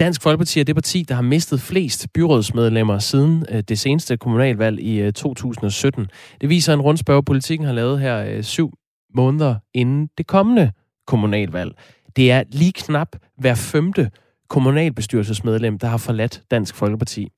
Dansk 0.00 0.22
Folkeparti 0.22 0.60
er 0.60 0.64
det 0.64 0.74
parti, 0.74 1.02
der 1.02 1.14
har 1.14 1.22
mistet 1.22 1.60
flest 1.60 2.06
byrådsmedlemmer 2.14 2.98
siden 2.98 3.46
øh, 3.50 3.62
det 3.68 3.78
seneste 3.78 4.16
kommunalvalg 4.16 4.80
i 4.80 5.00
øh, 5.00 5.12
2017. 5.12 6.06
Det 6.40 6.48
viser 6.48 6.74
en 6.74 6.80
rundspørg, 6.80 7.24
politikken 7.24 7.66
har 7.66 7.74
lavet 7.74 8.00
her 8.00 8.42
syv 8.42 8.72
måneder 9.14 9.54
inden 9.74 10.08
det 10.18 10.26
kommende 10.26 10.72
kommunalvalg. 11.06 11.72
Det 12.16 12.32
er 12.32 12.42
lige 12.48 12.72
knap 12.72 13.08
hver 13.38 13.54
femte 13.54 14.10
kommunalbestyrelsesmedlem, 14.48 15.78
der 15.78 15.88
har 15.88 15.98
forladt 15.98 16.42
Dansk 16.50 16.74
Folkeparti. 16.74 17.28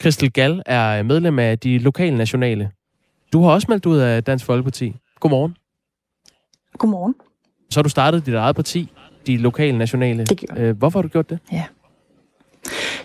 Christel 0.00 0.32
Gall 0.32 0.62
er 0.66 1.02
medlem 1.02 1.38
af 1.38 1.58
de 1.58 1.78
lokale 1.78 2.16
nationale 2.16 2.70
du 3.34 3.42
har 3.42 3.50
også 3.50 3.66
meldt 3.70 3.86
ud 3.86 3.98
af 3.98 4.24
Dansk 4.24 4.44
Folkeparti. 4.44 4.96
Godmorgen. 5.20 5.56
Godmorgen. 6.78 7.14
Så 7.70 7.78
har 7.78 7.82
du 7.82 7.88
startet 7.88 8.26
dit 8.26 8.34
eget 8.34 8.56
parti, 8.56 8.92
de 9.26 9.36
lokale 9.36 9.78
nationale. 9.78 10.24
Det 10.24 10.38
gjorde 10.38 10.60
øh, 10.60 10.76
Hvorfor 10.78 10.98
har 10.98 11.02
du 11.02 11.08
gjort 11.08 11.30
det? 11.30 11.38
Ja. 11.52 11.64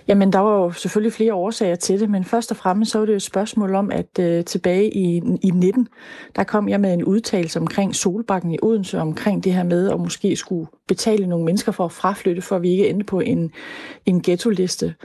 Jamen, 0.07 0.33
der 0.33 0.39
var 0.39 0.55
jo 0.55 0.71
selvfølgelig 0.71 1.13
flere 1.13 1.33
årsager 1.33 1.75
til 1.75 1.99
det, 1.99 2.09
men 2.09 2.23
først 2.23 2.51
og 2.51 2.57
fremmest 2.57 2.91
så 2.91 2.99
var 2.99 3.05
det 3.05 3.13
jo 3.13 3.15
et 3.15 3.21
spørgsmål 3.21 3.75
om, 3.75 3.91
at 3.91 4.19
uh, 4.19 4.45
tilbage 4.45 4.97
i, 4.97 5.21
i 5.41 5.49
19, 5.49 5.87
der 6.35 6.43
kom 6.43 6.69
jeg 6.69 6.79
med 6.79 6.93
en 6.93 7.03
udtalelse 7.03 7.59
omkring 7.59 7.95
Solbakken 7.95 8.51
i 8.51 8.57
Odense, 8.61 8.99
omkring 8.99 9.43
det 9.43 9.53
her 9.53 9.63
med 9.63 9.89
at 9.89 9.99
måske 9.99 10.35
skulle 10.35 10.67
betale 10.87 11.27
nogle 11.27 11.45
mennesker 11.45 11.71
for 11.71 11.85
at 11.85 11.91
fraflytte, 11.91 12.41
for 12.41 12.55
at 12.55 12.61
vi 12.61 12.69
ikke 12.69 12.89
endte 12.89 13.05
på 13.05 13.19
en, 13.19 13.51
en 14.05 14.21
ghetto-liste. 14.21 14.95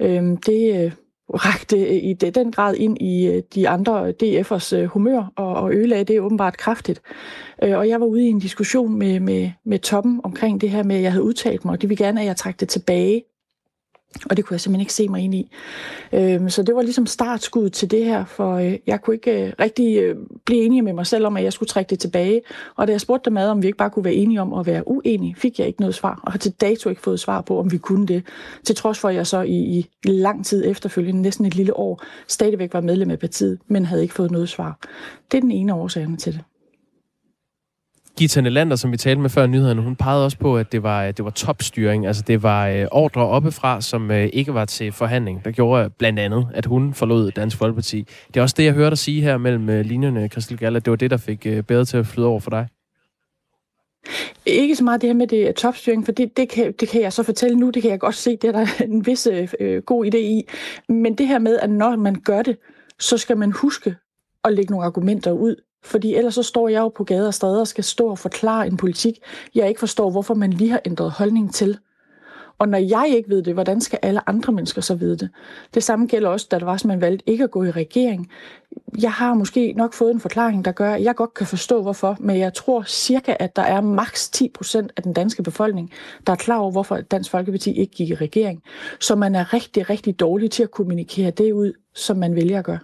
Øhm, 0.00 0.36
det 0.36 0.86
uh, 0.86 0.92
rakte 1.34 2.00
i 2.00 2.14
den 2.14 2.52
grad 2.52 2.74
ind 2.74 3.02
i 3.02 3.26
øh, 3.26 3.42
de 3.54 3.68
andre 3.68 4.12
DF'ers 4.22 4.76
øh, 4.76 4.84
humør, 4.84 5.32
og, 5.36 5.54
og 5.54 5.74
ødelagde 5.74 6.04
det 6.04 6.20
åbenbart 6.20 6.56
kraftigt. 6.56 7.02
Øh, 7.62 7.78
og 7.78 7.88
jeg 7.88 8.00
var 8.00 8.06
ude 8.06 8.26
i 8.26 8.28
en 8.28 8.38
diskussion 8.38 8.98
med, 8.98 9.20
med, 9.20 9.50
med 9.64 9.78
toppen 9.78 10.20
omkring 10.24 10.60
det 10.60 10.70
her 10.70 10.82
med, 10.82 10.96
at 10.96 11.02
jeg 11.02 11.12
havde 11.12 11.24
udtalt 11.24 11.64
mig, 11.64 11.72
og 11.72 11.82
de 11.82 11.88
ville 11.88 12.04
gerne, 12.04 12.20
at 12.20 12.26
jeg 12.26 12.36
trak 12.36 12.60
det 12.60 12.68
tilbage. 12.68 13.22
Og 14.30 14.36
det 14.36 14.44
kunne 14.44 14.54
jeg 14.54 14.60
simpelthen 14.60 14.80
ikke 14.80 14.92
se 14.92 15.08
mig 15.08 15.20
ind 15.20 15.34
i. 15.34 15.50
Øhm, 16.12 16.50
så 16.50 16.62
det 16.62 16.74
var 16.74 16.82
ligesom 16.82 17.06
startskud 17.06 17.70
til 17.70 17.90
det 17.90 18.04
her, 18.04 18.24
for 18.24 18.54
øh, 18.54 18.78
jeg 18.86 19.02
kunne 19.02 19.14
ikke 19.14 19.46
øh, 19.46 19.52
rigtig 19.60 19.98
øh, 19.98 20.16
blive 20.44 20.64
enig 20.64 20.84
med 20.84 20.92
mig 20.92 21.06
selv 21.06 21.26
om, 21.26 21.36
at 21.36 21.44
jeg 21.44 21.52
skulle 21.52 21.68
trække 21.68 21.90
det 21.90 21.98
tilbage. 21.98 22.42
Og 22.76 22.86
da 22.86 22.92
jeg 22.92 23.00
spurgte 23.00 23.30
dem 23.30 23.36
ad, 23.36 23.48
om 23.48 23.62
vi 23.62 23.66
ikke 23.66 23.78
bare 23.78 23.90
kunne 23.90 24.04
være 24.04 24.14
enige 24.14 24.40
om 24.40 24.52
at 24.52 24.66
være 24.66 24.88
uenige, 24.88 25.34
fik 25.38 25.58
jeg 25.58 25.66
ikke 25.66 25.80
noget 25.80 25.94
svar. 25.94 26.20
Og 26.22 26.32
har 26.32 26.38
til 26.38 26.52
dato 26.52 26.88
ikke 26.90 27.02
fået 27.02 27.20
svar 27.20 27.40
på, 27.40 27.58
om 27.58 27.72
vi 27.72 27.78
kunne 27.78 28.06
det. 28.06 28.22
Til 28.64 28.76
trods 28.76 28.98
for, 28.98 29.08
at 29.08 29.14
jeg 29.14 29.26
så 29.26 29.42
i, 29.42 29.54
i 29.54 29.86
lang 30.04 30.46
tid 30.46 30.64
efterfølgende, 30.66 31.22
næsten 31.22 31.46
et 31.46 31.54
lille 31.54 31.76
år, 31.76 32.02
stadigvæk 32.28 32.74
var 32.74 32.80
medlem 32.80 33.10
af 33.10 33.18
partiet, 33.18 33.58
men 33.68 33.84
havde 33.84 34.02
ikke 34.02 34.14
fået 34.14 34.30
noget 34.30 34.48
svar. 34.48 34.78
Det 35.32 35.36
er 35.38 35.42
den 35.42 35.50
ene 35.50 35.74
årsagerne 35.74 36.16
til 36.16 36.32
det. 36.32 36.49
Gita 38.20 38.40
Nelander, 38.40 38.76
som 38.76 38.92
vi 38.92 38.96
talte 38.96 39.22
med 39.22 39.30
før 39.30 39.46
nyhederne, 39.46 39.82
hun 39.82 39.96
pegede 39.96 40.24
også 40.24 40.38
på, 40.38 40.56
at 40.56 40.72
det 40.72 40.82
var, 40.82 41.10
det 41.10 41.24
var 41.24 41.30
topstyring. 41.30 42.06
Altså 42.06 42.22
det 42.26 42.42
var 42.42 42.68
øh, 42.68 42.86
ordre 42.92 43.26
oppefra, 43.26 43.80
som 43.80 44.10
øh, 44.10 44.28
ikke 44.32 44.54
var 44.54 44.64
til 44.64 44.92
forhandling. 44.92 45.44
Der 45.44 45.50
gjorde 45.50 45.90
blandt 45.90 46.18
andet, 46.18 46.48
at 46.54 46.66
hun 46.66 46.94
forlod 46.94 47.30
Dansk 47.30 47.56
Folkeparti. 47.56 48.06
Det 48.28 48.36
er 48.36 48.42
også 48.42 48.54
det, 48.58 48.64
jeg 48.64 48.72
hørte 48.72 48.90
dig 48.90 48.98
sige 48.98 49.22
her 49.22 49.38
mellem 49.38 49.68
øh, 49.68 49.84
linjerne, 49.84 50.28
Christel 50.28 50.58
Gall, 50.58 50.76
at 50.76 50.84
det 50.84 50.90
var 50.90 50.96
det, 50.96 51.10
der 51.10 51.16
fik 51.16 51.46
øh, 51.46 51.62
bedre 51.62 51.84
til 51.84 51.96
at 51.96 52.06
flyde 52.06 52.26
over 52.26 52.40
for 52.40 52.50
dig. 52.50 52.68
Ikke 54.46 54.76
så 54.76 54.84
meget 54.84 55.00
det 55.00 55.08
her 55.08 55.14
med 55.14 55.26
det 55.26 55.54
topstyring, 55.54 56.04
for 56.04 56.12
det, 56.12 56.36
det, 56.36 56.48
kan, 56.48 56.74
det 56.80 56.88
kan 56.88 57.02
jeg 57.02 57.12
så 57.12 57.22
fortælle 57.22 57.56
nu, 57.56 57.70
det 57.70 57.82
kan 57.82 57.90
jeg 57.90 58.00
godt 58.00 58.14
se, 58.14 58.36
det 58.36 58.44
er 58.44 58.52
der 58.52 58.66
en 58.84 59.06
vis 59.06 59.26
øh, 59.26 59.48
øh, 59.60 59.82
god 59.82 60.06
idé 60.06 60.18
i. 60.18 60.42
Men 60.88 61.14
det 61.14 61.28
her 61.28 61.38
med, 61.38 61.58
at 61.58 61.70
når 61.70 61.96
man 61.96 62.20
gør 62.24 62.42
det, 62.42 62.56
så 62.98 63.18
skal 63.18 63.36
man 63.36 63.52
huske 63.52 63.94
at 64.44 64.52
lægge 64.52 64.70
nogle 64.70 64.86
argumenter 64.86 65.30
ud, 65.30 65.56
fordi 65.82 66.14
ellers 66.14 66.34
så 66.34 66.42
står 66.42 66.68
jeg 66.68 66.80
jo 66.80 66.88
på 66.88 67.04
gader 67.04 67.26
og 67.26 67.34
stræder 67.34 67.60
og 67.60 67.68
skal 67.68 67.84
stå 67.84 68.08
og 68.08 68.18
forklare 68.18 68.66
en 68.66 68.76
politik, 68.76 69.18
jeg 69.54 69.68
ikke 69.68 69.80
forstår, 69.80 70.10
hvorfor 70.10 70.34
man 70.34 70.52
lige 70.52 70.70
har 70.70 70.80
ændret 70.84 71.10
holdning 71.10 71.54
til. 71.54 71.78
Og 72.60 72.68
når 72.68 72.78
jeg 72.78 73.12
ikke 73.16 73.28
ved 73.28 73.42
det, 73.42 73.54
hvordan 73.54 73.80
skal 73.80 73.98
alle 74.02 74.28
andre 74.28 74.52
mennesker 74.52 74.80
så 74.80 74.94
vide 74.94 75.16
det? 75.16 75.30
Det 75.74 75.82
samme 75.82 76.06
gælder 76.06 76.28
også, 76.28 76.46
da 76.50 76.58
det 76.58 76.66
var, 76.66 76.74
at 76.74 76.84
man 76.84 77.00
valgte 77.00 77.28
ikke 77.28 77.44
at 77.44 77.50
gå 77.50 77.64
i 77.64 77.70
regering. 77.70 78.30
Jeg 79.02 79.12
har 79.12 79.34
måske 79.34 79.72
nok 79.72 79.92
fået 79.92 80.10
en 80.10 80.20
forklaring, 80.20 80.64
der 80.64 80.72
gør, 80.72 80.92
at 80.92 81.02
jeg 81.02 81.14
godt 81.14 81.34
kan 81.34 81.46
forstå, 81.46 81.82
hvorfor, 81.82 82.16
men 82.20 82.38
jeg 82.38 82.54
tror 82.54 82.82
cirka, 82.86 83.34
at 83.38 83.56
der 83.56 83.62
er 83.62 83.80
maks 83.80 84.30
10 84.30 84.48
procent 84.54 84.92
af 84.96 85.02
den 85.02 85.12
danske 85.12 85.42
befolkning, 85.42 85.90
der 86.26 86.32
er 86.32 86.36
klar 86.36 86.58
over, 86.58 86.70
hvorfor 86.70 86.96
Dansk 86.96 87.30
Folkeparti 87.30 87.72
ikke 87.72 87.92
gik 87.92 88.10
i 88.10 88.14
regering. 88.14 88.62
Så 89.00 89.14
man 89.14 89.34
er 89.34 89.54
rigtig, 89.54 89.90
rigtig 89.90 90.20
dårlig 90.20 90.50
til 90.50 90.62
at 90.62 90.70
kommunikere 90.70 91.30
det 91.30 91.52
ud, 91.52 91.72
som 91.94 92.16
man 92.16 92.34
vælger 92.34 92.58
at 92.58 92.64
gøre. 92.64 92.78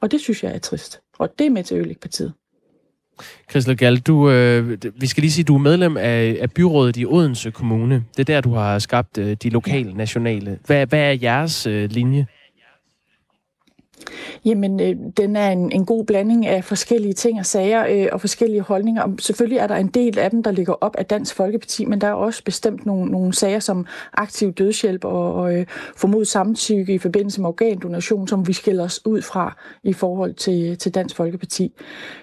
Og 0.00 0.10
det 0.10 0.20
synes 0.20 0.44
jeg 0.44 0.54
er 0.54 0.58
trist. 0.58 1.00
Og 1.18 1.38
det 1.38 1.46
er 1.46 1.50
med 1.50 1.64
til 1.64 1.74
at 1.74 1.78
ødelægge 1.78 2.00
partiet. 2.00 2.32
Christel 3.50 3.76
Gall, 3.76 3.98
du, 3.98 4.30
øh, 4.30 4.78
vi 4.96 5.06
skal 5.06 5.20
lige 5.20 5.32
sige, 5.32 5.42
at 5.42 5.48
du 5.48 5.54
er 5.54 5.58
medlem 5.58 5.96
af, 5.96 6.38
af 6.40 6.50
byrådet 6.50 6.96
i 6.96 7.06
Odense 7.06 7.50
Kommune. 7.50 8.04
Det 8.16 8.20
er 8.20 8.34
der, 8.34 8.40
du 8.40 8.54
har 8.54 8.78
skabt 8.78 9.18
øh, 9.18 9.36
de 9.42 9.50
lokale 9.50 9.94
nationale. 9.94 10.58
Hvad, 10.66 10.86
hvad 10.86 11.00
er 11.00 11.18
jeres 11.22 11.66
øh, 11.66 11.90
linje? 11.90 12.26
Jamen, 14.44 14.80
øh, 14.80 14.96
den 15.16 15.36
er 15.36 15.50
en, 15.50 15.72
en 15.72 15.86
god 15.86 16.04
blanding 16.04 16.46
af 16.46 16.64
forskellige 16.64 17.12
ting 17.12 17.38
og 17.38 17.46
sager 17.46 17.86
øh, 17.90 18.08
og 18.12 18.20
forskellige 18.20 18.60
holdninger. 18.60 19.02
Og 19.02 19.14
selvfølgelig 19.18 19.58
er 19.58 19.66
der 19.66 19.76
en 19.76 19.88
del 19.88 20.18
af 20.18 20.30
dem, 20.30 20.42
der 20.42 20.50
ligger 20.50 20.72
op 20.80 20.96
af 20.98 21.06
Dansk 21.06 21.34
Folkeparti, 21.34 21.84
men 21.84 22.00
der 22.00 22.06
er 22.06 22.12
også 22.12 22.44
bestemt 22.44 22.86
nogle, 22.86 23.10
nogle 23.10 23.34
sager 23.34 23.58
som 23.58 23.86
aktiv 24.12 24.52
dødshjælp 24.52 25.04
og, 25.04 25.34
og 25.34 25.54
øh, 25.54 25.66
formodet 25.96 26.28
samtykke 26.28 26.94
i 26.94 26.98
forbindelse 26.98 27.40
med 27.40 27.48
organdonation, 27.48 28.28
som 28.28 28.48
vi 28.48 28.52
skiller 28.52 28.84
os 28.84 29.06
ud 29.06 29.22
fra 29.22 29.56
i 29.84 29.92
forhold 29.92 30.34
til, 30.34 30.78
til 30.78 30.94
Dansk 30.94 31.16
Folkeparti. 31.16 31.72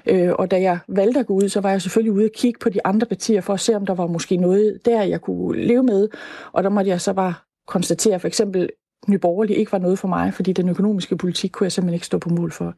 Øh, 0.06 0.32
og 0.34 0.52
da 0.52 0.62
jeg 0.62 0.80
valgte 0.88 1.20
at 1.20 1.26
gå 1.26 1.34
ud, 1.34 1.50
så 1.50 1.62
var 1.62 1.72
jeg 1.72 1.82
selvfølgelig 1.82 2.14
ude 2.14 2.26
og 2.26 2.32
kigge 2.36 2.60
på 2.60 2.70
de 2.70 2.86
andre 2.86 3.08
partier 3.08 3.42
for 3.42 3.54
at 3.54 3.60
se, 3.60 3.76
om 3.76 3.86
der 3.86 3.94
var 3.94 4.08
måske 4.08 4.38
noget 4.38 4.80
der, 4.86 5.04
jeg 5.04 5.22
kunne 5.22 5.62
leve 5.62 5.84
med. 5.84 6.08
Og 6.52 6.64
der 6.64 6.70
måtte 6.70 6.90
jeg 6.90 7.02
så 7.02 7.14
bare 7.14 7.34
konstatere 7.68 8.20
for 8.20 8.28
eksempel 8.28 8.70
Nyborgerlige 9.08 9.58
ikke 9.58 9.72
var 9.72 9.78
noget 9.78 10.00
for 10.00 10.08
mig, 10.08 10.34
fordi 10.34 10.54
den 10.54 10.70
økonomiske 10.70 11.18
politik 11.18 11.52
kunne 11.52 11.66
jeg 11.66 11.72
simpelthen 11.72 11.94
ikke 11.94 12.06
stå 12.06 12.18
på 12.18 12.30
mål 12.30 12.52
for. 12.52 12.74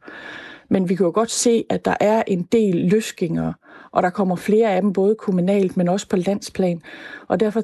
Men 0.70 0.88
vi 0.88 0.94
kan 0.94 1.06
jo 1.06 1.12
godt 1.14 1.30
se, 1.30 1.64
at 1.70 1.84
der 1.84 1.94
er 2.00 2.22
en 2.26 2.42
del 2.42 2.76
løsgængere, 2.76 3.54
og 3.92 4.02
der 4.02 4.10
kommer 4.10 4.36
flere 4.36 4.70
af 4.70 4.82
dem, 4.82 4.92
både 4.92 5.14
kommunalt, 5.14 5.76
men 5.76 5.88
også 5.88 6.08
på 6.08 6.16
landsplan. 6.16 6.82
Og 7.28 7.40
derfor 7.40 7.62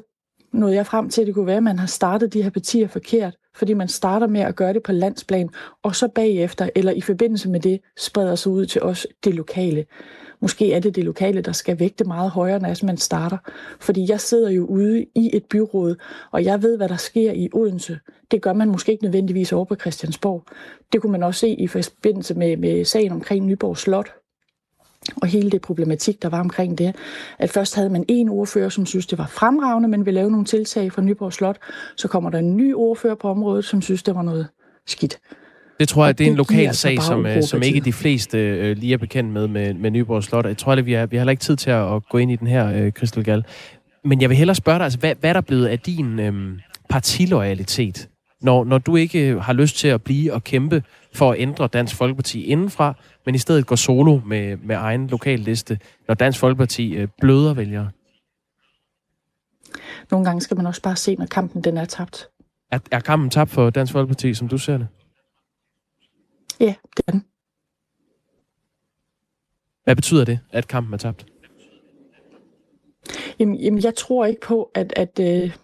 nåede 0.53 0.75
jeg 0.75 0.85
frem 0.85 1.09
til, 1.09 1.21
at 1.21 1.27
det 1.27 1.35
kunne 1.35 1.47
være, 1.47 1.57
at 1.57 1.63
man 1.63 1.79
har 1.79 1.87
startet 1.87 2.33
de 2.33 2.43
her 2.43 2.49
partier 2.49 2.87
forkert, 2.87 3.35
fordi 3.55 3.73
man 3.73 3.87
starter 3.87 4.27
med 4.27 4.41
at 4.41 4.55
gøre 4.55 4.73
det 4.73 4.83
på 4.83 4.91
landsplan, 4.91 5.49
og 5.83 5.95
så 5.95 6.07
bagefter, 6.07 6.69
eller 6.75 6.91
i 6.91 7.01
forbindelse 7.01 7.49
med 7.49 7.59
det, 7.59 7.79
spreder 7.97 8.35
sig 8.35 8.51
ud 8.51 8.65
til 8.65 8.81
os 8.81 9.07
det 9.23 9.33
lokale. 9.35 9.85
Måske 10.41 10.73
er 10.73 10.79
det 10.79 10.95
det 10.95 11.03
lokale, 11.03 11.41
der 11.41 11.51
skal 11.51 11.79
vægte 11.79 12.03
meget 12.03 12.31
højere, 12.31 12.59
når 12.59 12.85
man 12.85 12.97
starter. 12.97 13.37
Fordi 13.79 14.05
jeg 14.09 14.19
sidder 14.19 14.49
jo 14.49 14.65
ude 14.65 15.05
i 15.15 15.29
et 15.33 15.45
byråd, 15.45 15.95
og 16.31 16.43
jeg 16.43 16.61
ved, 16.61 16.77
hvad 16.77 16.89
der 16.89 16.97
sker 16.97 17.31
i 17.31 17.49
Odense. 17.53 17.99
Det 18.31 18.41
gør 18.41 18.53
man 18.53 18.69
måske 18.69 18.91
ikke 18.91 19.03
nødvendigvis 19.03 19.53
over 19.53 19.65
på 19.65 19.75
Christiansborg. 19.75 20.43
Det 20.93 21.01
kunne 21.01 21.11
man 21.11 21.23
også 21.23 21.39
se 21.39 21.49
i 21.49 21.67
forbindelse 21.67 22.33
med, 22.33 22.57
med 22.57 22.85
sagen 22.85 23.11
omkring 23.11 23.45
Nyborg 23.45 23.77
Slot, 23.77 24.13
og 25.21 25.27
hele 25.27 25.51
det 25.51 25.61
problematik, 25.61 26.21
der 26.21 26.29
var 26.29 26.39
omkring 26.39 26.77
det. 26.77 26.95
At 27.39 27.49
først 27.49 27.75
havde 27.75 27.89
man 27.89 28.05
en 28.07 28.29
ordfører, 28.29 28.69
som 28.69 28.85
synes, 28.85 29.07
det 29.07 29.17
var 29.17 29.27
fremragende, 29.27 29.89
men 29.89 30.05
ville 30.05 30.19
lave 30.19 30.31
nogle 30.31 30.45
tiltag 30.45 30.91
for 30.91 31.01
Nyborg 31.01 31.33
Slot. 31.33 31.57
Så 31.95 32.07
kommer 32.07 32.29
der 32.29 32.39
en 32.39 32.57
ny 32.57 32.73
ordfører 32.75 33.15
på 33.15 33.29
området, 33.29 33.65
som 33.65 33.81
synes, 33.81 34.03
det 34.03 34.15
var 34.15 34.21
noget 34.21 34.47
skidt. 34.87 35.19
Det 35.79 35.89
tror 35.89 36.05
jeg, 36.05 36.17
det 36.17 36.27
er 36.27 36.31
en 36.31 36.37
lokal 36.37 36.67
altså 36.67 36.81
sag, 36.81 37.01
som, 37.01 37.25
øh, 37.25 37.43
som 37.43 37.63
ikke 37.63 37.79
de 37.79 37.93
fleste 37.93 38.37
øh, 38.37 38.77
lige 38.77 38.93
er 38.93 38.97
bekendt 38.97 39.33
med, 39.33 39.47
med, 39.47 39.73
med 39.73 39.91
Nyborg 39.91 40.23
Slot. 40.23 40.45
Jeg 40.45 40.57
tror, 40.57 40.73
at 40.73 40.85
vi 40.85 40.93
har, 40.93 41.05
vi 41.05 41.15
har 41.15 41.21
heller 41.21 41.31
ikke 41.31 41.41
tid 41.41 41.55
til 41.55 41.69
at, 41.69 41.95
at 41.95 42.09
gå 42.09 42.17
ind 42.17 42.31
i 42.31 42.35
den 42.35 42.47
her, 42.47 42.73
øh, 42.73 42.91
Crystal 42.91 43.23
Gall. 43.23 43.45
Men 44.03 44.21
jeg 44.21 44.29
vil 44.29 44.37
hellere 44.37 44.55
spørge 44.55 44.77
dig, 44.77 44.83
altså, 44.83 44.99
hvad, 44.99 45.15
hvad 45.19 45.29
er 45.29 45.33
der 45.33 45.41
blevet 45.41 45.67
af 45.67 45.79
din 45.79 46.19
øh, 46.19 46.59
partiloyalitet, 46.89 48.09
når, 48.41 48.63
når 48.63 48.77
du 48.77 48.95
ikke 48.95 49.39
har 49.41 49.53
lyst 49.53 49.77
til 49.77 49.87
at 49.87 50.03
blive 50.03 50.33
og 50.33 50.43
kæmpe 50.43 50.83
for 51.13 51.31
at 51.31 51.39
ændre 51.39 51.67
Dansk 51.67 51.95
Folkeparti 51.95 52.43
indenfra, 52.43 52.93
men 53.25 53.35
i 53.35 53.37
stedet 53.37 53.65
går 53.65 53.75
solo 53.75 54.19
med, 54.25 54.57
med 54.57 54.75
egen 54.75 55.07
lokal 55.07 55.39
liste, 55.39 55.79
når 56.07 56.15
Dansk 56.15 56.39
Folkeparti 56.39 56.93
øh, 56.93 57.07
bløder 57.21 57.53
vælgere? 57.53 57.89
Nogle 60.11 60.25
gange 60.25 60.41
skal 60.41 60.57
man 60.57 60.65
også 60.65 60.81
bare 60.81 60.95
se, 60.95 61.15
når 61.15 61.25
kampen 61.25 61.63
den 61.63 61.77
er 61.77 61.85
tabt. 61.85 62.27
Er, 62.71 62.79
er 62.91 62.99
kampen 62.99 63.29
tabt 63.29 63.51
for 63.51 63.69
Dansk 63.69 63.93
Folkeparti, 63.93 64.33
som 64.33 64.47
du 64.47 64.57
ser 64.57 64.77
det? 64.77 64.87
Ja, 66.59 66.75
det 66.97 67.03
er 67.07 67.11
den. 67.11 67.25
Hvad 69.83 69.95
betyder 69.95 70.25
det, 70.25 70.39
at 70.51 70.67
kampen 70.67 70.93
er 70.93 70.97
tabt? 70.97 71.25
Jamen, 73.39 73.55
jamen 73.55 73.83
jeg 73.83 73.95
tror 73.95 74.25
ikke 74.25 74.41
på, 74.41 74.71
at, 74.73 74.93
at, 74.95 75.19
øh, 75.21 75.57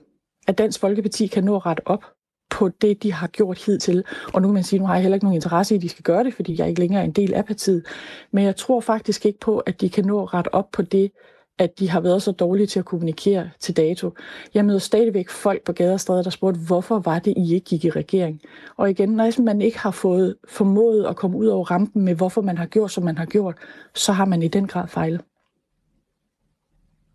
at 0.47 0.57
Dansk 0.57 0.79
Folkeparti 0.79 1.27
kan 1.27 1.43
nå 1.43 1.57
ret 1.57 1.79
op 1.85 2.03
på 2.49 2.69
det, 2.69 3.03
de 3.03 3.13
har 3.13 3.27
gjort 3.27 3.65
hidtil. 3.65 4.03
Og 4.33 4.41
nu 4.41 4.47
kan 4.47 4.53
man 4.53 4.63
sige, 4.63 4.79
nu 4.79 4.85
har 4.85 4.93
jeg 4.93 5.01
heller 5.01 5.15
ikke 5.15 5.25
nogen 5.25 5.35
interesse 5.35 5.75
i, 5.75 5.77
at 5.77 5.81
de 5.81 5.89
skal 5.89 6.03
gøre 6.03 6.23
det, 6.23 6.33
fordi 6.33 6.59
jeg 6.59 6.69
ikke 6.69 6.79
længere 6.79 7.01
er 7.01 7.05
en 7.05 7.11
del 7.11 7.33
af 7.33 7.45
partiet. 7.45 7.85
Men 8.31 8.43
jeg 8.43 8.55
tror 8.55 8.79
faktisk 8.79 9.25
ikke 9.25 9.39
på, 9.39 9.59
at 9.59 9.81
de 9.81 9.89
kan 9.89 10.05
nå 10.05 10.25
ret 10.25 10.47
op 10.51 10.71
på 10.71 10.81
det, 10.81 11.11
at 11.57 11.79
de 11.79 11.89
har 11.89 11.99
været 11.99 12.23
så 12.23 12.31
dårlige 12.31 12.67
til 12.67 12.79
at 12.79 12.85
kommunikere 12.85 13.49
til 13.59 13.77
dato. 13.77 14.13
Jeg 14.53 14.65
møder 14.65 14.79
stadigvæk 14.79 15.29
folk 15.29 15.63
på 15.63 15.73
gader 15.73 15.93
og 15.93 15.99
stræder, 15.99 16.23
der 16.23 16.29
spurgte, 16.29 16.59
hvorfor 16.59 16.99
var 16.99 17.19
det, 17.19 17.33
I 17.37 17.53
ikke 17.53 17.65
gik 17.65 17.85
i 17.85 17.89
regering? 17.89 18.41
Og 18.77 18.89
igen, 18.89 19.09
når 19.09 19.41
man 19.41 19.61
ikke 19.61 19.79
har 19.79 19.91
fået 19.91 20.35
formået 20.49 21.05
at 21.05 21.15
komme 21.15 21.37
ud 21.37 21.47
over 21.47 21.71
rampen 21.71 22.01
med, 22.01 22.15
hvorfor 22.15 22.41
man 22.41 22.57
har 22.57 22.65
gjort, 22.65 22.91
som 22.91 23.03
man 23.03 23.17
har 23.17 23.25
gjort, 23.25 23.55
så 23.95 24.11
har 24.11 24.25
man 24.25 24.43
i 24.43 24.47
den 24.47 24.67
grad 24.67 24.87
fejlet. 24.87 25.21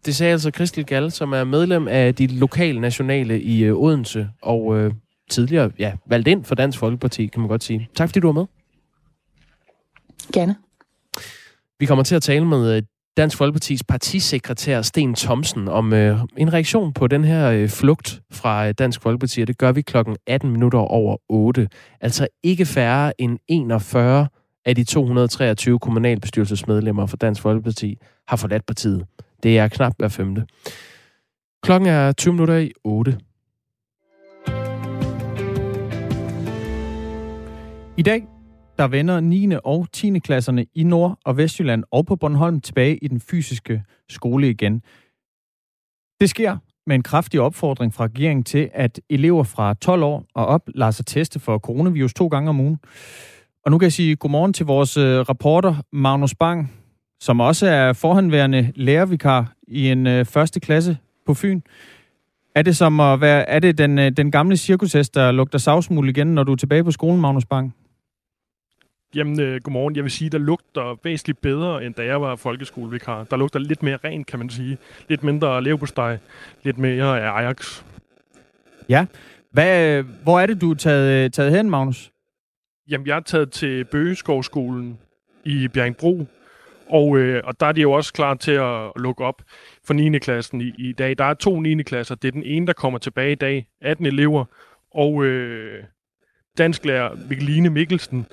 Det 0.05 0.17
sagde 0.17 0.33
altså 0.33 0.51
Kristel 0.51 0.87
Gall, 0.87 1.11
som 1.11 1.33
er 1.33 1.45
medlem 1.45 1.89
af 1.89 2.15
de 2.15 2.27
lokale 2.27 2.81
nationale 2.81 3.41
i 3.41 3.65
øh, 3.65 3.77
Odense, 3.77 4.29
og 4.43 4.79
øh, 4.79 4.93
tidligere 5.31 5.71
ja, 5.79 5.93
valgt 6.07 6.29
ind 6.29 6.45
for 6.45 6.55
Dansk 6.55 6.79
Folkeparti, 6.79 7.27
kan 7.27 7.41
man 7.41 7.49
godt 7.49 7.65
sige. 7.65 7.89
Tak 7.95 8.09
fordi 8.09 8.21
du 8.21 8.27
var 8.27 8.33
med. 8.33 8.47
Gerne. 10.33 10.57
Vi 11.79 11.87
kommer 11.87 12.05
til 12.05 12.15
at 12.15 12.23
tale 12.23 12.45
med 12.45 12.77
øh, 12.77 12.83
Dansk 13.17 13.37
Folkepartis 13.37 13.85
partisekretær 13.85 14.83
Sten 14.83 15.15
Thomsen 15.15 15.69
om 15.69 15.93
øh, 15.93 16.19
en 16.37 16.53
reaktion 16.53 16.93
på 16.93 17.07
den 17.07 17.25
her 17.25 17.51
øh, 17.51 17.69
flugt 17.69 18.21
fra 18.33 18.69
øh, 18.69 18.75
Dansk 18.79 19.03
Folkeparti, 19.03 19.41
og 19.41 19.49
det 19.49 19.59
gør 19.59 19.73
vi 19.73 19.83
klokken 19.83 20.17
18 20.27 20.51
minutter 20.51 20.79
over 20.79 21.17
8. 21.29 21.69
Altså 22.01 22.29
ikke 22.43 22.67
færre 22.67 23.21
end 23.21 23.39
41 23.49 24.29
af 24.65 24.77
de 24.77 24.85
223 24.85 25.79
kommunalbestyrelsesmedlemmer 25.79 27.07
for 27.07 27.17
Dansk 27.17 27.43
Folkeparti 27.43 27.99
har 28.29 28.37
forladt 28.37 28.67
partiet. 28.67 29.07
Det 29.43 29.59
er 29.59 29.69
knap 29.69 29.93
hver 29.99 30.09
femte. 30.09 30.47
Klokken 31.63 31.89
er 31.89 32.13
20 32.13 32.33
minutter 32.33 32.57
i 32.57 32.73
8. 32.85 33.19
I 37.97 38.03
dag 38.03 38.40
der 38.81 38.89
vender 38.89 39.21
9. 39.21 39.49
og 39.65 39.87
10. 39.93 40.19
klasserne 40.19 40.67
i 40.75 40.83
Nord- 40.83 41.19
og 41.25 41.37
Vestjylland 41.37 41.85
og 41.91 42.07
på 42.07 42.17
Bornholm 42.17 42.61
tilbage 42.61 42.97
i 42.97 43.09
den 43.09 43.21
fysiske 43.21 43.83
skole 44.09 44.51
igen. 44.51 44.83
Det 46.21 46.31
sker 46.31 46.57
med 46.87 46.95
en 46.95 47.03
kraftig 47.03 47.41
opfordring 47.41 47.95
fra 47.95 48.05
regeringen 48.05 48.45
til, 48.45 48.71
at 48.75 49.01
elever 49.11 49.43
fra 49.45 49.75
12 49.75 50.03
år 50.03 50.25
og 50.35 50.47
op 50.47 50.63
lader 50.75 50.91
sig 50.91 51.07
teste 51.07 51.41
for 51.41 51.59
coronavirus 51.59 52.15
to 52.15 52.27
gange 52.27 52.49
om 52.49 52.61
ugen. 52.61 52.79
Og 53.65 53.71
nu 53.71 53.79
kan 53.79 53.85
jeg 53.85 53.93
sige 53.93 54.17
godmorgen 54.17 54.53
til 54.53 54.67
vores 54.67 54.99
rapporter 54.99 55.31
reporter 55.31 55.75
Magnus 55.93 56.35
Bang, 56.35 56.73
som 57.21 57.41
også 57.41 57.67
er 57.67 57.93
forhandværende 57.93 58.73
lærervikar 58.75 59.53
i 59.69 59.89
en 59.89 60.07
øh, 60.07 60.25
første 60.25 60.61
klasse 60.61 60.99
på 61.27 61.35
Fyn. 61.35 61.61
Er 62.55 62.63
det 62.63 62.77
som 62.77 63.01
at 63.01 63.21
være, 63.21 63.49
er 63.49 63.59
det 63.59 63.79
den, 63.79 63.99
øh, 63.99 64.11
den 64.11 64.31
gamle 64.31 64.57
cirkushest, 64.57 65.15
der 65.15 65.33
lugter 65.33 65.59
savsmuld 65.59 66.09
igen, 66.09 66.27
når 66.27 66.45
du 66.45 66.53
er 66.53 66.57
tilbage 66.57 66.85
på 66.85 66.91
skolen, 66.91 67.21
Magnus 67.21 67.47
Bang? 67.47 67.75
Jamen, 69.15 69.41
øh, 69.41 69.61
godmorgen. 69.63 69.97
Jeg 69.97 70.05
vil 70.05 70.11
sige, 70.11 70.31
der 70.31 70.39
lugter 70.39 70.99
væsentligt 71.05 71.41
bedre, 71.41 71.85
end 71.85 71.95
da 71.95 72.05
jeg 72.05 72.21
var 72.21 72.37
folkeskolevikar. 72.37 73.25
Der 73.25 73.37
lugter 73.37 73.59
lidt 73.59 73.83
mere 73.83 73.99
rent, 74.05 74.27
kan 74.27 74.39
man 74.39 74.51
sige. 74.51 74.79
Lidt 75.09 75.23
mindre 75.23 75.63
leverpostej, 75.63 76.19
lidt 76.63 76.79
mere 76.79 77.21
af 77.21 77.43
Ajax. 77.43 77.83
Ja. 78.89 79.07
Hvad, 79.53 80.03
hvor 80.03 80.41
er 80.41 80.47
det, 80.47 80.61
du 80.61 80.71
er 80.71 80.75
taget, 80.75 81.33
taget 81.33 81.53
hen, 81.53 81.71
Magnus? 81.71 82.11
Jamen, 82.91 83.07
jeg 83.07 83.17
er 83.17 83.21
taget 83.21 83.53
til 83.53 83.85
Bøgeskovskolen 83.85 84.99
i 85.45 85.69
Bjergbro, 85.69 86.27
og, 86.89 87.19
øh, 87.19 87.43
og 87.45 87.61
der 87.61 87.67
er 87.67 87.73
de 87.73 87.81
jo 87.81 87.93
også 87.93 88.13
klar 88.13 88.35
til 88.35 88.53
at 88.53 88.93
lukke 88.97 89.25
op 89.25 89.43
for 89.87 89.95
9. 89.95 90.19
klassen 90.19 90.61
i, 90.61 90.73
i 90.79 90.93
dag. 90.93 91.19
Der 91.19 91.25
er 91.25 91.35
to 91.35 91.61
9. 91.61 91.83
klasser. 91.83 92.15
Det 92.15 92.29
er 92.29 92.33
den 92.33 92.43
ene, 92.43 92.67
der 92.67 92.73
kommer 92.73 92.99
tilbage 92.99 93.33
i 93.33 93.35
dag. 93.35 93.67
18 93.81 94.07
elever. 94.07 94.45
Og 94.95 95.25
øh, 95.25 95.85
dansklærer 96.59 97.17
Mikkeline 97.29 97.71
Mikkelsen, 97.71 98.27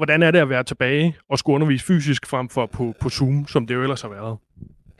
hvordan 0.00 0.22
er 0.22 0.30
det 0.30 0.38
at 0.38 0.48
være 0.48 0.64
tilbage 0.64 1.16
og 1.28 1.38
skulle 1.38 1.54
undervise 1.54 1.84
fysisk 1.84 2.26
frem 2.26 2.48
for 2.48 2.66
på, 2.66 2.94
på 3.00 3.08
Zoom, 3.08 3.46
som 3.46 3.66
det 3.66 3.74
jo 3.74 3.82
ellers 3.82 4.02
har 4.02 4.08
været? 4.08 4.38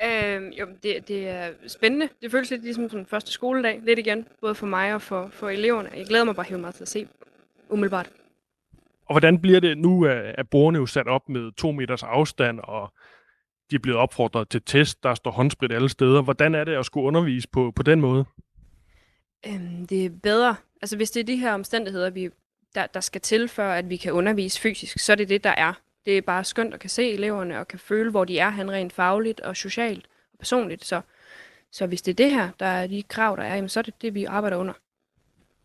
Øh, 0.05 0.59
jo, 0.61 0.66
det, 0.82 1.09
det 1.09 1.28
er 1.28 1.48
spændende. 1.66 2.09
Det 2.22 2.30
føles 2.30 2.51
lidt 2.51 2.62
ligesom 2.62 2.88
den 2.88 3.07
første 3.07 3.32
skoledag, 3.32 3.80
lidt 3.84 3.98
igen, 3.98 4.26
både 4.40 4.55
for 4.55 4.66
mig 4.66 4.94
og 4.94 5.03
for, 5.03 5.28
for 5.32 5.48
eleverne. 5.48 5.88
Jeg 5.96 6.07
glæder 6.07 6.24
mig 6.24 6.34
bare 6.34 6.46
helt 6.48 6.61
meget 6.61 6.74
til 6.74 6.82
at 6.82 6.88
se, 6.88 7.09
umiddelbart. 7.68 8.11
Og 9.07 9.14
hvordan 9.14 9.38
bliver 9.38 9.61
det 9.61 9.78
nu, 9.78 10.07
at 10.07 10.48
bordene 10.48 10.78
jo 10.78 10.86
sat 10.86 11.09
op 11.09 11.28
med 11.28 11.53
to 11.53 11.72
meters 11.72 12.03
afstand, 12.03 12.61
og 12.62 12.92
de 13.70 13.76
er 13.76 13.80
blevet 13.80 14.01
opfordret 14.01 14.48
til 14.48 14.62
test, 14.66 15.03
der 15.03 15.14
står 15.14 15.30
håndsprit 15.30 15.72
alle 15.72 15.88
steder. 15.88 16.22
Hvordan 16.22 16.55
er 16.55 16.64
det 16.64 16.74
at 16.74 16.86
skulle 16.86 17.07
undervise 17.07 17.48
på, 17.48 17.72
på 17.76 17.82
den 17.82 18.01
måde? 18.01 18.24
Øhm, 19.46 19.86
det 19.86 20.05
er 20.05 20.11
bedre. 20.22 20.57
Altså 20.82 20.96
hvis 20.96 21.11
det 21.11 21.20
er 21.20 21.24
de 21.24 21.36
her 21.36 21.55
omstændigheder, 21.55 22.11
vi, 22.11 22.28
der, 22.74 22.86
der 22.86 23.00
skal 23.00 23.20
til, 23.20 23.48
for 23.48 23.62
at 23.62 23.90
vi 23.90 23.96
kan 23.96 24.12
undervise 24.12 24.60
fysisk, 24.60 24.98
så 24.98 25.12
er 25.12 25.16
det 25.16 25.28
det, 25.28 25.44
der 25.44 25.50
er. 25.50 25.72
Det 26.06 26.18
er 26.18 26.22
bare 26.22 26.44
skønt 26.44 26.74
at 26.74 26.80
kan 26.80 26.90
se 26.90 27.12
eleverne 27.12 27.58
og 27.58 27.68
kan 27.68 27.78
føle, 27.78 28.10
hvor 28.10 28.24
de 28.24 28.38
er 28.38 28.50
hen 28.50 28.70
rent 28.70 28.92
fagligt 28.92 29.40
og 29.40 29.56
socialt 29.56 30.06
og 30.32 30.38
personligt. 30.38 30.84
Så, 30.84 31.00
så 31.72 31.86
hvis 31.86 32.02
det 32.02 32.12
er 32.12 32.24
det 32.24 32.30
her, 32.30 32.50
der 32.60 32.66
er 32.66 32.86
de 32.86 33.02
krav, 33.02 33.36
der 33.36 33.42
er, 33.42 33.54
jamen, 33.54 33.68
så 33.68 33.80
er 33.80 33.82
det 33.82 34.02
det, 34.02 34.14
vi 34.14 34.24
arbejder 34.24 34.56
under. 34.56 34.72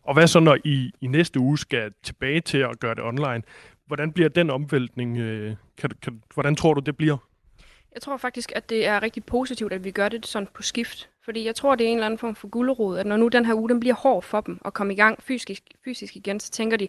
Og 0.02 0.14
hvad 0.14 0.26
så, 0.26 0.40
når 0.40 0.58
I 0.64 0.92
i 1.00 1.06
næste 1.06 1.40
uge 1.40 1.58
skal 1.58 1.92
tilbage 2.02 2.40
til 2.40 2.58
at 2.58 2.80
gøre 2.80 2.94
det 2.94 3.04
online? 3.04 3.42
Hvordan 3.86 4.12
bliver 4.12 4.28
den 4.28 4.50
omvæltning? 4.50 5.18
Øh, 5.18 5.56
kan, 5.78 5.90
kan, 6.02 6.22
hvordan 6.34 6.56
tror 6.56 6.74
du, 6.74 6.80
det 6.80 6.96
bliver? 6.96 7.16
Jeg 7.94 8.02
tror 8.02 8.16
faktisk, 8.16 8.52
at 8.54 8.70
det 8.70 8.86
er 8.86 9.02
rigtig 9.02 9.24
positivt, 9.24 9.72
at 9.72 9.84
vi 9.84 9.90
gør 9.90 10.08
det 10.08 10.26
sådan 10.26 10.48
på 10.54 10.62
skift. 10.62 11.08
Fordi 11.26 11.46
jeg 11.46 11.54
tror, 11.54 11.74
det 11.74 11.86
er 11.86 11.88
en 11.88 11.96
eller 11.96 12.06
anden 12.06 12.18
form 12.18 12.34
for 12.34 12.48
gulderod, 12.48 12.98
at 12.98 13.06
når 13.06 13.16
nu 13.16 13.28
den 13.28 13.46
her 13.46 13.54
uge 13.54 13.68
den 13.68 13.80
bliver 13.80 13.94
hård 13.94 14.22
for 14.22 14.40
dem 14.40 14.58
at 14.64 14.74
komme 14.74 14.92
i 14.92 14.96
gang 14.96 15.22
fysisk, 15.22 15.62
fysisk 15.84 16.16
igen, 16.16 16.40
så 16.40 16.50
tænker 16.50 16.76
de, 16.76 16.88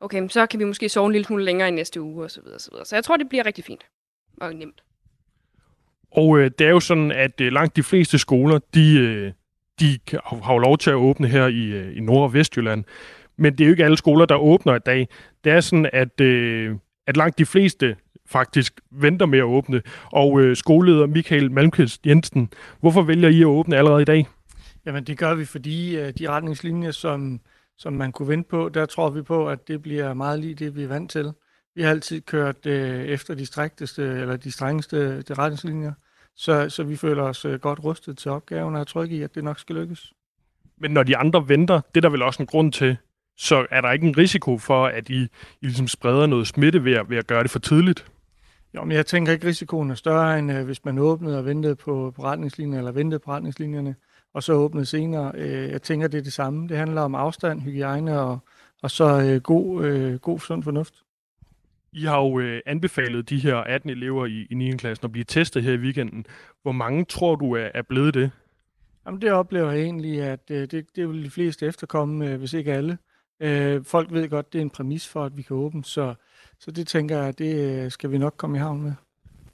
okay, 0.00 0.28
så 0.28 0.46
kan 0.46 0.60
vi 0.60 0.64
måske 0.64 0.88
sove 0.88 1.06
en 1.06 1.12
lille 1.12 1.24
smule 1.24 1.44
længere 1.44 1.68
i 1.68 1.70
næste 1.70 2.00
uge, 2.00 2.24
og 2.24 2.30
så 2.30 2.40
videre, 2.42 2.58
så 2.58 2.70
videre. 2.70 2.84
Så 2.84 2.96
jeg 2.96 3.04
tror, 3.04 3.16
det 3.16 3.28
bliver 3.28 3.46
rigtig 3.46 3.64
fint 3.64 3.86
og 4.40 4.54
nemt. 4.54 4.82
Og 6.10 6.38
øh, 6.38 6.50
det 6.58 6.66
er 6.66 6.70
jo 6.70 6.80
sådan, 6.80 7.12
at 7.12 7.40
øh, 7.40 7.52
langt 7.52 7.76
de 7.76 7.82
fleste 7.82 8.18
skoler, 8.18 8.58
de, 8.74 8.98
øh, 8.98 9.32
de 9.80 9.98
har 10.42 10.52
jo 10.52 10.58
lov 10.58 10.78
til 10.78 10.90
at 10.90 10.96
åbne 10.96 11.28
her 11.28 11.46
i, 11.46 11.64
øh, 11.64 11.96
i 11.96 12.00
Nord- 12.00 12.22
og 12.22 12.34
Vestjylland. 12.34 12.84
Men 13.36 13.52
det 13.52 13.60
er 13.60 13.68
jo 13.68 13.72
ikke 13.72 13.84
alle 13.84 13.96
skoler, 13.96 14.26
der 14.26 14.36
åbner 14.36 14.74
i 14.74 14.78
dag. 14.78 15.08
Det 15.44 15.52
er 15.52 15.60
sådan, 15.60 15.90
at, 15.92 16.20
øh, 16.20 16.76
at 17.06 17.16
langt 17.16 17.38
de 17.38 17.46
fleste 17.46 17.96
faktisk 18.30 18.80
venter 18.90 19.26
med 19.26 19.38
at 19.38 19.44
åbne. 19.44 19.82
Og 20.12 20.40
øh, 20.40 20.56
skoleleder 20.56 21.06
Michael 21.06 21.52
Malmqvist 21.52 22.06
Jensen, 22.06 22.52
hvorfor 22.80 23.02
vælger 23.02 23.28
I 23.28 23.40
at 23.40 23.46
åbne 23.46 23.76
allerede 23.76 24.02
i 24.02 24.04
dag? 24.04 24.28
Jamen 24.86 25.04
det 25.04 25.18
gør 25.18 25.34
vi, 25.34 25.44
fordi 25.44 25.96
øh, 25.96 26.12
de 26.18 26.28
retningslinjer, 26.28 26.90
som, 26.90 27.40
som 27.78 27.92
man 27.92 28.12
kunne 28.12 28.28
vente 28.28 28.48
på, 28.48 28.68
der 28.68 28.86
tror 28.86 29.10
vi 29.10 29.22
på, 29.22 29.48
at 29.48 29.68
det 29.68 29.82
bliver 29.82 30.14
meget 30.14 30.40
lige 30.40 30.54
det, 30.54 30.76
vi 30.76 30.82
er 30.82 30.88
vant 30.88 31.10
til. 31.10 31.32
Vi 31.74 31.82
har 31.82 31.90
altid 31.90 32.20
kørt 32.20 32.66
øh, 32.66 33.04
efter 33.04 33.34
de 33.34 33.46
strækteste, 33.46 34.02
eller 34.02 34.36
de 34.36 34.52
strengeste 34.52 35.22
de 35.22 35.34
retningslinjer, 35.34 35.92
så, 36.36 36.68
så 36.68 36.82
vi 36.82 36.96
føler 36.96 37.22
os 37.22 37.44
øh, 37.44 37.60
godt 37.60 37.84
rustet 37.84 38.18
til 38.18 38.30
opgaven 38.30 38.74
og 38.74 38.80
er 38.80 38.84
trygge 38.84 39.16
i, 39.16 39.22
at 39.22 39.34
det 39.34 39.44
nok 39.44 39.58
skal 39.58 39.76
lykkes. 39.76 40.12
Men 40.78 40.90
når 40.90 41.02
de 41.02 41.16
andre 41.16 41.48
venter, 41.48 41.80
det 41.94 41.96
er 41.96 42.00
der 42.00 42.08
vel 42.08 42.22
også 42.22 42.42
en 42.42 42.46
grund 42.46 42.72
til, 42.72 42.96
så 43.36 43.66
er 43.70 43.80
der 43.80 43.90
ikke 43.92 44.06
en 44.06 44.18
risiko 44.18 44.58
for, 44.58 44.86
at 44.86 45.08
I, 45.10 45.22
I 45.22 45.28
ligesom 45.60 45.88
spreder 45.88 46.26
noget 46.26 46.46
smitte 46.46 46.84
ved 46.84 46.92
at, 46.92 47.10
ved 47.10 47.16
at 47.16 47.26
gøre 47.26 47.42
det 47.42 47.50
for 47.50 47.58
tidligt? 47.58 48.06
Jo, 48.74 48.84
men 48.84 48.96
jeg 48.96 49.06
tænker 49.06 49.32
ikke, 49.32 49.46
risikoen 49.46 49.90
er 49.90 49.94
større, 49.94 50.38
end 50.38 50.52
øh, 50.52 50.64
hvis 50.64 50.84
man 50.84 50.98
åbnede 50.98 51.38
og 51.38 51.44
ventede 51.44 51.76
på, 51.76 52.12
på 52.16 52.22
retningslinjer, 52.22 52.78
eller 52.78 52.92
ventede 52.92 53.18
på 53.18 53.30
retningslinjerne, 53.30 53.94
og 54.34 54.42
så 54.42 54.52
åbnede 54.52 54.86
senere. 54.86 55.32
Øh, 55.34 55.70
jeg 55.70 55.82
tænker, 55.82 56.08
det 56.08 56.18
er 56.18 56.22
det 56.22 56.32
samme. 56.32 56.68
Det 56.68 56.76
handler 56.76 57.00
om 57.00 57.14
afstand, 57.14 57.60
hygiejne 57.60 58.20
og, 58.20 58.38
og 58.82 58.90
så 58.90 59.20
øh, 59.20 59.40
god, 59.40 59.84
øh, 59.84 60.14
god 60.18 60.40
sund 60.40 60.62
fornuft. 60.62 60.94
I 61.92 62.04
har 62.04 62.20
jo 62.20 62.40
øh, 62.40 62.60
anbefalet 62.66 63.28
de 63.28 63.38
her 63.38 63.56
18 63.56 63.90
elever 63.90 64.26
i, 64.26 64.46
i 64.50 64.54
9. 64.54 64.76
klasse 64.76 65.04
at 65.04 65.12
blive 65.12 65.24
testet 65.24 65.62
her 65.62 65.72
i 65.72 65.76
weekenden. 65.76 66.26
Hvor 66.62 66.72
mange 66.72 67.04
tror 67.04 67.36
du 67.36 67.52
er, 67.52 67.68
er 67.74 67.82
blevet 67.82 68.14
det? 68.14 68.30
Jamen, 69.06 69.22
det 69.22 69.32
oplever 69.32 69.70
jeg 69.70 69.82
egentlig, 69.82 70.22
at 70.22 70.40
øh, 70.50 70.70
det, 70.70 70.86
det 70.96 71.08
vil 71.08 71.24
de 71.24 71.30
fleste 71.30 71.66
efterkomme, 71.66 72.28
øh, 72.28 72.38
hvis 72.38 72.52
ikke 72.52 72.72
alle. 72.72 72.98
Øh, 73.40 73.84
folk 73.84 74.12
ved 74.12 74.28
godt, 74.28 74.52
det 74.52 74.58
er 74.58 74.62
en 74.62 74.70
præmis 74.70 75.08
for, 75.08 75.24
at 75.24 75.36
vi 75.36 75.42
kan 75.42 75.56
åbne, 75.56 75.84
så, 75.84 76.14
så 76.60 76.70
det 76.70 76.88
tænker 76.88 77.22
jeg, 77.22 77.38
det 77.38 77.84
øh, 77.84 77.90
skal 77.90 78.10
vi 78.10 78.18
nok 78.18 78.34
komme 78.36 78.56
i 78.56 78.60
havn 78.60 78.82
med. 78.82 78.92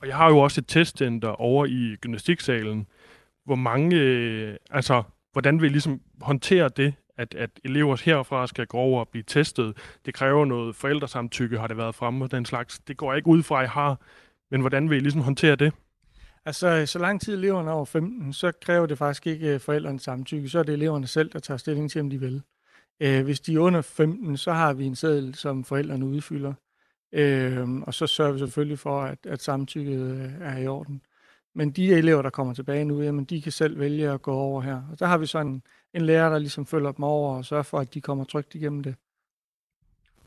Og 0.01 0.09
jeg 0.09 0.17
har 0.17 0.29
jo 0.29 0.39
også 0.39 0.61
et 0.61 0.67
testcenter 0.67 1.29
over 1.29 1.67
i 1.67 1.97
gymnastiksalen. 2.01 2.87
Hvor 3.45 3.55
mange, 3.55 3.97
øh, 3.97 4.57
altså, 4.71 5.03
hvordan 5.33 5.61
vil 5.61 5.71
I 5.71 5.73
ligesom 5.73 6.01
håndtere 6.21 6.69
det, 6.69 6.95
at, 7.17 7.35
at 7.35 7.51
elever 7.65 7.97
herfra 8.05 8.47
skal 8.47 8.67
gå 8.67 8.77
over 8.77 9.01
og 9.01 9.09
blive 9.09 9.23
testet? 9.27 9.77
Det 10.07 10.15
kræver 10.15 10.45
noget 10.45 10.77
forældresamtykke, 10.77 11.59
har 11.59 11.67
det 11.67 11.77
været 11.77 11.95
fremme 11.95 12.25
og 12.25 12.31
den 12.31 12.45
slags. 12.45 12.79
Det 12.79 12.97
går 12.97 13.15
ikke 13.15 13.29
ud 13.29 13.43
fra, 13.43 13.63
I 13.63 13.67
har, 13.67 14.01
men 14.51 14.61
hvordan 14.61 14.91
vil 14.91 14.97
I 14.97 15.01
ligesom 15.01 15.23
håndtere 15.23 15.57
det? 15.57 15.73
Altså, 16.45 16.87
så 16.87 16.99
lang 16.99 17.21
tid 17.21 17.35
eleverne 17.35 17.71
er 17.71 17.75
over 17.75 17.85
15, 17.85 18.33
så 18.33 18.53
kræver 18.63 18.87
det 18.87 18.99
faktisk 18.99 19.27
ikke 19.27 19.55
øh, 19.55 19.61
forældrenes 19.61 20.03
samtykke. 20.03 20.49
Så 20.49 20.59
er 20.59 20.63
det 20.63 20.73
eleverne 20.73 21.07
selv, 21.07 21.31
der 21.31 21.39
tager 21.39 21.59
stilling 21.59 21.91
til, 21.91 22.01
om 22.01 22.11
de 22.11 22.21
vil. 22.21 22.43
Hvis 23.25 23.41
de 23.41 23.55
er 23.55 23.59
under 23.59 23.83
15, 23.83 24.37
så 24.37 24.53
har 24.53 24.73
vi 24.73 24.85
en 24.85 24.97
seddel, 24.97 25.35
som 25.35 25.65
forældrene 25.65 26.07
udfylder. 26.07 26.53
Øh, 27.13 27.69
og 27.71 27.95
så 27.95 28.07
sørger 28.07 28.33
vi 28.33 28.39
selvfølgelig 28.39 28.79
for, 28.79 29.03
at, 29.03 29.19
at 29.27 29.43
samtykket 29.43 30.01
øh, 30.01 30.31
er 30.41 30.59
i 30.59 30.67
orden. 30.67 31.03
Men 31.55 31.71
de 31.71 31.93
elever, 31.93 32.23
der 32.23 32.31
kommer 32.31 32.55
tilbage 32.55 32.85
nu, 32.85 33.03
jamen, 33.03 33.25
de 33.25 33.43
kan 33.43 33.53
selv 33.53 33.79
vælge 33.79 34.11
at 34.11 34.23
gå 34.23 34.33
over 34.33 34.61
her. 34.61 34.83
Og 34.93 34.99
der 34.99 35.07
har 35.07 35.19
vi 35.19 35.27
sådan 35.27 35.63
en 35.95 36.03
lærer, 36.03 36.31
der 36.31 36.39
ligesom 36.39 36.67
følger 36.67 36.93
dem 36.93 37.05
over 37.05 37.37
og 37.37 37.45
sørger 37.45 37.63
for, 37.63 37.79
at 37.79 37.95
de 37.95 38.01
kommer 38.01 38.25
trygt 38.25 38.55
igennem 38.55 38.83
det. 38.83 38.95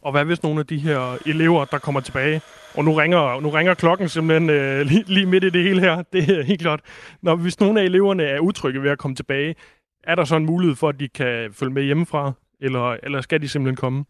Og 0.01 0.11
hvad 0.11 0.25
hvis 0.25 0.43
nogle 0.43 0.59
af 0.59 0.67
de 0.67 0.77
her 0.77 1.17
elever, 1.25 1.65
der 1.65 1.77
kommer 1.77 2.01
tilbage, 2.01 2.41
og 2.75 2.85
nu 2.85 2.93
ringer, 2.93 3.39
nu 3.39 3.49
ringer 3.49 3.73
klokken 3.73 4.09
simpelthen 4.09 4.49
øh, 4.49 4.81
lige, 4.81 5.03
lige 5.07 5.25
midt 5.25 5.43
i 5.43 5.49
det 5.49 5.63
hele 5.63 5.81
her, 5.81 6.03
det 6.13 6.29
er 6.29 6.43
helt 6.43 6.61
klart. 6.61 6.81
Når 7.21 7.35
hvis 7.35 7.59
nogle 7.59 7.81
af 7.81 7.85
eleverne 7.85 8.23
er 8.23 8.39
utrygge 8.39 8.83
ved 8.83 8.89
at 8.89 8.97
komme 8.97 9.15
tilbage, 9.15 9.55
er 10.03 10.15
der 10.15 10.23
så 10.23 10.35
en 10.35 10.45
mulighed 10.45 10.75
for, 10.75 10.89
at 10.89 10.99
de 10.99 11.07
kan 11.07 11.53
følge 11.53 11.73
med 11.73 11.83
hjemmefra, 11.83 12.31
eller, 12.61 12.97
eller 13.03 13.21
skal 13.21 13.41
de 13.41 13.49
simpelthen 13.49 13.75
komme? 13.75 14.05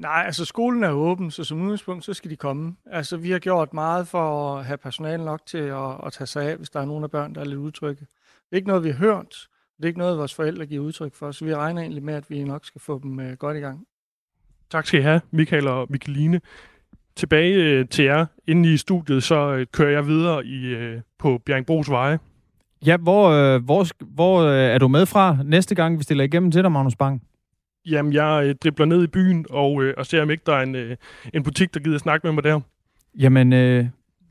Nej, 0.00 0.22
altså 0.26 0.44
skolen 0.44 0.84
er 0.84 0.90
åben, 0.90 1.30
så 1.30 1.44
som 1.44 1.60
udgangspunkt, 1.60 2.04
så 2.04 2.14
skal 2.14 2.30
de 2.30 2.36
komme. 2.36 2.76
Altså 2.86 3.16
vi 3.16 3.30
har 3.30 3.38
gjort 3.38 3.74
meget 3.74 4.08
for 4.08 4.56
at 4.56 4.64
have 4.64 4.76
personale 4.76 5.24
nok 5.24 5.40
til 5.46 5.58
at, 5.58 6.06
at 6.06 6.12
tage 6.12 6.26
sig 6.26 6.50
af, 6.50 6.56
hvis 6.56 6.70
der 6.70 6.80
er 6.80 6.84
nogle 6.84 7.04
af 7.04 7.10
børn, 7.10 7.34
der 7.34 7.40
er 7.40 7.44
lidt 7.44 7.58
utrygge. 7.58 8.00
Det 8.00 8.52
er 8.52 8.56
ikke 8.56 8.68
noget, 8.68 8.84
vi 8.84 8.90
har 8.90 8.98
hørt. 8.98 9.48
Det 9.76 9.84
er 9.84 9.86
ikke 9.88 9.98
noget, 9.98 10.18
vores 10.18 10.34
forældre 10.34 10.66
giver 10.66 10.84
udtryk 10.84 11.14
for, 11.14 11.32
så 11.32 11.44
vi 11.44 11.54
regner 11.54 11.80
egentlig 11.82 12.02
med, 12.02 12.14
at 12.14 12.30
vi 12.30 12.44
nok 12.44 12.64
skal 12.64 12.80
få 12.80 13.00
dem 13.02 13.18
uh, 13.18 13.32
godt 13.32 13.56
i 13.56 13.60
gang. 13.60 13.86
Tak 14.70 14.86
skal 14.86 15.00
I 15.00 15.02
have, 15.02 15.20
Michael 15.30 15.68
og 15.68 15.86
Michaeline. 15.90 16.40
Tilbage 17.16 17.80
uh, 17.80 17.88
til 17.88 18.04
jer 18.04 18.26
inde 18.46 18.72
i 18.72 18.76
studiet, 18.76 19.22
så 19.22 19.54
uh, 19.54 19.62
kører 19.72 19.90
jeg 19.90 20.06
videre 20.06 20.46
i, 20.46 20.74
uh, 20.74 21.00
på 21.18 21.38
Bjergbros 21.46 21.90
Veje. 21.90 22.18
Ja, 22.86 22.96
hvor, 22.96 23.28
øh, 23.28 23.64
hvor, 23.64 23.86
hvor 24.14 24.42
øh, 24.42 24.58
er 24.58 24.78
du 24.78 24.88
med 24.88 25.06
fra 25.06 25.38
næste 25.44 25.74
gang, 25.74 25.98
vi 25.98 26.02
stiller 26.02 26.24
igennem 26.24 26.50
til 26.50 26.62
dig, 26.62 26.72
Magnus 26.72 26.96
Bang? 26.96 27.22
Jamen, 27.86 28.12
jeg 28.12 28.42
øh, 28.46 28.54
dribler 28.54 28.86
ned 28.86 29.04
i 29.04 29.06
byen 29.06 29.46
og, 29.50 29.82
øh, 29.82 29.94
og 29.96 30.06
ser, 30.06 30.22
om 30.22 30.30
ikke 30.30 30.42
der 30.46 30.52
er 30.54 30.62
en, 30.62 30.74
øh, 30.74 30.96
en 31.34 31.42
butik, 31.42 31.74
der 31.74 31.80
gider 31.80 31.98
snakke 31.98 32.26
med 32.26 32.32
mig 32.32 32.44
der. 32.44 32.60
Jamen, 33.18 33.52
øh, 33.52 33.86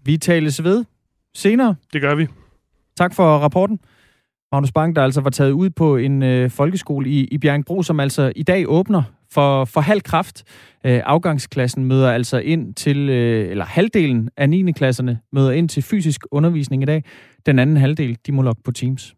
vi 0.05 0.17
tales 0.17 0.63
ved 0.63 0.85
senere. 1.33 1.75
Det 1.93 2.01
gør 2.01 2.15
vi. 2.15 2.27
Tak 2.97 3.13
for 3.13 3.37
rapporten. 3.37 3.79
Magnus 4.51 4.71
Bang, 4.71 4.95
der 4.95 5.03
altså 5.03 5.21
var 5.21 5.29
taget 5.29 5.51
ud 5.51 5.69
på 5.69 5.97
en 5.97 6.23
øh, 6.23 6.49
folkeskole 6.49 7.09
i, 7.09 7.25
i 7.25 7.37
Bjergbro, 7.37 7.83
som 7.83 7.99
altså 7.99 8.31
i 8.35 8.43
dag 8.43 8.65
åbner 8.67 9.03
For, 9.31 9.65
for 9.65 9.81
halv 9.81 10.01
kraft, 10.01 10.43
øh, 10.85 11.01
afgangsklassen 11.05 11.85
møder 11.85 12.11
altså 12.11 12.37
ind 12.37 12.73
til, 12.73 13.09
øh, 13.09 13.51
eller 13.51 13.65
halvdelen 13.65 14.29
af 14.37 14.49
9. 14.49 14.71
klasserne 14.71 15.19
møder 15.31 15.51
ind 15.51 15.69
til 15.69 15.83
fysisk 15.83 16.21
undervisning 16.31 16.83
i 16.83 16.85
dag. 16.85 17.03
Den 17.45 17.59
anden 17.59 17.77
halvdel, 17.77 18.17
de 18.25 18.31
må 18.31 18.41
logge 18.41 18.61
på 18.65 18.71
Teams. 18.71 19.15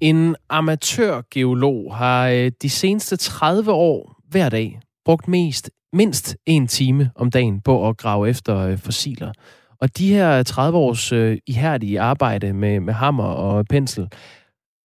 En 0.00 0.36
amatørgeolog 0.48 1.96
har 1.96 2.28
øh, 2.28 2.50
de 2.62 2.70
seneste 2.70 3.16
30 3.16 3.72
år 3.72 4.20
hver 4.30 4.48
dag 4.48 4.80
brugt 5.04 5.28
mest 5.28 5.70
mindst 5.92 6.36
en 6.46 6.66
time 6.66 7.10
om 7.14 7.30
dagen 7.30 7.60
på 7.60 7.88
at 7.88 7.96
grave 7.96 8.28
efter 8.28 8.58
øh, 8.58 8.78
fossiler. 8.78 9.32
Og 9.80 9.98
de 9.98 10.14
her 10.14 10.42
30 10.42 10.78
års 10.78 11.12
øh, 11.12 11.38
ihærdige 11.46 12.00
arbejde 12.00 12.52
med, 12.52 12.80
med 12.80 12.94
hammer 12.94 13.24
og 13.24 13.64
pensel 13.70 14.08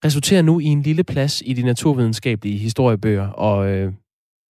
resulterer 0.05 0.41
nu 0.41 0.59
i 0.59 0.65
en 0.65 0.81
lille 0.81 1.03
plads 1.03 1.41
i 1.45 1.53
de 1.53 1.61
naturvidenskabelige 1.61 2.57
historiebøger, 2.57 3.27
og 3.27 3.69
øh, 3.71 3.93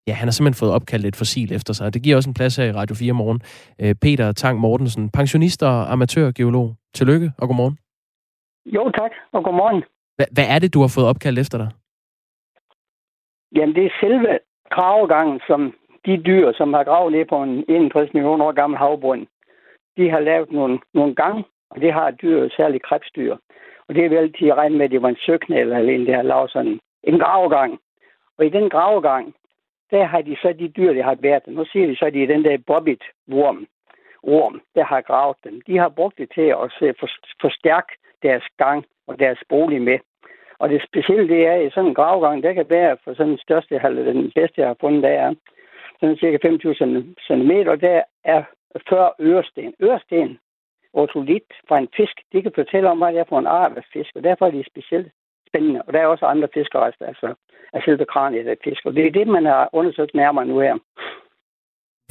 ja, 0.08 0.14
han 0.14 0.28
har 0.28 0.32
simpelthen 0.32 0.60
fået 0.60 0.72
opkaldt 0.74 1.06
et 1.06 1.16
fossil 1.16 1.54
efter 1.54 1.74
sig. 1.74 1.94
Det 1.94 2.04
giver 2.04 2.16
også 2.16 2.30
en 2.30 2.34
plads 2.34 2.56
her 2.56 2.66
i 2.66 2.72
Radio 2.72 2.96
4 2.96 3.14
morgen. 3.14 3.42
Øh, 3.82 3.96
Peter 3.96 4.32
Tang 4.32 4.60
Mortensen, 4.60 5.10
pensionist 5.10 5.64
og 5.64 5.92
amatørgeolog. 5.92 6.76
Tillykke 6.94 7.32
og 7.38 7.48
godmorgen. 7.48 7.78
Jo, 8.66 8.92
tak, 8.92 9.12
og 9.34 9.44
godmorgen. 9.44 9.84
Hvad 10.32 10.48
er 10.56 10.60
det, 10.60 10.74
du 10.74 10.82
har 10.82 10.92
fået 10.96 11.08
opkaldt 11.08 11.40
efter 11.40 11.58
dig? 11.58 11.70
Jamen, 13.56 13.76
det 13.76 13.86
er 13.86 13.98
selve 14.00 14.40
gravegangen, 14.70 15.42
som 15.48 15.74
de 16.06 16.18
dyr, 16.18 16.54
som 16.54 16.74
har 16.74 16.84
gravet 16.84 17.12
ned 17.12 17.26
på 17.26 17.44
en 17.44 17.66
61 17.70 18.14
millioner 18.14 18.46
år 18.46 18.52
gammel 18.52 18.78
havbund, 18.78 19.28
de 19.98 20.10
har 20.10 20.20
lavet 20.20 20.52
nogle, 20.52 20.80
nogle 20.94 21.16
gange, 21.16 21.44
og 21.70 21.82
det 21.82 21.94
har 21.94 22.12
dyr, 22.12 22.50
særligt 22.58 22.84
krebsdyr. 22.84 23.36
Og 23.88 23.96
det 23.96 24.06
er 24.06 24.10
vel 24.10 24.34
til 24.34 24.46
at 24.46 24.58
regne 24.58 24.78
med, 24.78 24.86
at 24.86 24.92
det 24.92 25.02
var 25.02 25.10
en 25.10 25.24
søknæl 25.26 25.72
eller 25.72 25.94
en, 25.94 26.06
der 26.06 26.16
har 26.16 26.24
lavet 26.24 26.52
sådan 26.52 26.80
en 27.04 27.20
gravegang. 27.20 27.80
Og 28.38 28.46
i 28.46 28.50
den 28.50 28.70
gravegang, 28.70 29.36
der 29.92 30.06
har 30.06 30.22
de 30.22 30.36
så 30.42 30.54
de 30.60 30.68
dyr, 30.68 30.94
der 30.94 31.04
har 31.04 31.18
været 31.22 31.48
Nu 31.48 31.66
siger 31.66 31.88
de 31.88 31.96
så, 31.96 32.06
at 32.06 32.14
de 32.14 32.24
er 32.24 32.28
den 32.28 32.44
der 32.44 32.58
bobbit-worm, 32.58 33.68
orm, 34.24 34.62
der 34.76 34.84
har 34.84 35.02
gravet 35.02 35.38
dem. 35.44 35.62
De 35.68 35.78
har 35.78 35.90
brugt 35.90 36.18
det 36.18 36.30
til 36.36 36.42
at 36.42 36.72
forstærke 37.42 37.92
deres 38.24 38.44
gang 38.58 38.86
og 39.08 39.20
deres 39.20 39.40
bolig 39.50 39.82
med. 39.82 40.00
Og 40.62 40.70
det 40.70 40.88
specielle 40.88 41.28
det 41.28 41.48
er, 41.48 41.54
at 41.54 41.74
sådan 41.74 41.90
en 41.90 42.00
gravgang, 42.00 42.44
der 42.44 42.54
kan 42.54 42.70
være 42.70 42.98
for 43.04 43.14
sådan 43.14 43.30
den 43.30 43.38
største, 43.38 43.82
eller 43.84 44.04
den 44.04 44.32
bedste, 44.36 44.62
jeg 44.62 44.68
har 44.68 44.78
fundet, 44.82 45.04
der 45.04 45.10
er 45.10 45.34
sådan 46.00 46.18
cirka 46.18 46.38
25 46.42 46.76
cm, 47.28 47.52
og 47.68 47.82
der 47.82 48.02
er 48.24 48.44
40 48.90 49.12
øresten. 49.20 49.74
Øresten, 49.82 50.40
otolit 50.94 51.50
fra 51.68 51.78
en 51.78 51.90
fisk, 51.98 52.16
de 52.34 52.42
kan 52.42 52.52
fortælle 52.56 52.90
om, 52.90 52.98
hvad 52.98 53.14
det 53.14 53.20
er 53.20 53.30
for 53.30 53.40
en 53.40 53.48
art 53.48 53.78
af 53.78 53.84
fisk, 53.94 54.12
og 54.16 54.24
derfor 54.24 54.46
er 54.48 54.52
de 54.52 54.64
specielt 54.72 55.12
spændende. 55.48 55.82
Og 55.82 55.94
der 55.94 56.00
er 56.00 56.08
også 56.08 56.26
andre 56.26 56.48
fiskerester, 56.54 57.06
altså 57.06 57.34
af 57.74 57.82
selve 57.86 58.06
kraniet 58.06 58.48
af 58.48 58.58
fisk, 58.64 58.86
og 58.86 58.94
det 58.96 59.06
er 59.06 59.12
det, 59.12 59.28
man 59.28 59.46
har 59.46 59.70
undersøgt 59.74 60.16
nærmere 60.16 60.46
nu 60.46 60.60
her. 60.60 60.78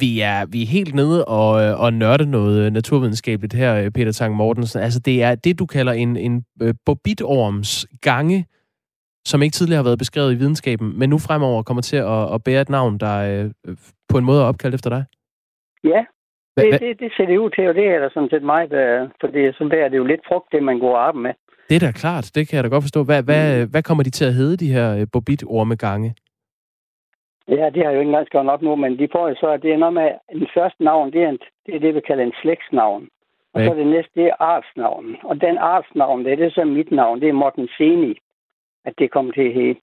Vi 0.03 0.11
er, 0.21 0.45
vi 0.53 0.59
er 0.61 0.73
helt 0.77 0.95
nede 0.95 1.25
og, 1.25 1.51
og 1.83 1.93
nørde 1.93 2.31
noget 2.31 2.73
naturvidenskabeligt 2.73 3.53
her, 3.53 3.89
Peter 3.89 4.11
Tang 4.11 4.35
Mortensen. 4.35 4.81
Altså, 4.81 4.99
det 4.99 5.23
er 5.23 5.35
det, 5.35 5.59
du 5.59 5.65
kalder 5.65 5.93
en, 5.93 6.17
en 6.17 6.45
øh, 6.61 6.73
bobitorms 6.85 7.87
gange, 8.01 8.45
som 9.25 9.41
ikke 9.41 9.53
tidligere 9.53 9.81
har 9.81 9.89
været 9.89 9.99
beskrevet 9.99 10.33
i 10.33 10.35
videnskaben, 10.35 10.99
men 10.99 11.09
nu 11.09 11.17
fremover 11.17 11.63
kommer 11.63 11.81
til 11.81 11.97
at, 11.97 12.33
at 12.33 12.43
bære 12.43 12.61
et 12.61 12.69
navn, 12.69 12.97
der 12.97 13.15
øh, 13.67 13.75
på 14.09 14.17
en 14.17 14.25
måde 14.25 14.41
er 14.41 14.45
opkaldt 14.45 14.75
efter 14.75 14.89
dig? 14.89 15.03
Ja, 15.83 16.01
det, 16.57 16.81
det, 16.81 16.99
det 16.99 17.11
ser 17.17 17.25
det 17.25 17.37
ud 17.37 17.49
til, 17.49 17.67
og 17.69 17.75
det 17.75 17.85
er 17.87 17.99
da 17.99 18.09
sådan 18.13 18.29
set 18.29 18.43
meget, 18.43 18.73
øh, 18.73 19.09
for 19.21 19.27
det, 19.27 19.55
så 19.55 19.63
er 19.63 19.89
det 19.89 19.97
jo 19.97 20.05
lidt 20.05 20.21
frugt, 20.27 20.47
det 20.51 20.63
man 20.63 20.79
går 20.79 20.95
op 20.97 21.15
med. 21.15 21.33
Det 21.69 21.75
er 21.75 21.79
da 21.79 21.91
klart, 21.91 22.31
det 22.35 22.47
kan 22.47 22.55
jeg 22.55 22.63
da 22.63 22.69
godt 22.69 22.83
forstå. 22.83 23.03
Hvad, 23.03 23.23
hvad, 23.23 23.65
mm. 23.65 23.71
hvad 23.71 23.83
kommer 23.83 24.03
de 24.03 24.09
til 24.09 24.25
at 24.25 24.33
hedde, 24.33 24.57
de 24.57 24.73
her 24.73 24.95
øh, 24.97 25.07
bobit-ormegange? 25.13 26.15
Ja, 27.47 27.69
det 27.69 27.83
har 27.83 27.89
jeg 27.89 27.95
jo 27.95 27.99
ikke 27.99 28.09
engang 28.09 28.27
skrevet 28.27 28.49
op 28.49 28.61
nu, 28.61 28.75
men 28.75 28.99
de 28.99 29.07
får 29.11 29.29
jo 29.29 29.35
så, 29.35 29.47
at 29.47 29.61
det 29.61 29.73
er 29.73 29.77
noget 29.77 29.93
med, 29.93 30.09
en 30.29 30.47
første 30.53 30.83
navn, 30.83 31.13
det 31.13 31.23
er, 31.23 31.29
en, 31.29 31.39
det 31.65 31.75
er 31.75 31.79
det, 31.79 31.95
vi 31.95 32.01
kalder 32.01 32.23
en 32.23 32.33
slægtsnavn. 32.41 33.07
Og 33.53 33.61
så 33.61 33.71
er 33.71 33.75
det 33.75 33.87
næste, 33.87 34.11
det 34.15 34.25
er 34.27 34.35
artsnavn. 34.39 35.17
Og 35.23 35.41
den 35.41 35.57
artsnavn, 35.57 36.25
det 36.25 36.31
er 36.31 36.35
det 36.35 36.53
så 36.53 36.63
mit 36.65 36.91
navn, 36.91 37.21
det 37.21 37.29
er 37.29 37.33
Morten 37.33 37.69
Seni, 37.77 38.13
at 38.85 38.93
det 38.97 39.11
kommer 39.11 39.31
til 39.31 39.41
at 39.41 39.53
hedde. 39.53 39.79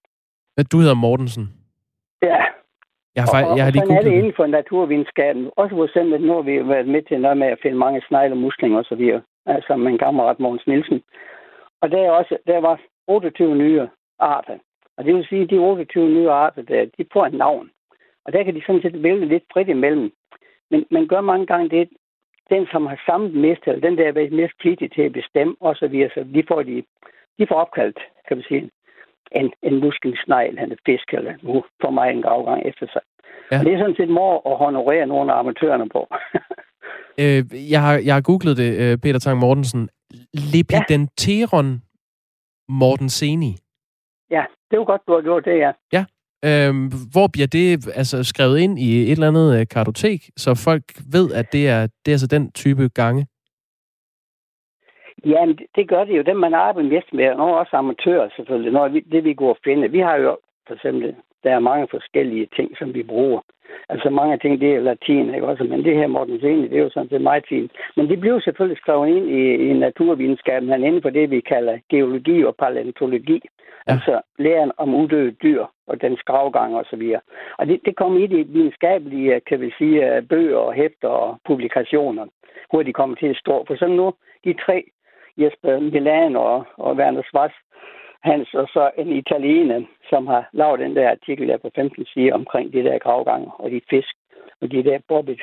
Du 0.71 0.77
hedder 0.79 0.93
Mortensen? 0.93 1.45
Ja. 2.21 2.41
Jeg 3.15 3.23
har, 3.23 3.45
og, 3.45 3.57
jeg 3.57 3.65
har 3.65 3.71
lige 3.71 3.81
sådan 3.81 3.97
er 3.97 4.01
det 4.01 4.11
inden 4.11 4.33
for 4.35 4.45
naturvidenskaben. 4.47 5.49
Også 5.55 5.75
for 5.75 5.85
eksempel, 5.85 6.21
nu 6.21 6.33
har 6.33 6.41
vi 6.41 6.69
været 6.69 6.87
med 6.87 7.01
til 7.01 7.21
noget 7.21 7.37
med 7.37 7.47
at 7.47 7.59
finde 7.61 7.77
mange 7.77 8.01
snegle, 8.07 8.35
muslinger 8.35 8.77
og 8.77 8.85
så 8.85 8.95
videre. 8.95 9.21
Altså 9.45 9.75
min 9.75 9.97
kammerat 9.97 10.39
Mogens 10.39 10.67
Nielsen. 10.67 11.01
Og 11.81 11.91
der, 11.91 11.97
er 11.97 12.11
også, 12.11 12.37
der 12.47 12.59
var 12.59 12.81
28 13.07 13.55
nye 13.55 13.87
arter. 14.19 14.57
Og 14.99 15.05
det 15.05 15.15
vil 15.15 15.27
sige, 15.29 15.41
at 15.41 15.49
de 15.49 15.57
28 15.57 16.09
nye 16.09 16.29
arter, 16.29 16.61
der, 16.61 16.85
de 16.97 17.05
får 17.13 17.25
et 17.25 17.33
navn. 17.33 17.69
Og 18.25 18.33
der 18.33 18.43
kan 18.43 18.55
de 18.55 18.61
sådan 18.65 18.81
set 18.81 19.03
vælge 19.03 19.25
lidt 19.25 19.43
frit 19.53 19.69
imellem. 19.69 20.11
Men 20.71 20.85
man 20.91 21.07
gør 21.07 21.21
mange 21.21 21.45
gange 21.45 21.69
det, 21.69 21.89
den 22.49 22.67
som 22.71 22.85
har 22.85 22.99
samlet 23.05 23.33
mest, 23.33 23.61
eller 23.65 23.81
den 23.87 23.97
der 23.97 24.07
er 24.07 24.11
været 24.11 24.31
mest 24.31 24.53
flittig 24.61 24.91
til 24.91 25.01
at 25.01 25.13
bestemme, 25.13 25.55
og 25.59 25.75
så 25.75 25.87
de 26.33 26.43
får, 26.47 26.61
de, 26.63 26.83
de 27.39 27.47
får 27.49 27.55
opkaldt, 27.55 27.99
kan 28.27 28.37
man 28.37 28.45
sige, 28.47 28.69
en, 29.31 29.51
en 29.63 29.79
muskelsnegl, 29.79 30.59
en 30.59 30.77
fisk, 30.85 31.13
eller 31.13 31.33
nu 31.41 31.63
får 31.81 31.89
mig 31.89 32.09
en 32.09 32.21
gravgang 32.21 32.61
efter 32.65 32.87
sig. 32.93 33.01
Ja. 33.51 33.59
Og 33.59 33.65
det 33.65 33.73
er 33.73 33.79
sådan 33.79 33.95
set 33.95 34.09
mor 34.09 34.51
at 34.51 34.57
honorere 34.57 35.05
nogle 35.07 35.33
af 35.33 35.39
amatørerne 35.39 35.89
på. 35.89 36.01
øh, 37.21 37.71
jeg, 37.71 37.81
har, 37.81 37.93
jeg 38.05 38.13
har 38.13 38.21
googlet 38.21 38.57
det, 38.57 38.71
øh, 38.83 38.97
Peter 38.97 39.19
Tang 39.19 39.39
Mortensen. 39.39 39.89
Lepidenteron 40.53 41.69
ja. 41.71 41.79
Mortenseni. 42.69 43.55
Ja, 44.31 44.43
det 44.71 44.79
var 44.79 44.85
godt, 44.85 45.01
du 45.07 45.13
har 45.13 45.21
gjort 45.21 45.45
det, 45.45 45.57
ja. 45.57 45.71
Ja. 45.93 46.05
Øhm, 46.45 46.87
hvor 47.13 47.27
bliver 47.33 47.47
det 47.47 47.87
altså, 47.95 48.23
skrevet 48.23 48.59
ind 48.59 48.79
i 48.79 48.89
et 49.01 49.11
eller 49.11 49.27
andet 49.27 49.59
øh, 49.59 49.67
kartotek, 49.67 50.21
så 50.37 50.49
folk 50.67 50.83
ved, 51.15 51.33
at 51.33 51.53
det 51.53 51.69
er, 51.69 51.81
det 51.81 52.11
er 52.11 52.17
altså 52.17 52.27
den 52.27 52.51
type 52.51 52.89
gange? 52.95 53.27
Ja, 55.25 55.45
det 55.75 55.89
gør 55.89 56.03
det 56.03 56.17
jo. 56.17 56.21
Dem, 56.21 56.37
man 56.37 56.53
arbejder 56.53 56.89
mest 56.89 57.13
med, 57.13 57.29
og 57.29 57.57
også 57.57 57.75
amatører 57.75 58.29
selvfølgelig, 58.35 58.71
når 58.71 58.87
vi, 58.87 58.99
det 58.99 59.23
vi 59.23 59.33
går 59.33 59.49
og 59.49 59.57
finde. 59.63 59.91
Vi 59.91 59.99
har 59.99 60.15
jo 60.15 60.37
for 60.69 60.75
eksempel, 60.75 61.15
der 61.43 61.51
er 61.55 61.59
mange 61.59 61.87
forskellige 61.91 62.47
ting, 62.55 62.77
som 62.77 62.93
vi 62.93 63.03
bruger. 63.03 63.41
Altså 63.89 64.09
mange 64.09 64.37
ting, 64.37 64.61
det 64.61 64.75
er 64.75 64.79
latin, 64.79 65.33
ikke 65.33 65.47
også? 65.47 65.63
Men 65.63 65.85
det 65.85 65.95
her 65.95 66.07
Morten 66.07 66.39
Zeni, 66.39 66.67
det 66.67 66.77
er 66.77 66.83
jo 66.83 66.89
sådan 66.89 67.09
set 67.09 67.21
meget 67.21 67.45
fint. 67.49 67.71
Men 67.95 68.09
det 68.09 68.19
bliver 68.19 68.39
selvfølgelig 68.39 68.77
skrevet 68.77 69.07
ind 69.07 69.29
i, 69.29 69.69
i 69.69 69.73
naturvidenskaben, 69.73 70.69
han 70.69 70.83
inden 70.83 71.01
for 71.01 71.09
det, 71.09 71.31
vi 71.31 71.39
kalder 71.39 71.77
geologi 71.89 72.45
og 72.45 72.55
paleontologi. 72.55 73.41
Ja. 73.87 73.93
Altså 73.93 74.21
læren 74.39 74.71
om 74.77 74.95
uddøde 74.95 75.31
dyr 75.31 75.65
og 75.87 76.01
den 76.01 76.17
gravgang 76.25 76.75
og 76.75 76.85
så 76.89 76.95
videre. 76.95 77.21
Og 77.57 77.67
det, 77.67 77.79
det 77.85 77.95
kommer 77.95 78.19
i 78.19 78.27
de 78.27 78.47
videnskabelige, 78.47 79.39
kan 79.39 79.61
vi 79.61 79.73
sige, 79.77 80.21
bøger 80.29 80.57
og 80.57 80.73
hæfter 80.73 81.07
og 81.07 81.37
publikationer, 81.47 82.25
hvor 82.71 82.83
de 82.83 82.93
kommer 82.93 83.15
til 83.15 83.27
at 83.27 83.37
stå. 83.37 83.65
For 83.67 83.75
sådan 83.75 83.95
nu, 83.95 84.13
de 84.45 84.53
tre 84.53 84.83
Jesper 85.37 85.79
Milan 85.79 86.35
og, 86.35 86.65
og 86.77 86.95
Werner 86.95 87.21
Schwarz, 87.21 87.55
Hans, 88.23 88.53
og 88.53 88.67
så 88.73 88.91
en 88.97 89.11
italiener, 89.17 89.81
som 90.09 90.27
har 90.27 90.49
lavet 90.53 90.79
den 90.79 90.95
der 90.95 91.09
artikel 91.11 91.47
der 91.47 91.57
på 91.57 91.69
15 91.75 92.05
sider 92.05 92.33
omkring 92.33 92.73
de 92.73 92.83
der 92.83 92.99
gravgange 92.99 93.51
og 93.59 93.71
de 93.71 93.81
fisk 93.89 94.15
og 94.61 94.71
de 94.71 94.83
der 94.83 94.99
bobbit 95.07 95.41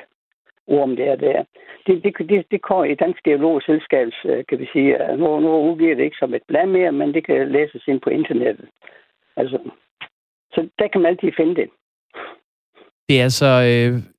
orm 0.66 0.96
der, 0.96 1.16
der. 1.16 1.44
Det, 1.86 2.04
det, 2.04 2.28
det, 2.28 2.46
det 2.50 2.62
kommer 2.62 2.84
i 2.84 2.94
Dansk 2.94 3.22
Geologisk 3.22 3.66
Selskabs, 3.66 4.16
øh, 4.24 4.44
kan 4.48 4.58
vi 4.58 4.68
sige, 4.72 5.10
øh, 5.10 5.18
nu, 5.18 5.40
nu 5.40 5.50
udgiver 5.70 5.94
det 5.94 6.04
ikke 6.04 6.16
som 6.20 6.34
et 6.34 6.42
blad 6.48 6.66
mere, 6.66 6.92
men 6.92 7.14
det 7.14 7.26
kan 7.26 7.52
læses 7.52 7.82
ind 7.88 8.00
på 8.00 8.10
internettet. 8.10 8.68
Altså, 9.36 9.58
så 10.52 10.68
der 10.78 10.88
kan 10.88 11.00
man 11.00 11.10
altid 11.10 11.32
finde 11.36 11.54
det. 11.54 11.68
Det 13.08 13.20
er 13.20 13.22
altså 13.22 13.46
øh, 13.46 14.15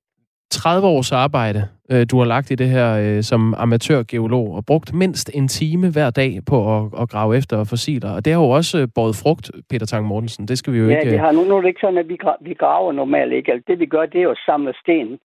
30 0.52 0.88
års 0.88 1.12
arbejde, 1.12 1.62
øh, 1.92 2.06
du 2.12 2.18
har 2.18 2.26
lagt 2.26 2.52
i 2.52 2.56
det 2.56 2.70
her 2.70 2.88
øh, 3.04 3.24
som 3.24 3.54
amatørgeolog, 3.58 4.56
og 4.56 4.66
brugt 4.66 4.94
mindst 4.94 5.36
en 5.36 5.48
time 5.48 5.92
hver 5.92 6.10
dag 6.10 6.32
på 6.50 6.58
at, 6.76 6.84
at 7.02 7.10
grave 7.10 7.38
efter 7.38 7.64
fossiler. 7.64 8.12
Og 8.16 8.26
det 8.26 8.34
har 8.34 8.42
jo 8.42 8.50
også 8.50 8.80
øh, 8.82 8.88
båret 8.96 9.16
frugt, 9.24 9.52
Peter 9.70 9.86
Tang 9.86 10.06
Mortensen. 10.06 10.48
Det 10.48 10.58
skal 10.58 10.74
vi 10.74 10.80
jo 10.80 10.90
ja, 10.90 10.90
ikke... 10.90 11.06
Ja, 11.06 11.12
det 11.12 11.20
har, 11.20 11.32
nu, 11.32 11.44
nu 11.44 11.56
er 11.56 11.62
det 11.62 11.68
ikke 11.68 11.86
sådan, 11.86 11.98
at 11.98 12.10
vi, 12.10 12.18
vi 12.42 12.54
graver 12.54 12.92
normalt 12.92 13.34
ikke. 13.34 13.52
Altså, 13.52 13.66
det 13.68 13.80
vi 13.80 13.86
gør, 13.86 14.06
det 14.06 14.22
er 14.22 14.30
at 14.30 14.44
samle 14.46 14.74
sten 14.82 15.20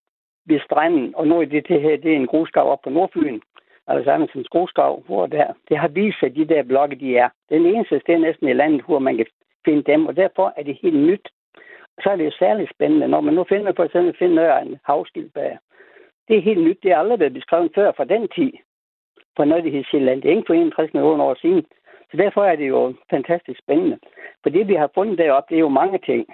ved 0.46 0.60
stranden. 0.66 1.14
Og 1.16 1.26
nu 1.26 1.40
er 1.40 1.44
det, 1.44 1.68
det 1.68 1.80
her, 1.82 1.96
det 1.96 2.12
er 2.12 2.16
en 2.16 2.26
grusgrav 2.32 2.72
op 2.72 2.78
på 2.84 2.90
Nordfyn. 2.90 3.40
Altså 3.86 4.10
Andersens 4.10 4.48
grusgrav, 4.48 5.02
hvor 5.06 5.26
der, 5.26 5.46
det 5.68 5.78
har 5.78 5.88
vist 5.88 6.18
sig, 6.18 6.28
at 6.28 6.36
de 6.36 6.44
der 6.44 6.62
blokke, 6.62 6.96
de 6.96 7.16
er. 7.16 7.28
Den 7.50 7.66
eneste 7.66 8.00
sted 8.00 8.18
næsten 8.18 8.48
i 8.48 8.52
landet, 8.52 8.82
hvor 8.86 8.98
man 8.98 9.16
kan 9.16 9.26
finde 9.64 9.82
dem, 9.92 10.06
og 10.06 10.16
derfor 10.16 10.52
er 10.56 10.62
det 10.62 10.78
helt 10.82 11.00
nyt 11.10 11.28
så 12.02 12.10
er 12.10 12.16
det 12.16 12.24
jo 12.24 12.30
særligt 12.38 12.70
spændende, 12.70 13.08
når 13.08 13.20
man 13.20 13.34
nu 13.34 13.44
finder 13.44 13.72
for 13.76 13.84
eksempel 13.84 14.16
finder 14.18 14.58
en 14.58 14.78
havskildpadde. 14.84 15.58
Det 16.28 16.36
er 16.36 16.42
helt 16.42 16.64
nyt. 16.64 16.78
Det 16.82 16.90
har 16.90 16.98
aldrig 16.98 17.20
været 17.20 17.32
beskrevet 17.32 17.72
før 17.74 17.92
fra 17.92 18.04
den 18.04 18.28
tid. 18.28 18.52
For 19.36 19.44
noget, 19.44 19.64
det 19.64 19.72
hedder 19.72 19.88
Sjælland. 19.90 20.22
Det 20.22 20.30
er 20.30 20.36
ikke 20.36 20.46
for 20.46 20.54
61 20.54 20.94
millioner 20.94 21.24
år 21.24 21.34
siden. 21.34 21.66
Så 22.10 22.16
derfor 22.16 22.44
er 22.44 22.56
det 22.56 22.68
jo 22.68 22.94
fantastisk 23.10 23.58
spændende. 23.58 23.98
For 24.42 24.50
det, 24.50 24.68
vi 24.68 24.74
har 24.74 24.90
fundet 24.94 25.18
deroppe, 25.18 25.48
det 25.50 25.56
er 25.56 25.66
jo 25.66 25.68
mange 25.68 25.98
ting. 25.98 26.26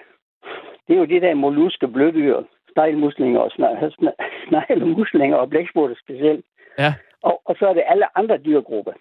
Det 0.89 0.95
er 0.95 0.99
jo 0.99 1.05
det 1.05 1.23
der 1.23 1.35
molluske 1.35 1.89
blødyr, 1.89 2.43
sneglmuslinger 2.73 3.41
og 3.41 3.51
snegle, 4.49 4.87
muslinger 4.87 5.37
og 5.37 5.51
blækspurter 5.51 5.95
specielt. 6.05 6.45
Ja. 6.79 6.95
Og, 7.23 7.43
og 7.45 7.57
så 7.59 7.69
er 7.69 7.75
det 7.75 7.83
alle 7.87 8.19
andre 8.19 8.39
dyrgrupper. 8.39 8.93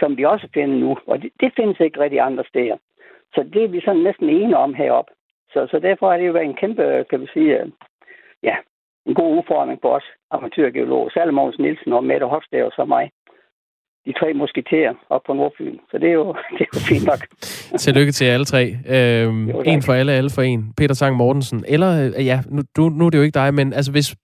som 0.00 0.16
vi 0.16 0.24
også 0.24 0.48
finder 0.54 0.76
nu, 0.76 0.98
og 1.06 1.22
det, 1.22 1.30
det 1.40 1.52
findes 1.56 1.80
ikke 1.80 2.00
rigtig 2.00 2.20
andre 2.20 2.44
steder. 2.48 2.76
Så 3.34 3.42
det 3.52 3.64
er 3.64 3.68
vi 3.68 3.80
sådan 3.80 4.00
næsten 4.00 4.28
enige 4.28 4.56
om 4.56 4.74
heroppe. 4.74 5.12
Så, 5.52 5.66
så 5.70 5.78
derfor 5.78 6.10
har 6.10 6.16
det 6.16 6.26
jo 6.26 6.32
været 6.32 6.44
en 6.44 6.60
kæmpe, 6.62 7.04
kan 7.10 7.20
vi 7.20 7.26
sige, 7.34 7.60
øh, 7.60 7.66
ja, 8.42 8.56
en 9.06 9.14
god 9.14 9.38
udfordring 9.38 9.78
for 9.82 9.90
os 9.96 10.08
amatørgeologer. 10.30 11.10
Særlig 11.10 11.34
Mogens 11.34 11.58
Nielsen 11.58 11.92
og 11.92 12.04
Mette 12.04 12.26
Hofstad 12.26 12.62
og 12.62 12.72
så 12.76 12.84
mig. 12.84 13.10
De 14.06 14.12
tre 14.12 14.34
musketerer 14.34 14.94
op 15.10 15.22
på 15.26 15.32
Nordfyn. 15.32 15.78
Så 15.90 15.98
det 15.98 16.08
er 16.08 16.12
jo, 16.12 16.26
det 16.58 16.60
er 16.60 16.72
jo 16.74 16.80
fint 16.88 17.06
nok. 17.06 17.20
Tillykke 17.84 18.12
til 18.12 18.24
alle 18.24 18.44
tre. 18.44 18.62
Øhm, 18.94 19.48
jo, 19.48 19.62
en 19.66 19.82
for 19.82 19.92
alle, 19.92 20.12
alle 20.12 20.30
for 20.34 20.42
en. 20.42 20.72
Peter 20.76 20.94
Sang 20.94 21.16
Mortensen. 21.16 21.64
Eller, 21.68 21.90
øh, 22.18 22.26
ja, 22.26 22.40
nu, 22.50 22.62
du, 22.76 22.88
nu 22.88 23.06
er 23.06 23.10
det 23.10 23.18
jo 23.18 23.22
ikke 23.22 23.40
dig, 23.40 23.54
men 23.54 23.72
altså 23.72 23.92
hvis 23.92 24.16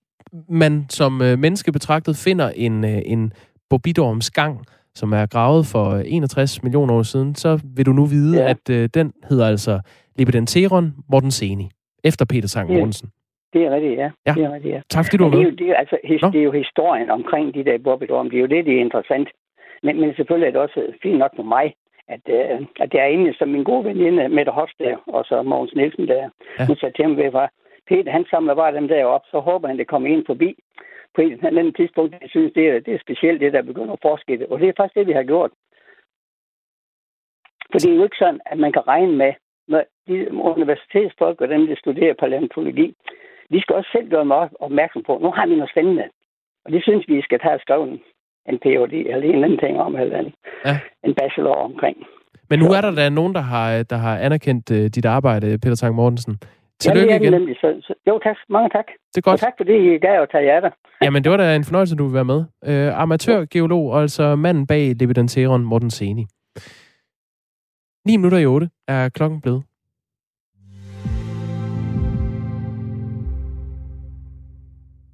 man 0.48 0.86
som 0.88 1.22
øh, 1.22 1.38
menneske 1.38 1.72
betragtet 1.72 2.16
finder 2.16 2.50
en, 2.56 2.84
øh, 2.84 3.02
en 3.06 3.32
Bobidorms 3.70 4.30
gang, 4.30 4.66
som 4.94 5.12
er 5.12 5.26
gravet 5.26 5.66
for 5.66 5.86
61 6.06 6.62
millioner 6.62 6.94
år 6.94 7.02
siden, 7.02 7.34
så 7.34 7.60
vil 7.76 7.86
du 7.86 7.92
nu 7.92 8.04
vide, 8.06 8.42
ja. 8.42 8.50
at 8.50 8.70
øh, 8.70 8.88
den 8.94 9.12
hedder 9.28 9.46
altså 9.46 9.80
Lipidenteron 10.18 10.92
Mortenseni, 11.10 11.70
efter 12.04 12.24
Peter 12.24 12.48
Sang 12.48 12.72
Mortensen. 12.72 13.08
Det 13.52 13.62
er 13.66 13.70
rigtigt, 13.70 13.98
ja. 13.98 14.10
ja. 14.26 14.32
Det 14.36 14.44
er 14.44 14.52
rigtigt, 14.54 14.74
ja. 14.74 14.80
Tak 14.90 15.04
fordi 15.04 15.16
du 15.16 15.24
var 15.24 15.30
med. 15.30 15.38
Det 15.38 15.46
er, 15.46 15.50
jo, 15.50 15.56
det, 15.56 15.68
er, 15.70 15.76
altså, 15.82 15.96
his, 16.04 16.20
det 16.32 16.40
er 16.40 16.46
jo 16.50 16.52
historien 16.52 17.10
omkring 17.10 17.54
de 17.54 17.64
der 17.64 17.78
Bobidorm. 17.78 18.30
Det 18.30 18.36
er 18.36 18.40
jo 18.40 18.46
det, 18.54 18.64
det 18.66 18.74
er 18.76 18.80
interessant. 18.80 19.28
Men, 19.82 20.00
men 20.00 20.14
selvfølgelig 20.14 20.46
er 20.46 20.52
det 20.52 20.60
også 20.60 20.80
fint 21.02 21.18
nok 21.18 21.32
for 21.36 21.42
mig, 21.42 21.74
at, 22.14 22.24
uh, 22.38 22.66
at 22.82 22.88
det 22.92 23.00
er 23.00 23.08
inde 23.16 23.34
som 23.38 23.48
min 23.48 23.64
gode 23.64 23.84
veninde 23.84 24.28
Mette 24.28 24.52
der, 24.78 24.96
og 25.06 25.24
så 25.24 25.42
Mogens 25.42 25.74
Nielsen 25.74 26.08
der. 26.08 26.28
Ja. 26.58 26.66
Hun 26.66 26.76
sagde 26.76 26.94
til 26.94 27.04
ham, 27.04 27.16
Peter, 27.88 28.12
han 28.12 28.24
samler 28.30 28.54
bare 28.54 28.74
dem 28.74 28.88
derop, 28.88 29.24
så 29.30 29.38
håber 29.40 29.68
han, 29.68 29.78
det 29.78 29.86
kommer 29.86 30.08
ind 30.08 30.24
forbi 30.26 30.50
på 31.14 31.20
et 31.20 31.32
eller 31.32 31.60
andet 31.60 31.76
tidspunkt. 31.76 32.12
Jeg 32.12 32.30
synes, 32.30 32.52
det 32.52 32.68
er, 32.68 32.80
det 32.80 32.94
er 32.94 33.04
specielt, 33.06 33.40
det 33.40 33.52
der 33.52 33.62
begynder 33.62 33.92
at 33.92 34.04
forske 34.08 34.38
det. 34.38 34.46
Og 34.46 34.60
det 34.60 34.68
er 34.68 34.72
faktisk 34.76 34.94
det, 34.94 35.06
vi 35.06 35.12
har 35.12 35.22
gjort. 35.22 35.50
For 37.70 37.78
det 37.78 37.90
er 37.90 37.96
jo 37.96 38.04
ikke 38.04 38.22
sådan, 38.22 38.40
at 38.46 38.58
man 38.58 38.72
kan 38.72 38.88
regne 38.88 39.16
med, 39.16 39.32
når 39.68 39.84
de 40.08 40.32
universitetsfolk 40.32 41.40
og 41.40 41.48
dem, 41.48 41.66
der 41.66 41.76
studerer 41.76 42.14
paleontologi, 42.14 42.94
vi 43.50 43.60
skal 43.60 43.76
også 43.76 43.90
selv 43.92 44.08
gøre 44.10 44.24
mig 44.24 44.48
opmærksom 44.60 45.02
på, 45.02 45.18
nu 45.22 45.30
har 45.30 45.46
vi 45.46 45.54
noget 45.54 45.70
spændende. 45.70 46.06
Og 46.64 46.72
det 46.72 46.82
synes 46.82 47.08
vi 47.08 47.22
skal 47.22 47.38
tage 47.40 47.58
skrevet 47.60 48.00
en 48.48 48.58
Ph.D. 48.58 48.92
eller 48.92 49.26
en 49.28 49.34
eller 49.34 49.44
anden 49.44 49.58
ting 49.58 49.80
om, 49.80 49.96
eller 49.96 50.18
en, 50.18 50.32
ja. 50.64 50.78
en 51.04 51.14
bachelor 51.14 51.54
omkring. 51.54 51.96
Men 52.50 52.58
nu 52.58 52.66
er 52.66 52.80
der 52.80 52.90
da 52.90 53.08
nogen, 53.08 53.34
der 53.34 53.40
har, 53.40 53.82
der 53.82 53.96
har 53.96 54.18
anerkendt 54.18 54.70
uh, 54.70 54.76
dit 54.76 55.06
arbejde, 55.06 55.58
Peter 55.62 55.76
Tang 55.76 55.94
Mortensen. 55.94 56.38
Tillykke 56.80 57.16
igen. 57.16 57.32
Nemlig. 57.32 57.56
Så, 57.56 57.80
så, 57.82 57.94
jo, 58.06 58.20
tak. 58.24 58.36
Mange 58.48 58.68
tak. 58.68 58.84
Det 59.14 59.16
er 59.16 59.20
godt. 59.20 59.34
Og 59.34 59.40
tak 59.40 59.52
fordi 59.56 59.94
I 59.94 59.98
gav 59.98 60.22
at 60.22 60.28
tage 60.32 60.44
jer 60.44 60.60
der. 60.60 60.70
Jamen, 61.04 61.24
det 61.24 61.30
var 61.30 61.36
da 61.36 61.56
en 61.56 61.64
fornøjelse, 61.64 61.96
du 61.96 62.04
vil 62.04 62.14
være 62.14 62.24
med. 62.24 62.44
Uh, 62.68 63.00
amatørgeolog, 63.02 63.90
og 63.90 64.00
altså 64.02 64.36
manden 64.36 64.66
bag 64.66 64.94
Levidanteron, 65.00 65.64
Morten 65.64 65.90
Seni. 65.90 66.26
9 68.06 68.16
minutter 68.16 68.38
i 68.38 68.46
8 68.46 68.68
er 68.88 69.08
klokken 69.08 69.40
blevet. 69.40 69.62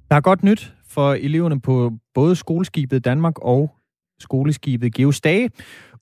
Der 0.09 0.15
er 0.15 0.21
godt 0.21 0.43
nyt 0.43 0.73
for 0.89 1.13
eleverne 1.13 1.61
på 1.61 1.91
både 2.13 2.35
skoleskibet 2.35 3.05
Danmark 3.05 3.33
og 3.41 3.71
skoleskibet 4.19 4.93
Geostage. 4.93 5.49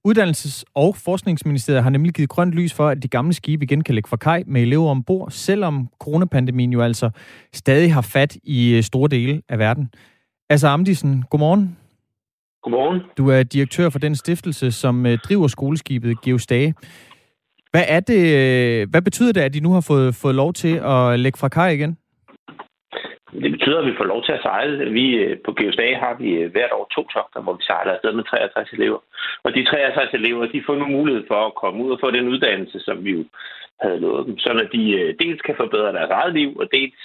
Uddannelses- 0.08 0.64
og 0.76 0.96
Forskningsministeriet 0.96 1.84
har 1.84 1.90
nemlig 1.90 2.14
givet 2.14 2.30
grønt 2.30 2.54
lys 2.54 2.74
for, 2.74 2.88
at 2.88 3.04
de 3.04 3.08
gamle 3.08 3.34
skibe 3.34 3.66
igen 3.66 3.84
kan 3.84 3.96
lægge 3.96 4.10
fra 4.10 4.18
kaj 4.18 4.44
med 4.48 4.62
elever 4.62 4.90
ombord, 4.90 5.32
selvom 5.32 5.90
coronapandemien 6.00 6.74
jo 6.74 6.82
altså 6.82 7.10
stadig 7.54 7.94
har 7.94 8.02
fat 8.02 8.38
i 8.44 8.76
øh, 8.76 8.84
store 8.84 9.10
dele 9.10 9.42
af 9.50 9.60
verden. 9.60 9.90
Altså 10.50 10.68
Amdisen, 10.68 11.24
godmorgen. 11.30 11.78
Godmorgen. 12.64 13.02
Du 13.18 13.30
er 13.30 13.44
direktør 13.44 13.90
for 13.90 14.00
den 14.00 14.16
stiftelse, 14.16 14.72
som 14.72 15.06
øh, 15.06 15.18
driver 15.18 15.48
skoleskibet 15.48 16.22
Geostage. 16.22 16.74
Hvad 17.72 17.84
er 17.88 18.00
det, 18.00 18.36
øh, 18.36 18.90
hvad 18.90 19.02
betyder 19.02 19.32
det, 19.32 19.42
at 19.42 19.54
de 19.54 19.60
nu 19.60 19.72
har 19.72 19.82
fået, 19.82 20.16
fået 20.16 20.36
lov 20.36 20.54
til 20.54 20.82
at 20.84 21.20
lægge 21.20 21.38
fra 21.38 21.50
kaj 21.50 21.70
igen? 21.70 21.98
Det 23.32 23.52
betyder, 23.52 23.80
at 23.80 23.86
vi 23.86 23.98
får 23.98 24.04
lov 24.04 24.24
til 24.24 24.32
at 24.32 24.42
sejle. 24.42 24.92
Vi, 24.92 25.06
øh, 25.16 25.38
på 25.46 25.52
GSA 25.52 25.88
har 26.04 26.14
vi 26.20 26.30
øh, 26.32 26.52
hvert 26.52 26.72
år 26.72 26.88
to 26.96 27.08
togter, 27.14 27.42
hvor 27.42 27.54
vi 27.54 27.64
sejler 27.64 27.94
afsted 27.94 28.12
med 28.14 28.24
63 28.24 28.70
elever. 28.72 29.00
Og 29.44 29.56
de 29.56 29.66
63 29.66 30.14
elever, 30.14 30.46
de 30.46 30.64
får 30.66 30.76
nu 30.76 30.86
mulighed 30.86 31.24
for 31.28 31.42
at 31.46 31.56
komme 31.56 31.84
ud 31.84 31.92
og 31.92 32.00
få 32.00 32.12
den 32.12 32.28
uddannelse, 32.28 32.80
som 32.80 33.06
vi 33.06 33.12
jo 33.12 33.24
havde 33.82 34.00
lovet 34.00 34.28
dem, 34.28 34.38
så 34.38 34.50
at 34.50 34.70
de 34.72 34.84
øh, 35.00 35.16
dels 35.20 35.42
kan 35.42 35.56
forbedre 35.58 35.94
deres 35.94 36.10
eget 36.10 36.34
liv, 36.34 36.50
og 36.62 36.68
dels 36.72 37.02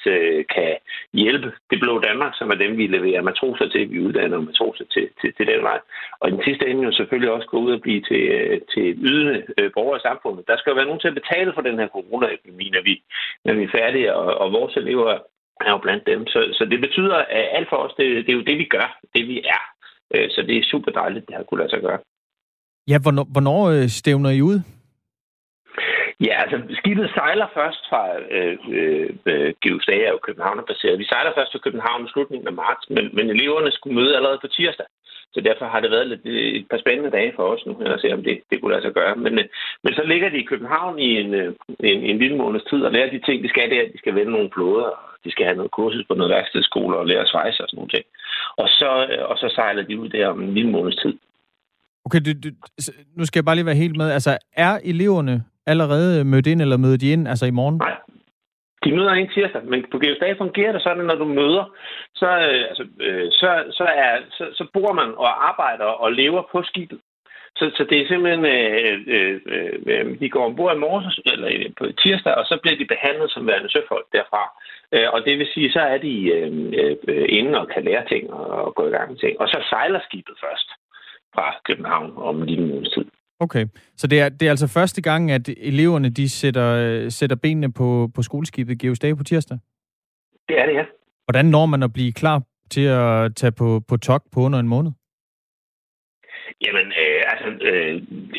kan 0.54 0.72
hjælpe 1.12 1.52
det 1.70 1.80
blå 1.80 2.00
Danmark, 2.00 2.32
som 2.34 2.50
er 2.50 2.54
dem, 2.54 2.76
vi 2.78 2.86
leverer 2.86 3.22
matroser 3.22 3.68
til. 3.68 3.90
Vi 3.90 4.00
uddanner 4.06 4.40
matroser 4.40 4.84
til, 4.94 5.08
til, 5.20 5.32
til 5.36 5.46
den 5.46 5.62
vej. 5.62 5.78
Og 6.20 6.28
i 6.28 6.32
den 6.32 6.42
sidste 6.44 6.66
ende 6.66 6.82
jo 6.82 6.92
selvfølgelig 6.92 7.30
også 7.30 7.48
gå 7.48 7.58
ud 7.58 7.72
og 7.72 7.80
blive 7.80 8.00
til, 8.00 8.22
til 8.74 8.86
ydende 9.08 9.44
borgere 9.74 9.98
i 9.98 10.06
samfundet. 10.08 10.48
Der 10.48 10.56
skal 10.56 10.70
jo 10.70 10.76
være 10.76 10.90
nogen 10.90 11.00
til 11.00 11.12
at 11.12 11.20
betale 11.20 11.52
for 11.54 11.62
den 11.62 11.78
her 11.78 11.88
coronaepidemi, 11.88 12.70
når 12.70 12.82
vi, 12.82 13.02
når 13.44 13.54
vi 13.54 13.62
er 13.64 13.74
færdige, 13.78 14.14
og, 14.14 14.26
og 14.42 14.52
vores 14.52 14.76
elever 14.76 15.18
er 15.60 15.70
jo 15.70 15.78
blandt 15.78 16.06
dem. 16.06 16.26
Så, 16.26 16.40
så 16.52 16.64
det 16.64 16.80
betyder, 16.80 17.16
at 17.16 17.48
alt 17.52 17.68
for 17.68 17.76
os, 17.76 17.94
det, 17.98 18.26
det 18.26 18.32
er 18.32 18.36
jo 18.36 18.48
det, 18.50 18.58
vi 18.58 18.64
gør, 18.64 18.98
det 19.14 19.28
vi 19.28 19.38
er. 19.38 19.62
Øh, 20.14 20.30
så 20.30 20.42
det 20.42 20.56
er 20.56 20.70
super 20.70 20.92
dejligt, 20.92 21.26
det 21.26 21.36
har 21.36 21.42
kunne 21.42 21.58
lade 21.58 21.70
sig 21.70 21.80
gøre. 21.80 21.98
Ja, 22.88 22.98
hvornår, 23.02 23.26
hvornår 23.32 23.60
øh, 23.70 23.88
stævner 23.88 24.30
I 24.30 24.42
ud? 24.42 24.58
Ja, 26.26 26.34
altså 26.42 26.56
skibet 26.80 27.10
sejler 27.14 27.48
først 27.54 27.82
fra 27.90 28.02
øh, 28.36 28.56
øh, 29.26 29.54
Geostage 29.62 30.04
er 30.04 30.12
jo 30.12 30.26
København-baseret. 30.26 30.98
Vi 30.98 31.04
sejler 31.04 31.32
først 31.34 31.52
til 31.52 31.60
København 31.60 32.06
i 32.06 32.12
slutningen 32.12 32.48
af 32.48 32.52
marts, 32.52 32.90
men, 32.90 33.04
men 33.16 33.30
eleverne 33.30 33.70
skulle 33.72 33.96
møde 34.00 34.16
allerede 34.16 34.38
på 34.42 34.48
tirsdag. 34.48 34.86
Så 35.34 35.40
derfor 35.40 35.66
har 35.66 35.80
det 35.80 35.90
været 35.90 36.08
lidt, 36.08 36.20
et 36.26 36.66
par 36.70 36.78
spændende 36.78 37.10
dage 37.10 37.32
for 37.36 37.44
os 37.52 37.66
nu, 37.66 37.72
at 37.80 38.00
se, 38.00 38.12
om 38.12 38.22
det, 38.24 38.40
det 38.50 38.60
kunne 38.60 38.72
lade 38.72 38.82
sig 38.82 38.92
gøre. 38.92 39.16
Men, 39.16 39.38
øh, 39.38 39.44
men 39.84 39.94
så 39.94 40.02
ligger 40.02 40.28
de 40.28 40.38
i 40.40 40.50
København 40.50 40.98
i 40.98 41.10
en, 41.20 41.34
øh, 41.34 41.54
en, 41.80 42.02
en 42.10 42.18
lille 42.18 42.36
måneds 42.36 42.64
tid 42.64 42.82
og 42.82 42.92
lærer 42.92 43.10
de 43.10 43.20
ting, 43.26 43.42
de 43.42 43.48
skal 43.48 43.70
der. 43.70 43.92
De 43.92 43.98
skal 43.98 44.14
vende 44.14 44.32
nogle 44.32 44.50
flåder, 44.54 44.84
og 44.84 45.11
de 45.24 45.30
skal 45.30 45.44
have 45.44 45.56
noget 45.56 45.70
kursus 45.70 46.04
på 46.08 46.14
noget 46.14 46.30
værkstedsskole 46.30 46.96
og 46.96 47.06
lære 47.06 47.26
svejse 47.26 47.62
og 47.62 47.68
sådan 47.68 47.76
nogle 47.76 47.90
ting. 47.90 48.04
Og 48.56 48.68
så, 48.68 49.06
øh, 49.10 49.30
og 49.30 49.36
så 49.38 49.48
sejler 49.54 49.82
de 49.82 49.98
ud 50.00 50.08
der 50.08 50.26
om 50.28 50.42
en 50.42 50.54
lille 50.54 50.70
måneds 50.70 50.96
tid. 50.96 51.14
Okay, 52.06 52.20
du, 52.26 52.30
du, 52.44 52.48
nu 53.16 53.24
skal 53.24 53.38
jeg 53.38 53.44
bare 53.44 53.54
lige 53.56 53.66
være 53.66 53.82
helt 53.84 53.96
med. 53.96 54.10
Altså, 54.10 54.38
er 54.56 54.78
eleverne 54.84 55.44
allerede 55.66 56.24
mødt 56.24 56.46
ind, 56.46 56.62
eller 56.62 56.76
møder 56.76 56.96
de 56.96 57.12
ind 57.12 57.28
altså 57.28 57.46
i 57.46 57.50
morgen? 57.50 57.76
Nej, 57.76 57.96
de 58.84 58.96
møder 58.96 59.10
en 59.10 59.28
tirsdag, 59.34 59.64
men 59.64 59.84
på 59.92 59.98
Geostage 59.98 60.36
fungerer 60.36 60.72
det 60.72 60.82
sådan, 60.82 61.04
når 61.04 61.14
du 61.14 61.24
møder, 61.24 61.64
så, 62.14 62.30
øh, 62.48 62.62
altså, 62.70 62.84
øh, 63.00 63.26
så, 63.30 63.50
så, 63.70 63.84
er, 63.84 64.12
så, 64.30 64.44
så 64.58 64.64
bor 64.72 64.92
man 64.92 65.08
og 65.16 65.48
arbejder 65.48 65.84
og 65.84 66.12
lever 66.12 66.42
på 66.52 66.62
skibet. 66.62 67.00
Så, 67.62 67.70
så 67.76 67.84
det 67.90 67.98
er 67.98 68.06
simpelthen, 68.08 68.44
øh, 68.56 68.98
øh, 69.16 69.40
øh, 69.86 70.20
de 70.20 70.28
går 70.30 70.44
ombord 70.46 70.76
i 70.76 70.78
morges, 70.78 71.20
eller 71.32 71.48
på 71.78 71.84
tirsdag, 72.02 72.34
og 72.34 72.44
så 72.46 72.58
bliver 72.62 72.76
de 72.78 72.92
behandlet 72.94 73.30
som 73.30 73.46
værende 73.46 73.70
søfolk 73.72 74.06
derfra. 74.12 74.42
Øh, 74.94 75.08
og 75.14 75.18
det 75.26 75.38
vil 75.38 75.48
sige, 75.54 75.72
så 75.72 75.80
er 75.80 75.98
de 75.98 76.14
øh, 76.36 76.50
øh, 77.08 77.26
inde 77.38 77.60
og 77.60 77.66
kan 77.74 77.84
lære 77.84 78.04
ting 78.08 78.32
og, 78.32 78.46
og 78.66 78.74
gå 78.74 78.82
i 78.86 78.90
gang 78.90 79.10
med 79.10 79.18
ting. 79.18 79.40
Og 79.40 79.48
så 79.48 79.58
sejler 79.70 80.00
skibet 80.08 80.36
først 80.44 80.68
fra 81.34 81.46
København 81.68 82.12
om 82.16 82.42
en 82.42 82.46
lille 82.46 82.66
måneds 82.66 82.92
tid. 82.94 83.04
Okay, 83.40 83.64
så 83.96 84.06
det 84.06 84.20
er, 84.20 84.28
det 84.28 84.46
er 84.46 84.50
altså 84.50 84.68
første 84.78 85.02
gang, 85.02 85.30
at 85.30 85.48
eleverne 85.48 86.10
de 86.10 86.30
sætter, 86.30 86.68
sætter 87.08 87.36
benene 87.36 87.72
på, 87.72 88.08
på 88.14 88.22
skoleskibet 88.22 88.80
Geostage 88.80 89.16
på 89.16 89.24
tirsdag? 89.24 89.58
Det 90.48 90.58
er 90.60 90.66
det, 90.66 90.74
ja. 90.74 90.84
Hvordan 91.26 91.46
når 91.46 91.66
man 91.66 91.82
at 91.82 91.92
blive 91.92 92.12
klar 92.12 92.42
til 92.70 92.86
at 92.86 93.36
tage 93.36 93.52
på, 93.52 93.80
på 93.88 93.96
tok 93.96 94.22
på 94.32 94.40
under 94.40 94.58
en 94.58 94.68
måned? 94.68 94.92
Jamen, 96.64 96.86
øh, 97.02 97.21
altså, 97.46 97.66
øh, 97.68 97.94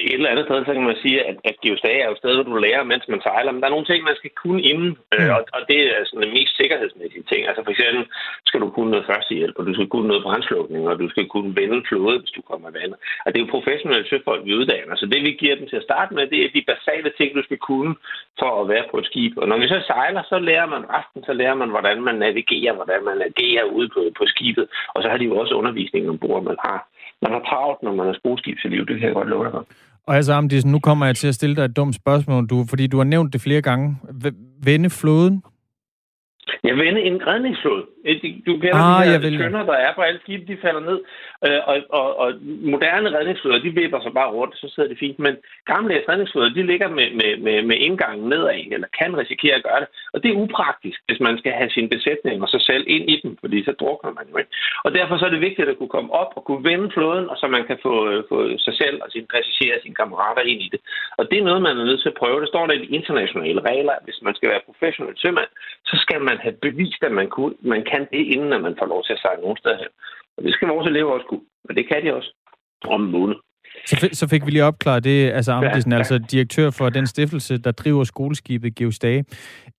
et 0.08 0.18
eller 0.18 0.34
andet 0.34 0.46
sted, 0.46 0.66
så 0.66 0.74
kan 0.74 0.90
man 0.90 1.04
sige, 1.04 1.18
at, 1.30 1.38
at 1.50 1.56
geostage 1.64 2.00
er 2.02 2.08
jo 2.08 2.16
et 2.16 2.22
sted, 2.22 2.34
hvor 2.36 2.44
du 2.44 2.56
lærer, 2.66 2.84
mens 2.92 3.06
man 3.08 3.22
sejler. 3.22 3.52
Men 3.52 3.62
der 3.62 3.68
er 3.68 3.76
nogle 3.76 3.90
ting, 3.90 4.04
man 4.04 4.20
skal 4.20 4.32
kunne 4.42 4.62
inden, 4.72 4.92
øh, 5.16 5.30
og, 5.38 5.42
og 5.56 5.62
det 5.70 5.80
er 5.88 6.06
sådan 6.06 6.24
den 6.26 6.34
mest 6.38 6.54
sikkerhedsmæssige 6.58 7.26
ting. 7.32 7.42
Altså 7.50 7.62
for 7.64 7.72
eksempel 7.72 8.04
skal 8.48 8.60
du 8.62 8.70
kunne 8.76 8.92
noget 8.92 9.10
førstehjælp, 9.12 9.56
og 9.60 9.66
du 9.68 9.74
skal 9.74 9.88
kunne 9.94 10.08
noget 10.12 10.24
brandslukning, 10.28 10.84
og 10.90 10.96
du 11.00 11.08
skal 11.14 11.26
kunne 11.34 11.52
vende 11.62 11.80
flåde, 11.90 12.20
hvis 12.20 12.36
du 12.38 12.42
kommer 12.50 12.70
i 12.70 12.76
vandet. 12.80 12.98
Og 13.24 13.28
det 13.30 13.38
er 13.38 13.46
jo 13.46 13.56
professionelle 13.56 14.10
søfolk, 14.10 14.46
vi 14.46 14.54
uddanner. 14.60 14.96
Så 14.96 15.06
det, 15.12 15.20
vi 15.28 15.32
giver 15.42 15.56
dem 15.56 15.68
til 15.68 15.80
at 15.82 15.88
starte 15.90 16.14
med, 16.14 16.28
det 16.28 16.40
er 16.40 16.56
de 16.56 16.70
basale 16.74 17.10
ting, 17.18 17.30
du 17.36 17.44
skal 17.44 17.60
kunne 17.70 17.96
for 18.40 18.52
at 18.62 18.70
være 18.74 18.86
på 18.92 18.98
et 18.98 19.06
skib. 19.06 19.34
Og 19.38 19.48
når 19.48 19.58
vi 19.58 19.68
så 19.68 19.80
sejler, 19.88 20.24
så 20.32 20.38
lærer 20.40 20.68
man 20.76 20.84
resten, 20.96 21.24
så 21.28 21.34
lærer 21.34 21.56
man, 21.62 21.70
hvordan 21.70 22.02
man 22.02 22.16
navigerer, 22.16 22.74
hvordan 22.74 23.02
man 23.10 23.18
agerer 23.30 23.64
ude 23.64 23.90
på, 23.96 24.02
på 24.18 24.24
skibet. 24.34 24.66
Og 24.94 25.04
så 25.04 25.08
har 25.10 25.18
de 25.18 25.26
jo 25.26 25.38
også 25.38 25.54
undervisning 25.54 26.10
ombord, 26.10 26.44
man 26.44 26.58
har 26.66 26.80
man 27.24 27.32
har 27.36 27.44
travlt, 27.50 27.80
når 27.84 27.94
man 28.00 28.08
er 28.08 28.36
skibsliv. 28.38 28.86
Det 28.86 28.96
kan 29.00 29.08
jeg 29.08 29.16
godt 29.20 29.30
love 29.30 29.44
dig 29.44 29.52
for. 29.52 29.66
Og 30.08 30.16
altså, 30.16 30.34
Amdisen, 30.34 30.72
nu 30.72 30.80
kommer 30.80 31.06
jeg 31.06 31.16
til 31.16 31.28
at 31.28 31.36
stille 31.36 31.56
dig 31.56 31.66
et 31.66 31.76
dumt 31.76 31.96
spørgsmål, 31.96 32.48
du, 32.48 32.66
fordi 32.70 32.88
du 32.88 32.98
har 32.98 33.04
nævnt 33.04 33.34
det 33.34 33.42
flere 33.42 33.62
gange. 33.62 33.98
Vende 34.64 34.90
floden? 34.90 35.44
Jeg 36.64 36.76
vende 36.78 37.02
en 37.02 37.28
redningsflåde. 37.28 37.84
Du 38.48 38.54
kender 38.64 38.76
ah, 38.76 39.06
de 39.06 39.12
her 39.12 39.38
tønder, 39.40 39.64
der 39.72 39.74
er 39.74 39.92
på 39.96 40.02
alle 40.02 40.20
skibe, 40.24 40.46
de 40.54 40.58
falder 40.62 40.84
ned. 40.90 41.00
Øh, 41.46 41.62
og, 41.70 41.76
og, 42.00 42.08
og 42.20 42.30
moderne 42.74 43.18
redningsflåder, 43.18 43.60
de 43.60 43.70
vipper 43.82 44.00
sig 44.02 44.14
bare 44.14 44.32
rundt, 44.32 44.56
så 44.58 44.68
sidder 44.74 44.90
det 44.90 45.00
fint. 45.00 45.20
Men 45.20 45.36
gamle 45.66 46.04
redningsflåder, 46.10 46.50
de 46.54 46.64
ligger 46.72 46.90
med, 46.90 47.08
med, 47.20 47.32
med, 47.46 47.64
med 47.70 47.78
indgangen 47.78 48.30
nedad, 48.30 48.60
eller 48.72 48.88
kan 49.00 49.18
risikere 49.18 49.56
at 49.56 49.64
gøre 49.64 49.80
det. 49.80 49.90
Og 50.14 50.24
det 50.24 50.30
er 50.30 50.42
upraktisk, 50.46 51.00
hvis 51.08 51.20
man 51.28 51.38
skal 51.38 51.52
have 51.52 51.70
sin 51.70 51.90
besætning 51.90 52.38
og 52.44 52.50
sig 52.50 52.62
selv 52.62 52.84
ind 52.88 53.06
i 53.14 53.16
dem, 53.24 53.38
fordi 53.42 53.64
så 53.64 53.72
drukner 53.80 54.12
man 54.20 54.26
jo 54.32 54.38
ikke. 54.38 54.52
Og 54.86 54.94
derfor 54.98 55.18
så 55.18 55.26
er 55.26 55.34
det 55.34 55.48
vigtigt 55.48 55.70
at 55.70 55.78
kunne 55.78 55.96
komme 55.98 56.12
op 56.22 56.32
og 56.38 56.44
kunne 56.46 56.64
vende 56.70 56.92
flåden, 56.96 57.30
og 57.30 57.38
så 57.38 57.48
man 57.48 57.66
kan 57.70 57.78
få, 57.86 57.94
øh, 58.10 58.24
få 58.30 58.38
sig 58.58 58.76
selv 58.82 58.98
og 59.04 59.12
sine 59.12 59.28
passagerer 59.34 59.76
og 59.78 59.82
sine 59.84 60.00
kammerater 60.02 60.42
ind 60.52 60.62
i 60.62 60.70
det. 60.74 60.80
Og 61.18 61.24
det 61.30 61.38
er 61.38 61.48
noget, 61.50 61.62
man 61.62 61.78
er 61.78 61.86
nødt 61.86 62.02
til 62.02 62.14
at 62.14 62.20
prøve. 62.22 62.42
Det 62.42 62.50
står 62.54 62.68
der 62.68 62.74
i 62.74 62.86
de 62.86 62.96
internationale 62.98 63.62
regler, 63.70 63.94
at 63.94 64.06
hvis 64.08 64.20
man 64.22 64.36
skal 64.36 64.50
være 64.50 64.68
professionel 64.70 65.16
sømand, 65.18 65.52
så 65.90 65.96
skal 66.04 66.22
man 66.22 66.38
have 66.38 66.56
bevist, 66.68 67.04
at 67.04 67.12
man, 67.12 67.30
kunne, 67.30 67.56
man 67.62 67.84
kan 67.92 68.08
det, 68.14 68.24
inden 68.36 68.54
at 68.54 68.62
man 68.62 68.76
får 68.80 68.86
lov 68.86 69.04
til 69.04 69.14
at 69.14 69.20
sejle 69.20 69.42
nogen 69.42 69.58
steder 69.58 69.78
hen. 69.78 69.92
Og 70.38 70.44
det 70.44 70.54
skal 70.54 70.68
vores 70.68 70.88
elever 70.88 71.12
også 71.12 71.28
kunne. 71.28 71.48
Og 71.70 71.76
det 71.78 71.88
kan 71.88 72.06
de 72.06 72.16
også 72.16 72.32
om 72.88 73.04
en 73.06 73.12
måned. 73.12 73.36
Så, 73.86 74.10
så 74.14 74.28
fik 74.28 74.46
vi 74.46 74.52
lige 74.52 74.64
opklaret 74.64 75.04
det, 75.04 75.32
altså 75.32 75.52
Amdisen, 75.52 75.92
ja, 75.92 75.96
ja. 75.96 76.00
altså 76.00 76.18
direktør 76.18 76.70
for 76.70 76.90
den 76.90 77.08
stiftelse, 77.08 77.58
der 77.58 77.72
driver 77.72 78.04
skoleskibet 78.04 78.76
Geostage. 78.76 79.26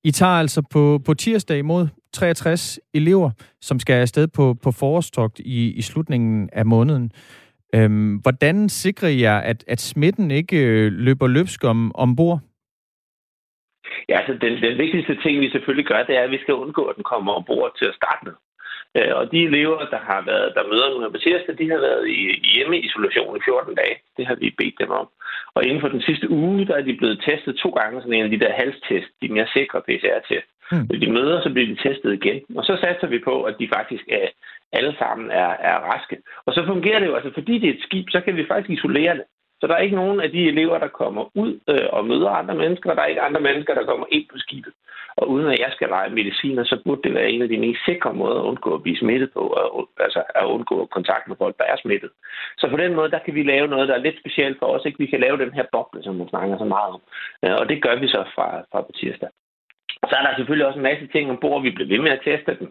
I 0.05 0.11
tager 0.11 0.33
altså 0.33 0.63
på, 0.73 1.01
på 1.07 1.15
tirsdag 1.15 1.59
imod 1.59 1.89
63 2.13 2.81
elever, 2.95 3.31
som 3.61 3.81
skal 3.81 3.95
afsted 3.95 4.27
på, 4.29 4.55
på 4.63 4.71
forårstogt 4.71 5.39
i, 5.39 5.73
i 5.73 5.83
slutningen 5.83 6.51
af 6.53 6.67
måneden. 6.67 7.13
Øhm, 7.75 8.17
hvordan 8.17 8.69
sikrer 8.69 9.09
I 9.09 9.21
jer, 9.21 9.39
at, 9.39 9.65
at 9.69 9.81
smitten 9.81 10.31
ikke 10.31 10.59
øh, 10.67 10.93
løber 10.93 11.27
løbsk 11.27 11.65
om, 11.65 11.95
ombord? 11.95 12.41
Ja, 14.09 14.19
altså 14.19 14.33
den, 14.33 14.53
den 14.63 14.79
vigtigste 14.79 15.15
ting, 15.23 15.41
vi 15.41 15.51
selvfølgelig 15.51 15.87
gør, 15.87 16.03
det 16.03 16.17
er, 16.17 16.23
at 16.23 16.31
vi 16.31 16.39
skal 16.39 16.55
undgå, 16.55 16.85
at 16.85 16.97
den 16.97 17.05
kommer 17.05 17.33
ombord 17.33 17.71
til 17.79 17.85
at 17.85 17.95
starte 17.95 18.25
med. 18.25 18.33
Øh, 18.99 19.13
og 19.19 19.33
de 19.33 19.39
elever, 19.49 19.79
der 19.95 20.01
har 20.11 20.21
været, 20.31 20.55
der 20.57 20.71
møder 20.71 20.89
nu 20.89 21.11
på 21.11 21.19
tirsdag, 21.19 21.59
de 21.59 21.71
har 21.71 21.81
været 21.89 22.05
i, 22.09 22.21
i 22.47 22.49
hjemmeisolation 22.57 23.37
i 23.37 23.41
14 23.45 23.75
dage. 23.75 23.97
Det 24.17 24.27
har 24.27 24.35
vi 24.35 24.55
bedt 24.59 24.79
dem 24.83 24.91
om. 24.91 25.09
Og 25.55 25.65
inden 25.65 25.81
for 25.81 25.89
den 25.89 26.03
sidste 26.03 26.31
uge, 26.31 26.67
der 26.67 26.77
er 26.77 26.83
de 26.89 26.97
blevet 27.01 27.23
testet 27.29 27.57
to 27.57 27.71
gange, 27.71 28.01
sådan 28.01 28.13
en 28.13 28.25
af 28.25 28.31
de 28.31 28.41
der 28.45 28.53
halstest, 28.53 29.09
de 29.23 29.29
mere 29.29 29.49
sikre 29.57 29.83
PCR-test. 29.89 30.49
Mm. 30.73 30.87
Når 30.91 30.97
de 30.99 31.13
møder, 31.13 31.43
så 31.43 31.51
bliver 31.51 31.69
de 31.73 31.83
testet 31.89 32.13
igen. 32.13 32.43
Og 32.59 32.65
så 32.65 32.75
satser 32.85 33.07
vi 33.07 33.19
på, 33.29 33.43
at 33.43 33.55
de 33.61 33.69
faktisk 33.77 34.05
er, 34.09 34.27
alle 34.73 34.95
sammen 34.99 35.31
er, 35.31 35.51
er 35.71 35.77
raske. 35.91 36.17
Og 36.47 36.55
så 36.55 36.67
fungerer 36.67 36.99
det 36.99 37.07
jo, 37.07 37.15
altså 37.15 37.31
fordi 37.35 37.59
det 37.59 37.69
er 37.69 37.75
et 37.75 37.83
skib, 37.87 38.07
så 38.11 38.21
kan 38.21 38.37
vi 38.37 38.47
faktisk 38.47 38.71
isolere 38.71 39.15
det. 39.15 39.25
Så 39.61 39.67
der 39.67 39.75
er 39.75 39.87
ikke 39.87 39.97
nogen 39.97 40.21
af 40.21 40.31
de 40.31 40.49
elever, 40.49 40.79
der 40.79 40.89
kommer 40.89 41.37
ud 41.37 41.61
øh, 41.69 41.89
og 41.93 42.05
møder 42.05 42.31
andre 42.31 42.55
mennesker, 42.55 42.91
og 42.91 42.97
der 42.97 43.03
er 43.03 43.07
ikke 43.07 43.21
andre 43.29 43.41
mennesker, 43.41 43.75
der 43.75 43.85
kommer 43.85 44.07
ind 44.11 44.27
på 44.33 44.39
skibet. 44.39 44.73
Og 45.17 45.31
uden 45.31 45.47
at 45.47 45.59
jeg 45.59 45.71
skal 45.73 45.89
lege 45.89 46.11
mediciner, 46.11 46.65
så 46.65 46.77
burde 46.85 47.03
det 47.03 47.15
være 47.15 47.31
en 47.31 47.43
af 47.43 47.49
de 47.49 47.59
mest 47.59 47.81
sikre 47.85 48.15
måder 48.15 48.41
at 48.41 48.45
undgå 48.45 48.75
at 48.75 48.83
blive 48.83 48.97
smittet 48.97 49.33
på, 49.33 49.41
og, 49.41 49.89
altså 50.01 50.23
at 50.35 50.45
undgå 50.45 50.87
kontakt 50.87 51.29
med 51.29 51.37
folk, 51.37 51.59
der 51.59 51.65
er 51.65 51.77
smittet. 51.77 52.11
Så 52.59 52.69
på 52.71 52.77
den 52.77 52.95
måde, 52.95 53.11
der 53.11 53.19
kan 53.19 53.35
vi 53.35 53.43
lave 53.43 53.69
noget, 53.69 53.89
der 53.89 53.95
er 53.95 54.07
lidt 54.07 54.19
specielt 54.19 54.59
for 54.59 54.67
os. 54.67 54.85
Ikke? 54.85 54.99
Vi 54.99 55.07
kan 55.07 55.21
lave 55.21 55.39
den 55.39 55.53
her 55.53 55.65
boble, 55.73 56.03
som 56.03 56.15
man 56.15 56.29
snakker 56.29 56.59
så 56.59 56.65
meget 56.65 56.91
om. 56.95 57.01
Øh, 57.45 57.55
og 57.61 57.69
det 57.69 57.83
gør 57.83 57.97
vi 57.97 58.09
så 58.09 58.25
fra, 58.35 58.49
fra 58.73 58.81
på 58.81 58.93
tirsdag. 58.95 59.29
Så 60.11 60.17
er 60.17 60.23
der 60.23 60.37
selvfølgelig 60.37 60.67
også 60.67 60.79
en 60.79 60.91
masse 60.91 61.07
ting 61.07 61.31
ombord. 61.31 61.63
Vi 61.63 61.71
bliver 61.71 61.89
ved 61.89 62.01
med 62.03 62.11
at 62.11 62.25
teste 62.25 62.57
dem 62.61 62.69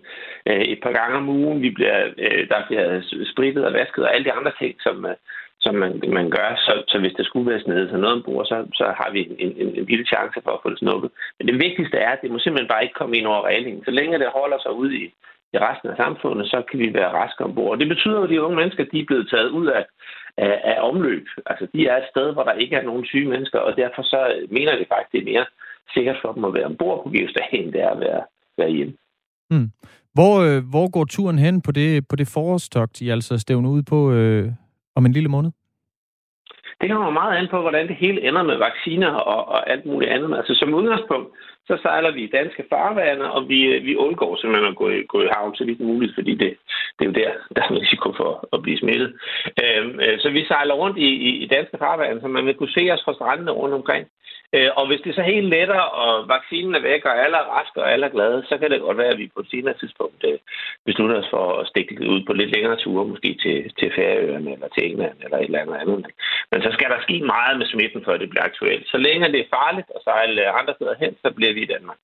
øh, 0.47 0.61
et 0.73 0.79
par 0.83 0.91
gange 0.91 1.17
om 1.17 1.29
ugen. 1.29 1.61
Vi 1.61 1.69
bliver, 1.69 1.97
øh, 2.17 2.49
der 2.49 2.59
bliver 2.67 3.01
spritet 3.33 3.65
og 3.65 3.73
vasket 3.73 4.03
og 4.03 4.13
alle 4.13 4.25
de 4.25 4.31
andre 4.31 4.51
ting, 4.59 4.81
som, 4.81 5.05
øh, 5.05 5.15
som 5.63 5.75
man, 5.75 5.91
man 6.19 6.29
gør. 6.37 6.49
Så, 6.65 6.73
så 6.91 6.97
hvis 6.99 7.17
der 7.17 7.23
skulle 7.23 7.49
være 7.51 7.65
snedet 7.65 7.89
så 7.89 7.97
noget 7.97 8.15
ombord, 8.17 8.45
så, 8.45 8.57
så 8.79 8.85
har 8.99 9.09
vi 9.13 9.19
en, 9.27 9.35
en, 9.61 9.69
en 9.79 9.85
lille 9.91 10.05
chance 10.13 10.37
for 10.43 10.51
at 10.53 10.63
få 10.63 10.69
det 10.69 10.79
snuppet. 10.79 11.09
Men 11.37 11.47
det 11.47 11.55
vigtigste 11.65 11.97
er, 11.97 12.11
at 12.11 12.21
det 12.21 12.31
må 12.31 12.39
simpelthen 12.39 12.71
bare 12.73 12.83
ikke 12.83 12.99
komme 12.99 13.17
ind 13.17 13.27
over 13.27 13.47
reglingen. 13.51 13.85
Så 13.85 13.91
længe 13.91 14.19
det 14.19 14.37
holder 14.39 14.59
sig 14.61 14.73
ude 14.81 14.93
i, 15.01 15.03
i 15.53 15.57
resten 15.67 15.89
af 15.89 15.97
samfundet, 15.97 16.45
så 16.53 16.57
kan 16.69 16.79
vi 16.79 16.93
være 16.93 17.15
raske 17.19 17.43
ombord. 17.43 17.79
Det 17.79 17.87
betyder 17.93 18.19
at 18.21 18.29
de 18.29 18.41
unge 18.41 18.57
mennesker, 18.57 18.83
de 18.91 18.99
er 18.99 19.09
blevet 19.09 19.29
taget 19.29 19.49
ud 19.49 19.67
af, 19.67 19.85
af, 20.37 20.55
af 20.71 20.77
omløb. 20.89 21.27
Altså, 21.45 21.67
de 21.73 21.87
er 21.87 21.97
et 21.97 22.11
sted, 22.13 22.33
hvor 22.33 22.43
der 22.43 22.61
ikke 22.63 22.75
er 22.75 22.89
nogen 22.89 23.05
syge 23.05 23.29
mennesker, 23.29 23.59
og 23.59 23.77
derfor 23.77 24.01
så 24.01 24.19
mener 24.49 24.77
det 24.77 24.87
faktisk, 24.93 25.11
det 25.11 25.21
er 25.21 25.31
mere 25.33 25.45
sikkert 25.93 26.17
for 26.21 26.31
dem 26.33 26.45
at 26.45 26.53
være 26.53 26.69
ombord 26.71 27.03
på 27.03 27.09
Geostage, 27.09 27.57
end 27.63 27.73
det 27.73 27.81
er 27.81 27.89
at 27.89 27.99
være, 27.99 28.21
være 28.57 28.71
hjemme. 28.71 28.93
Mm. 29.51 29.69
Hvor, 30.13 30.33
øh, 30.47 30.63
hvor 30.69 30.91
går 30.91 31.05
turen 31.05 31.39
hen 31.39 31.61
på 31.61 31.71
det, 31.71 32.07
på 32.07 32.15
det 32.15 32.27
forårstogt, 32.27 33.01
I 33.01 33.09
altså 33.09 33.37
stævner 33.37 33.69
ud 33.69 33.83
på 33.83 34.11
øh, 34.11 34.51
om 34.95 35.05
en 35.05 35.11
lille 35.11 35.29
måned? 35.29 35.51
Det 36.81 36.91
kommer 36.91 37.09
meget 37.09 37.37
an 37.37 37.47
på, 37.47 37.61
hvordan 37.61 37.87
det 37.87 37.95
hele 37.95 38.27
ender 38.27 38.43
med 38.43 38.57
vacciner 38.57 39.11
og, 39.13 39.47
og 39.47 39.69
alt 39.69 39.85
muligt 39.85 40.11
andet. 40.11 40.37
Altså 40.37 40.55
som 40.55 40.73
udgangspunkt, 40.73 41.29
så 41.67 41.77
sejler 41.81 42.11
vi 42.11 42.21
i 42.23 42.35
danske 42.39 42.63
farvande, 42.69 43.31
og 43.31 43.49
vi, 43.49 43.79
vi 43.87 43.95
undgår 43.95 44.35
simpelthen 44.35 44.71
at 44.71 44.75
gå 44.75 44.89
i, 44.89 45.03
gå 45.13 45.21
i 45.21 45.33
havn 45.35 45.55
så 45.55 45.65
vidt 45.65 45.79
muligt, 45.79 46.15
fordi 46.15 46.31
det, 46.31 46.49
det 46.95 47.01
er 47.05 47.09
jo 47.11 47.19
der, 47.21 47.31
der 47.55 47.61
er 47.61 47.79
risiko 47.81 48.13
for 48.19 48.31
at 48.53 48.61
blive 48.61 48.77
smittet. 48.77 49.09
Øhm, 49.63 49.99
øh, 49.99 50.19
så 50.19 50.29
vi 50.29 50.45
sejler 50.45 50.73
rundt 50.73 50.97
i, 50.97 51.09
i, 51.27 51.29
i 51.43 51.47
danske 51.47 51.77
farvande, 51.77 52.21
så 52.21 52.27
man 52.27 52.45
vil 52.45 52.55
kunne 52.55 52.77
se 52.77 52.83
os 52.93 53.03
fra 53.05 53.13
strandene 53.13 53.51
rundt 53.51 53.75
omkring. 53.75 54.07
Øh, 54.55 54.69
og 54.79 54.83
hvis 54.87 55.01
det 55.05 55.15
så 55.15 55.23
helt 55.33 55.49
letter, 55.55 55.81
og 56.03 56.13
vaccinen 56.35 56.75
er 56.75 56.83
væk, 56.91 57.01
og 57.09 57.15
alle 57.23 57.37
er 57.41 57.49
raske, 57.55 57.81
og 57.83 57.91
alle 57.91 58.05
er 58.05 58.15
glade, 58.15 58.39
så 58.49 58.55
kan 58.57 58.69
det 58.71 58.85
godt 58.87 58.97
være, 59.01 59.13
at 59.13 59.21
vi 59.21 59.33
på 59.33 59.39
et 59.43 59.51
senere 59.53 59.77
tidspunkt 59.81 60.21
øh, 60.29 60.37
beslutter 60.87 61.17
os 61.21 61.29
for 61.33 61.45
at 61.61 61.67
stikke 61.71 61.95
det 61.99 62.07
ud 62.13 62.21
på 62.27 62.33
lidt 62.33 62.51
længere 62.55 62.77
ture, 62.83 63.11
måske 63.13 63.29
til, 63.43 63.57
til 63.79 63.89
Færøerne 63.95 64.51
eller 64.55 64.69
til 64.75 64.83
England 64.89 65.17
eller 65.23 65.37
et 65.37 65.49
eller 65.49 65.61
andet 65.61 65.77
andet. 65.81 65.99
Men 66.51 66.59
så 66.65 66.69
skal 66.73 66.89
der 66.93 66.99
ske 67.05 67.17
meget 67.33 67.55
med 67.59 67.67
smitten, 67.73 68.01
før 68.05 68.17
det 68.17 68.29
bliver 68.29 68.49
aktuelt. 68.51 68.85
Så 68.93 68.97
længe 68.97 69.31
det 69.33 69.39
er 69.41 69.55
farligt 69.59 69.89
at 69.95 70.01
sejle 70.03 70.41
andre 70.59 70.73
steder 70.77 70.95
hen, 71.03 71.13
så 71.23 71.29
bliver 71.37 71.53
vi 71.53 71.61
i 71.63 71.71
Danmark. 71.75 71.99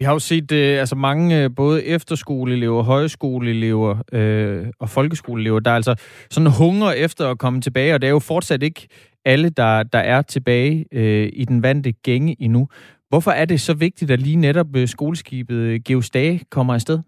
Vi 0.00 0.04
har 0.04 0.12
jo 0.12 0.18
set 0.18 0.52
øh, 0.52 0.78
altså 0.78 0.96
mange 0.96 1.44
øh, 1.44 1.50
både 1.56 1.84
efterskoleelever, 1.84 2.82
højskoleelever 2.82 3.96
øh, 4.12 4.66
og 4.80 4.88
folkeskoleelever, 4.88 5.60
der 5.60 5.70
altså 5.74 5.94
sådan 6.30 6.50
hunger 6.58 6.90
efter 6.92 7.30
at 7.30 7.38
komme 7.38 7.60
tilbage, 7.60 7.94
og 7.94 8.00
det 8.00 8.06
er 8.06 8.10
jo 8.10 8.18
fortsat 8.18 8.62
ikke 8.62 8.88
alle, 9.24 9.48
der, 9.50 9.82
der 9.82 9.98
er 9.98 10.22
tilbage 10.22 10.86
øh, 10.92 11.28
i 11.32 11.44
den 11.44 11.62
vante 11.62 11.92
gænge 11.92 12.36
endnu. 12.40 12.68
Hvorfor 13.08 13.30
er 13.30 13.44
det 13.44 13.60
så 13.60 13.74
vigtigt, 13.76 14.10
at 14.10 14.20
lige 14.20 14.36
netop 14.36 14.76
øh, 14.76 14.88
skoleskibet 14.88 15.56
øh, 15.56 15.80
skoleskibet 15.80 15.84
Geostage 15.84 16.40
kommer 16.50 16.74
afsted? 16.74 16.98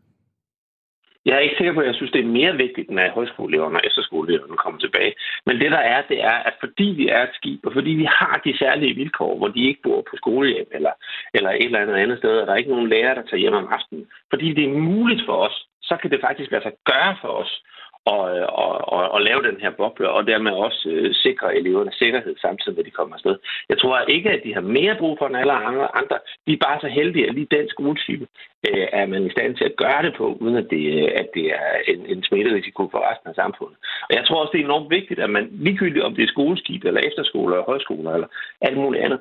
Jeg 1.25 1.35
er 1.35 1.39
ikke 1.47 1.57
sikker 1.59 1.75
på, 1.75 1.81
at 1.81 1.87
jeg 1.87 1.95
synes, 1.95 2.13
det 2.13 2.21
er 2.21 2.37
mere 2.41 2.55
vigtigt, 2.65 2.91
når 2.91 3.11
højskoleeleverne 3.19 3.79
og 3.79 3.87
efterskoleeleverne 3.87 4.57
kommer 4.57 4.81
tilbage. 4.81 5.13
Men 5.47 5.55
det, 5.61 5.71
der 5.71 5.83
er, 5.95 6.03
det 6.09 6.19
er, 6.25 6.39
at 6.49 6.55
fordi 6.61 6.89
vi 7.01 7.09
er 7.09 7.23
et 7.23 7.35
skib, 7.39 7.67
og 7.67 7.73
fordi 7.73 7.91
vi 7.91 8.07
har 8.21 8.41
de 8.45 8.59
særlige 8.59 8.95
vilkår, 8.95 9.39
hvor 9.39 9.49
de 9.49 9.69
ikke 9.69 9.83
bor 9.83 10.01
på 10.11 10.17
skolehjem 10.17 10.69
eller, 10.77 10.93
eller 11.35 11.51
et 11.51 11.65
eller 11.65 11.83
andet 11.83 11.95
andet 11.95 12.19
sted, 12.19 12.35
og 12.39 12.47
der 12.47 12.53
er 12.53 12.57
ikke 12.63 12.75
nogen 12.75 12.89
lærer, 12.89 13.15
der 13.15 13.23
tager 13.23 13.45
hjem 13.45 13.61
om 13.63 13.69
aftenen, 13.77 14.07
fordi 14.31 14.55
det 14.55 14.65
er 14.65 14.85
muligt 14.93 15.23
for 15.27 15.37
os, 15.47 15.67
så 15.83 15.97
kan 16.01 16.11
det 16.11 16.21
faktisk 16.27 16.51
lade 16.51 16.63
sig 16.63 16.73
gøre 16.91 17.17
for 17.23 17.33
os 17.43 17.53
og, 18.05 18.21
og, 18.65 18.73
og, 18.95 19.11
og 19.11 19.21
lave 19.21 19.43
den 19.43 19.61
her 19.61 19.71
boble, 19.71 20.11
og 20.11 20.27
dermed 20.27 20.53
også 20.53 20.89
øh, 20.91 21.15
sikre 21.15 21.57
eleverne 21.57 21.93
sikkerhed 21.93 22.37
samtidig 22.41 22.75
med, 22.75 22.85
at 22.85 22.87
de 22.87 22.91
kommer 22.91 23.15
afsted. 23.15 23.37
Jeg 23.69 23.79
tror 23.79 23.99
ikke, 24.01 24.31
at 24.31 24.41
de 24.45 24.55
har 24.55 24.61
mere 24.61 24.97
brug 24.99 25.19
for 25.19 25.27
end 25.27 25.37
alle 25.37 25.53
andre. 25.53 26.19
De 26.47 26.53
er 26.53 26.67
bare 26.67 26.81
så 26.81 26.89
heldige, 26.89 27.29
at 27.29 27.35
lige 27.35 27.57
den 27.57 27.69
skoletype 27.69 28.27
øh, 28.69 28.87
er 28.93 29.07
man 29.07 29.27
i 29.27 29.31
stand 29.31 29.57
til 29.57 29.65
at 29.65 29.77
gøre 29.77 30.03
det 30.03 30.15
på, 30.17 30.37
uden 30.41 30.57
at 30.57 30.67
det, 30.71 30.85
øh, 31.03 31.09
at 31.21 31.29
det 31.35 31.47
er 31.47 31.73
en, 31.89 32.07
en 32.07 32.23
smitterisiko 32.25 32.89
for 32.91 33.11
resten 33.11 33.29
af 33.29 33.35
samfundet. 33.35 33.77
Og 34.09 34.13
jeg 34.17 34.25
tror 34.25 34.41
også, 34.41 34.53
det 34.53 34.61
er 34.61 34.65
enormt 34.65 34.91
vigtigt, 34.91 35.21
at 35.21 35.31
man 35.31 35.49
ligegyldigt 35.53 36.05
om 36.05 36.15
det 36.15 36.25
er 36.25 36.35
skoleskib, 36.35 36.85
eller 36.85 37.01
efterskoler, 37.01 37.55
eller 37.55 37.71
højskoler, 37.73 38.13
eller 38.15 38.29
alt 38.61 38.77
muligt 38.77 39.05
andet, 39.05 39.21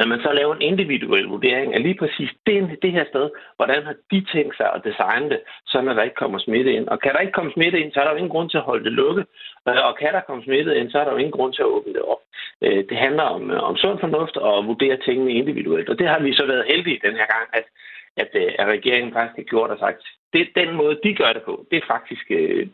at 0.00 0.08
man 0.08 0.20
så 0.20 0.32
laver 0.32 0.54
en 0.54 0.62
individuel 0.62 1.24
vurdering 1.24 1.74
af 1.74 1.82
lige 1.82 1.98
præcis 2.02 2.30
det, 2.46 2.78
det 2.82 2.92
her 2.92 3.04
sted, 3.12 3.30
hvordan 3.56 3.82
har 3.82 3.94
de 4.10 4.20
tænkt 4.34 4.56
sig 4.56 4.68
at 4.74 4.84
designe 4.84 5.30
det, 5.30 5.40
så 5.66 5.78
at 5.78 5.96
der 5.96 6.02
ikke 6.02 6.22
kommer 6.22 6.38
smitte 6.38 6.72
ind. 6.72 6.88
Og 6.88 7.00
kan 7.00 7.12
der 7.12 7.18
ikke 7.18 7.32
komme 7.38 7.52
smitte 7.52 7.80
ind, 7.80 7.92
så 7.92 8.00
er 8.00 8.04
der 8.04 8.10
jo 8.10 8.16
ingen 8.16 8.34
grund 8.36 8.50
til 8.50 8.58
at 8.58 8.68
holde 8.70 8.84
det 8.84 8.92
lukket. 8.92 9.26
Øh, 9.68 9.82
og 9.88 9.96
kan 10.00 10.12
der 10.12 10.20
komme 10.20 10.44
smitte 10.44 10.76
ind, 10.80 10.90
så 10.90 10.98
er 10.98 11.04
der 11.04 11.12
jo 11.12 11.22
ingen 11.22 11.36
grund 11.38 11.52
til 11.52 11.62
at 11.62 11.72
åbne 11.76 11.92
det 11.92 12.02
op. 12.02 12.22
Øh, 12.64 12.84
det 12.88 12.96
handler 12.96 13.22
om, 13.22 13.50
øh, 13.50 13.62
om 13.68 13.76
sund 13.76 13.98
fornuft 13.98 14.36
og 14.36 14.58
at 14.58 14.66
vurdere 14.66 14.96
tingene 14.96 15.32
individuelt. 15.32 15.88
Og 15.88 15.98
det 15.98 16.08
har 16.08 16.20
vi 16.20 16.34
så 16.34 16.46
været 16.46 16.70
heldige 16.72 17.00
den 17.06 17.14
her 17.20 17.26
gang, 17.34 17.46
at, 17.52 17.66
at, 18.16 18.30
at 18.60 18.66
regeringen 18.76 19.12
faktisk 19.12 19.36
har 19.36 19.50
gjort 19.52 19.70
og 19.70 19.78
sagt, 19.78 20.02
det, 20.34 20.48
den 20.60 20.70
måde, 20.80 21.00
de 21.04 21.14
gør 21.14 21.32
det 21.32 21.42
på, 21.48 21.54
det 21.70 21.76
er 21.78 21.92
faktisk 21.94 22.24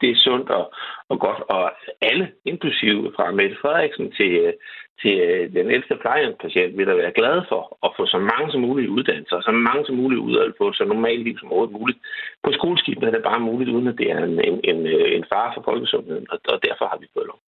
det 0.01 0.09
er 0.11 0.23
sundt 0.27 0.49
og, 0.51 0.65
og 1.11 1.21
godt. 1.21 1.41
Og 1.57 1.73
alle, 2.01 2.27
inklusive 2.45 3.13
fra 3.17 3.31
Mette 3.39 3.57
Frederiksen 3.63 4.07
til, 4.19 4.55
til 5.03 5.15
øh, 5.29 5.53
den 5.57 5.67
ældste 5.77 5.95
plejehjemspatient 6.03 6.77
vil 6.77 6.87
der 6.87 7.03
være 7.03 7.19
glad 7.21 7.37
for 7.51 7.63
at 7.87 7.91
få 7.97 8.03
så 8.07 8.19
mange 8.31 8.47
som 8.53 8.61
muligt 8.61 8.95
uddannelser, 8.97 9.37
og 9.37 9.43
så 9.43 9.53
mange 9.53 9.83
som 9.87 9.97
muligt 10.03 10.21
ud 10.29 10.37
at 10.37 10.53
få 10.61 10.73
så 10.73 10.85
normalt 10.85 11.23
liv 11.25 11.37
som 11.39 11.49
overhovedet 11.53 11.79
muligt. 11.81 11.99
På 12.45 12.51
skoleskibet 12.59 13.05
er 13.05 13.15
det 13.17 13.29
bare 13.31 13.41
muligt, 13.41 13.71
uden 13.71 13.89
at 13.89 13.99
det 13.99 14.11
er 14.11 14.19
en, 14.19 14.37
en, 14.49 14.57
en, 14.71 14.81
øh, 14.95 15.09
en 15.17 15.25
fare 15.33 15.51
for 15.55 15.63
folkesundheden, 15.71 16.27
og, 16.33 16.39
og 16.53 16.59
derfor 16.69 16.85
har 16.91 16.99
vi 17.01 17.07
fået 17.15 17.27
lov. 17.27 17.41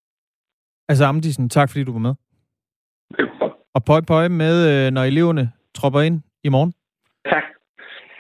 Altså 0.89 1.05
Amdisen, 1.05 1.49
tak 1.49 1.69
fordi 1.71 1.85
du 1.85 1.93
var 1.93 2.07
med. 2.09 2.15
Velkommen. 3.19 3.57
Og 3.75 3.81
pøj 3.85 4.01
pøj 4.13 4.29
med, 4.29 4.57
øh, 4.71 4.91
når 4.91 5.03
eleverne 5.03 5.45
tropper 5.75 6.01
ind 6.01 6.23
i 6.45 6.49
morgen. 6.49 6.73
Tak. 7.33 7.45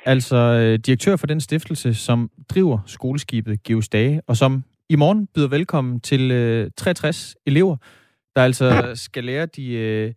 Altså 0.05 0.77
direktør 0.77 1.17
for 1.17 1.27
den 1.27 1.41
stiftelse, 1.41 1.95
som 1.95 2.31
driver 2.49 2.79
skoleskibet 2.87 3.63
Geostage, 3.63 4.23
og 4.27 4.37
som 4.37 4.65
i 4.89 4.97
morgen 4.97 5.27
byder 5.35 5.49
velkommen 5.49 6.01
til 6.01 6.31
63 6.77 7.37
elever, 7.47 7.77
der 8.37 8.43
altså 8.43 8.93
skal 8.95 9.25
lære 9.25 9.47
de... 9.47 9.73
Øh, 9.73 10.13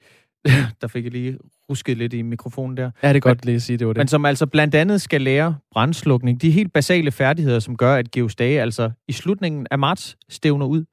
der 0.82 0.88
fik 0.88 1.04
jeg 1.04 1.12
lige 1.12 1.38
rusket 1.70 1.98
lidt 1.98 2.14
i 2.14 2.22
mikrofonen 2.22 2.78
der. 2.78 2.92
Ja, 3.04 3.10
det 3.10 3.16
er 3.16 3.20
godt 3.20 3.46
lige 3.46 3.56
at 3.56 3.62
sige, 3.62 3.78
det 3.78 3.88
var 3.88 3.94
det. 3.94 3.98
Men 3.98 4.08
som 4.08 4.26
altså 4.26 4.46
blandt 4.46 4.76
andet 4.76 5.02
skal 5.02 5.22
lære 5.22 5.56
brandslukning. 5.72 6.42
De 6.42 6.52
helt 6.52 6.74
basale 6.74 7.12
færdigheder, 7.12 7.60
som 7.60 7.78
gør, 7.78 7.96
at 7.96 8.12
Geostage 8.12 8.62
altså 8.62 8.92
i 9.08 9.12
slutningen 9.12 9.68
af 9.72 9.80
marts 9.80 10.18
stævner 10.30 10.66
ud 10.66 10.86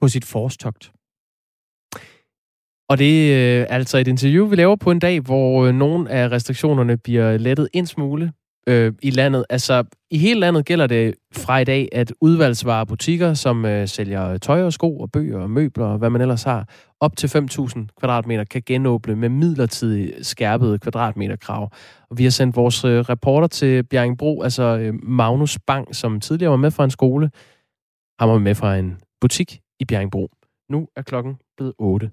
på 0.00 0.08
sit 0.08 0.24
forstogt. 0.24 0.92
Og 2.88 2.98
det 2.98 3.34
er 3.34 3.64
altså 3.64 3.98
et 3.98 4.08
interview, 4.08 4.46
vi 4.46 4.56
laver 4.56 4.76
på 4.76 4.90
en 4.90 4.98
dag, 4.98 5.20
hvor 5.20 5.64
øh, 5.64 5.74
nogle 5.74 6.10
af 6.10 6.28
restriktionerne 6.28 6.96
bliver 6.96 7.38
lettet 7.38 7.68
en 7.72 7.86
smule 7.86 8.32
øh, 8.66 8.92
i 9.02 9.10
landet. 9.10 9.44
Altså, 9.50 9.84
i 10.10 10.18
hele 10.18 10.40
landet 10.40 10.66
gælder 10.66 10.86
det 10.86 11.14
fra 11.36 11.58
i 11.58 11.64
dag, 11.64 11.88
at 11.92 12.12
udvalgsvarebutikker, 12.20 13.34
som 13.34 13.64
øh, 13.64 13.88
sælger 13.88 14.38
tøj 14.38 14.62
og 14.62 14.72
sko 14.72 14.98
og 14.98 15.12
bøger 15.12 15.38
og 15.38 15.50
møbler 15.50 15.86
og 15.86 15.98
hvad 15.98 16.10
man 16.10 16.20
ellers 16.20 16.42
har, 16.42 16.68
op 17.00 17.16
til 17.16 17.26
5.000 17.26 17.86
kvadratmeter 18.00 18.44
kan 18.44 18.62
genåbne 18.66 19.16
med 19.16 19.28
midlertidigt 19.28 20.26
skærpede 20.26 20.78
kvadratmeterkrav. 20.78 21.70
Og 22.10 22.18
vi 22.18 22.22
har 22.22 22.30
sendt 22.30 22.56
vores 22.56 22.84
øh, 22.84 23.00
reporter 23.00 23.48
til 23.48 23.82
Bjerringbro, 23.82 24.42
altså 24.42 24.62
øh, 24.62 24.94
Magnus 25.02 25.58
Bang, 25.66 25.96
som 25.96 26.20
tidligere 26.20 26.50
var 26.50 26.56
med 26.56 26.70
fra 26.70 26.84
en 26.84 26.90
skole. 26.90 27.30
har 28.18 28.26
var 28.26 28.38
med 28.38 28.54
fra 28.54 28.76
en 28.76 28.98
butik 29.20 29.60
i 29.80 29.84
Bjerringbro. 29.84 30.28
Nu 30.70 30.88
er 30.96 31.02
klokken 31.02 31.36
blevet 31.56 31.74
8. 31.78 32.10